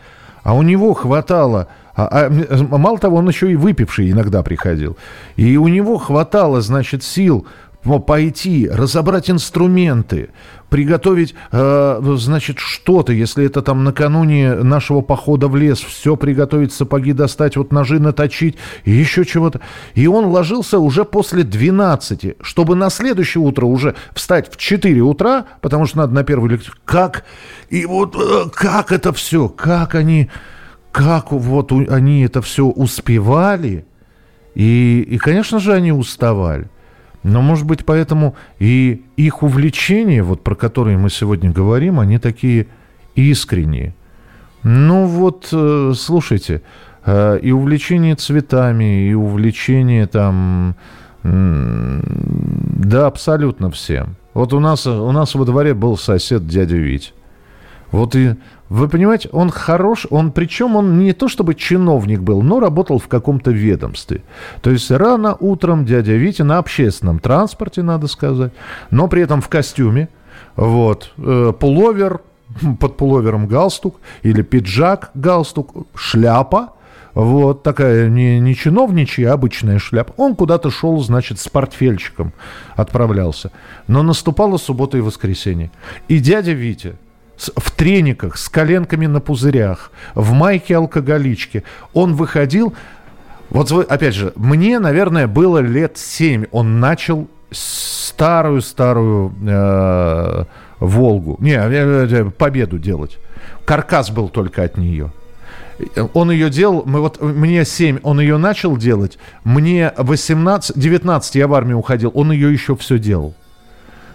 А 0.42 0.54
у 0.54 0.62
него 0.62 0.92
хватало... 0.92 1.68
А, 1.96 2.26
а, 2.26 2.30
мало 2.76 2.98
того, 2.98 3.18
он 3.18 3.28
еще 3.28 3.50
и 3.50 3.56
выпивший 3.56 4.10
иногда 4.10 4.42
приходил. 4.42 4.98
И 5.36 5.56
у 5.56 5.68
него 5.68 5.96
хватало, 5.96 6.60
значит, 6.60 7.02
сил 7.02 7.46
пойти, 7.84 8.68
разобрать 8.68 9.30
инструменты, 9.30 10.30
приготовить, 10.70 11.34
э, 11.52 12.00
значит, 12.16 12.58
что-то, 12.58 13.12
если 13.12 13.46
это 13.46 13.62
там 13.62 13.84
накануне 13.84 14.54
нашего 14.54 15.02
похода 15.02 15.48
в 15.48 15.56
лес, 15.56 15.78
все 15.78 16.16
приготовить, 16.16 16.72
сапоги 16.72 17.12
достать, 17.12 17.56
вот 17.56 17.72
ножи 17.72 18.00
наточить, 18.00 18.56
и 18.84 18.90
еще 18.90 19.24
чего-то. 19.24 19.60
И 19.94 20.06
он 20.06 20.26
ложился 20.26 20.78
уже 20.78 21.04
после 21.04 21.44
12, 21.44 22.36
чтобы 22.40 22.74
на 22.74 22.90
следующее 22.90 23.42
утро 23.42 23.66
уже 23.66 23.94
встать 24.14 24.52
в 24.52 24.56
4 24.56 25.00
утра, 25.02 25.44
потому 25.60 25.86
что 25.86 25.98
надо 25.98 26.14
на 26.14 26.24
первую 26.24 26.50
лекцию. 26.50 26.74
Как? 26.84 27.24
И 27.68 27.86
вот 27.86 28.16
э, 28.16 28.50
как 28.52 28.90
это 28.92 29.12
все, 29.12 29.48
как 29.48 29.94
они, 29.94 30.30
как 30.90 31.32
вот 31.32 31.70
они 31.70 32.22
это 32.22 32.42
все 32.42 32.64
успевали, 32.64 33.84
и, 34.54 35.00
и, 35.08 35.18
конечно 35.18 35.58
же, 35.58 35.72
они 35.72 35.92
уставали. 35.92 36.68
Но, 37.24 37.40
может 37.40 37.66
быть, 37.66 37.84
поэтому 37.84 38.36
и 38.58 39.02
их 39.16 39.42
увлечения, 39.42 40.22
вот 40.22 40.44
про 40.44 40.54
которые 40.54 40.98
мы 40.98 41.08
сегодня 41.10 41.50
говорим, 41.50 41.98
они 41.98 42.18
такие 42.18 42.66
искренние. 43.14 43.94
Ну 44.62 45.06
вот, 45.06 45.48
э, 45.50 45.92
слушайте, 45.96 46.62
э, 47.04 47.38
и 47.40 47.50
увлечение 47.50 48.14
цветами, 48.14 49.08
и 49.08 49.14
увлечение 49.14 50.06
там, 50.06 50.76
да, 51.22 53.06
абсолютно 53.06 53.70
всем. 53.70 54.16
Вот 54.34 54.52
у 54.52 54.60
нас, 54.60 54.86
у 54.86 55.10
нас 55.10 55.34
во 55.34 55.46
дворе 55.46 55.72
был 55.72 55.96
сосед 55.96 56.46
дядя 56.46 56.76
Вить. 56.76 57.14
Вот 57.90 58.16
и 58.16 58.34
вы 58.68 58.88
понимаете, 58.88 59.28
он 59.32 59.50
хорош, 59.50 60.06
он 60.10 60.32
причем 60.32 60.74
он 60.74 60.98
не 60.98 61.12
то 61.12 61.28
чтобы 61.28 61.54
чиновник 61.54 62.20
был, 62.20 62.42
но 62.42 62.60
работал 62.60 62.98
в 62.98 63.08
каком-то 63.08 63.50
ведомстве. 63.50 64.22
То 64.62 64.70
есть 64.70 64.90
рано 64.90 65.36
утром 65.38 65.84
дядя 65.84 66.12
Витя 66.12 66.42
на 66.42 66.58
общественном 66.58 67.18
транспорте, 67.18 67.82
надо 67.82 68.08
сказать, 68.08 68.52
но 68.90 69.06
при 69.06 69.22
этом 69.22 69.40
в 69.40 69.48
костюме, 69.48 70.08
вот, 70.56 71.12
э, 71.18 71.52
пуловер, 71.58 72.20
под 72.80 72.96
пуловером 72.96 73.46
галстук 73.46 73.96
или 74.22 74.42
пиджак, 74.42 75.10
галстук, 75.14 75.86
шляпа, 75.94 76.70
вот 77.14 77.62
такая 77.62 78.08
не, 78.08 78.40
не 78.40 78.56
чиновничья, 78.56 79.30
а 79.30 79.34
обычная 79.34 79.78
шляпа. 79.78 80.12
Он 80.16 80.34
куда-то 80.34 80.70
шел, 80.70 80.98
значит, 81.00 81.38
с 81.38 81.48
портфельчиком 81.48 82.32
отправлялся. 82.74 83.52
Но 83.86 84.02
наступала 84.02 84.56
суббота 84.56 84.98
и 84.98 85.00
воскресенье. 85.00 85.70
И 86.08 86.18
дядя 86.18 86.52
Витя 86.52 86.96
в 87.56 87.70
трениках, 87.70 88.36
с 88.36 88.48
коленками 88.48 89.06
на 89.06 89.20
пузырях, 89.20 89.90
в 90.14 90.32
майке 90.32 90.76
алкоголички. 90.76 91.64
Он 91.92 92.14
выходил, 92.14 92.74
вот 93.50 93.72
опять 93.72 94.14
же, 94.14 94.32
мне, 94.36 94.78
наверное, 94.78 95.26
было 95.26 95.58
лет 95.58 95.96
семь. 95.96 96.46
Он 96.50 96.80
начал 96.80 97.28
старую-старую 97.50 99.32
э, 99.46 100.44
Волгу, 100.80 101.36
не, 101.40 101.52
э, 101.52 102.06
э, 102.10 102.30
Победу 102.30 102.78
делать. 102.78 103.18
Каркас 103.64 104.10
был 104.10 104.28
только 104.28 104.62
от 104.62 104.76
нее. 104.76 105.12
Он 106.12 106.30
ее 106.30 106.50
делал, 106.50 106.84
мы 106.86 107.00
вот, 107.00 107.20
мне 107.20 107.64
7, 107.64 107.98
он 108.02 108.20
ее 108.20 108.36
начал 108.36 108.76
делать, 108.76 109.18
мне 109.42 109.92
18, 109.96 110.78
19 110.78 111.34
я 111.34 111.48
в 111.48 111.54
армию 111.54 111.78
уходил, 111.78 112.12
он 112.14 112.30
ее 112.30 112.52
еще 112.52 112.76
все 112.76 112.98
делал. 112.98 113.34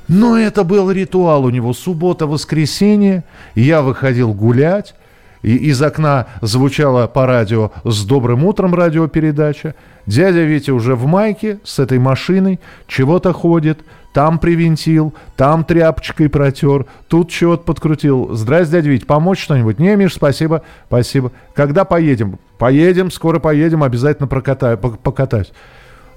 Но 0.10 0.38
это 0.38 0.64
был 0.64 0.92
ритуал 0.92 1.46
у 1.46 1.50
него. 1.52 1.74
Суббота, 1.74 2.28
воскресенье. 2.28 3.24
Я 3.56 3.82
выходил 3.82 4.34
гулять. 4.34 4.96
И 5.42 5.56
из 5.56 5.82
окна 5.82 6.28
звучала 6.42 7.08
по 7.08 7.26
радио 7.26 7.72
«С 7.86 8.04
добрым 8.04 8.44
утром» 8.44 8.76
радиопередача. 8.76 9.74
Дядя 10.06 10.44
Витя 10.44 10.72
уже 10.72 10.96
в 10.96 11.06
майке 11.06 11.60
с 11.64 11.80
этой 11.80 11.98
машиной, 11.98 12.60
чего-то 12.88 13.32
ходит, 13.32 13.80
там 14.12 14.40
привинтил, 14.40 15.14
там 15.38 15.64
тряпочкой 15.64 16.30
протер, 16.30 16.88
тут 17.08 17.30
чего-то 17.30 17.64
подкрутил. 17.64 18.34
Здрасте, 18.34 18.74
дядя 18.74 18.90
Витя, 18.90 19.06
помочь 19.06 19.40
что-нибудь? 19.42 19.80
Не, 19.80 19.96
Миш, 19.96 20.16
спасибо, 20.16 20.64
спасибо. 20.88 21.32
Когда 21.54 21.86
поедем? 21.86 22.38
Поедем, 22.58 23.10
скоро 23.10 23.40
поедем, 23.40 23.84
обязательно 23.84 24.28
прокатаю, 24.28 24.78
покатаюсь. 24.78 25.54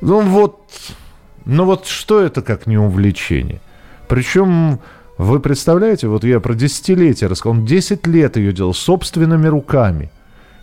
Ну 0.00 0.20
вот, 0.22 0.68
ну 1.44 1.64
вот 1.64 1.86
что 1.86 2.22
это 2.22 2.42
как 2.42 2.66
не 2.66 2.78
увлечение? 2.78 3.60
Причем, 4.12 4.78
вы 5.16 5.40
представляете, 5.40 6.06
вот 6.06 6.22
я 6.22 6.38
про 6.38 6.52
десятилетие 6.52 7.30
рассказал, 7.30 7.56
он 7.56 7.64
10 7.64 8.06
лет 8.06 8.36
ее 8.36 8.52
делал 8.52 8.74
собственными 8.74 9.46
руками. 9.46 10.10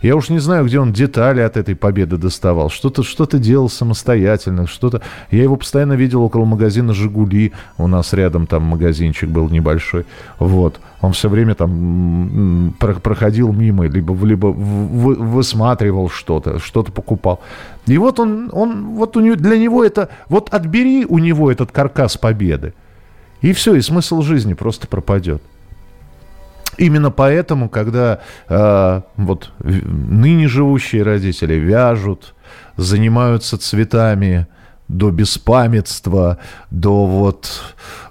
Я 0.04 0.16
уж 0.16 0.30
не 0.30 0.38
знаю, 0.38 0.66
где 0.66 0.80
он 0.80 0.94
детали 0.94 1.42
от 1.42 1.58
этой 1.58 1.76
победы 1.76 2.18
доставал. 2.18 2.70
Что-то 2.70 3.02
что 3.02 3.26
делал 3.26 3.68
самостоятельно, 3.68 4.68
что-то... 4.68 5.02
Я 5.32 5.42
его 5.42 5.56
постоянно 5.56 5.94
видел 5.94 6.22
около 6.22 6.46
магазина 6.46 6.94
«Жигули». 6.94 7.54
У 7.80 7.88
нас 7.88 8.14
рядом 8.14 8.46
там 8.46 8.62
магазинчик 8.66 9.30
был 9.30 9.50
небольшой. 9.50 10.06
Вот. 10.38 10.80
Он 11.02 11.14
все 11.14 11.28
время 11.28 11.56
там 11.56 12.76
проходил 12.80 13.52
мимо, 13.52 13.88
либо, 13.88 14.14
либо 14.28 14.46
высматривал 14.46 16.12
что-то, 16.12 16.60
что-то 16.60 16.92
покупал. 16.92 17.42
И 17.88 17.98
вот 17.98 18.20
он, 18.20 18.52
он 18.54 18.90
вот 18.94 19.18
у 19.18 19.22
него, 19.22 19.38
для 19.38 19.58
него 19.58 19.84
это... 19.84 20.10
Вот 20.28 20.54
отбери 20.54 21.04
у 21.10 21.18
него 21.18 21.52
этот 21.52 21.72
каркас 21.72 22.16
победы. 22.16 22.76
И 23.42 23.54
все, 23.54 23.76
и 23.76 23.82
смысл 23.82 24.22
жизни 24.22 24.54
просто 24.54 24.88
пропадет. 24.88 25.42
Именно 26.78 27.12
поэтому, 27.12 27.68
когда 27.68 28.22
э, 28.48 29.02
вот 29.18 29.52
ныне 29.60 30.48
живущие 30.48 31.04
родители 31.04 31.56
вяжут, 31.56 32.34
занимаются 32.78 33.58
цветами 33.58 34.48
до 34.88 35.12
беспамятства, 35.12 36.38
до 36.72 37.06
вот 37.06 37.62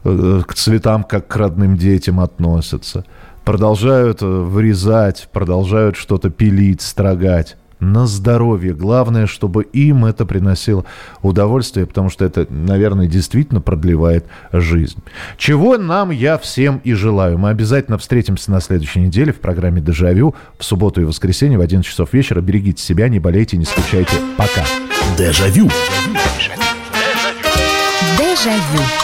э, 0.05 0.43
к 0.47 0.55
цветам 0.55 1.03
как 1.03 1.29
к 1.29 1.37
родным 1.37 1.76
детям 1.76 2.20
относятся, 2.20 3.05
продолжают 3.45 4.22
э, 4.22 4.26
вырезать, 4.26 5.29
продолжают 5.33 5.97
что-то 5.97 6.29
пилить, 6.29 6.83
строгать, 6.83 7.57
на 7.81 8.07
здоровье. 8.07 8.74
Главное, 8.74 9.26
чтобы 9.26 9.64
им 9.64 10.05
это 10.05 10.26
приносило 10.26 10.85
удовольствие, 11.22 11.87
потому 11.87 12.11
что 12.11 12.24
это, 12.24 12.47
наверное, 12.51 13.07
действительно 13.07 13.61
продлевает 13.61 14.26
жизнь. 14.53 14.99
Чего 15.37 15.79
нам 15.79 16.11
я 16.11 16.39
всем 16.39 16.81
и 16.85 16.93
желаю. 16.95 17.39
Мы 17.39 17.51
обязательно 17.51 17.99
встретимся 17.99 18.51
на 18.51 18.61
следующей 18.61 19.01
неделе 19.01 19.33
в 19.33 19.41
программе 19.41 19.81
«Дежавю» 19.81 20.35
в 20.59 20.64
субботу 20.64 21.01
и 21.01 21.05
воскресенье 21.05 21.59
в 21.59 21.62
11 21.62 21.89
часов 21.89 22.12
вечера. 22.12 22.41
Берегите 22.41 22.83
себя, 22.83 23.09
не 23.09 23.18
болейте, 23.18 23.57
не 23.57 23.64
скучайте. 23.64 24.16
Пока. 24.37 24.64
Дежавю. 25.16 25.68
Дежавю. 25.68 26.62
Дежавю. 28.18 28.99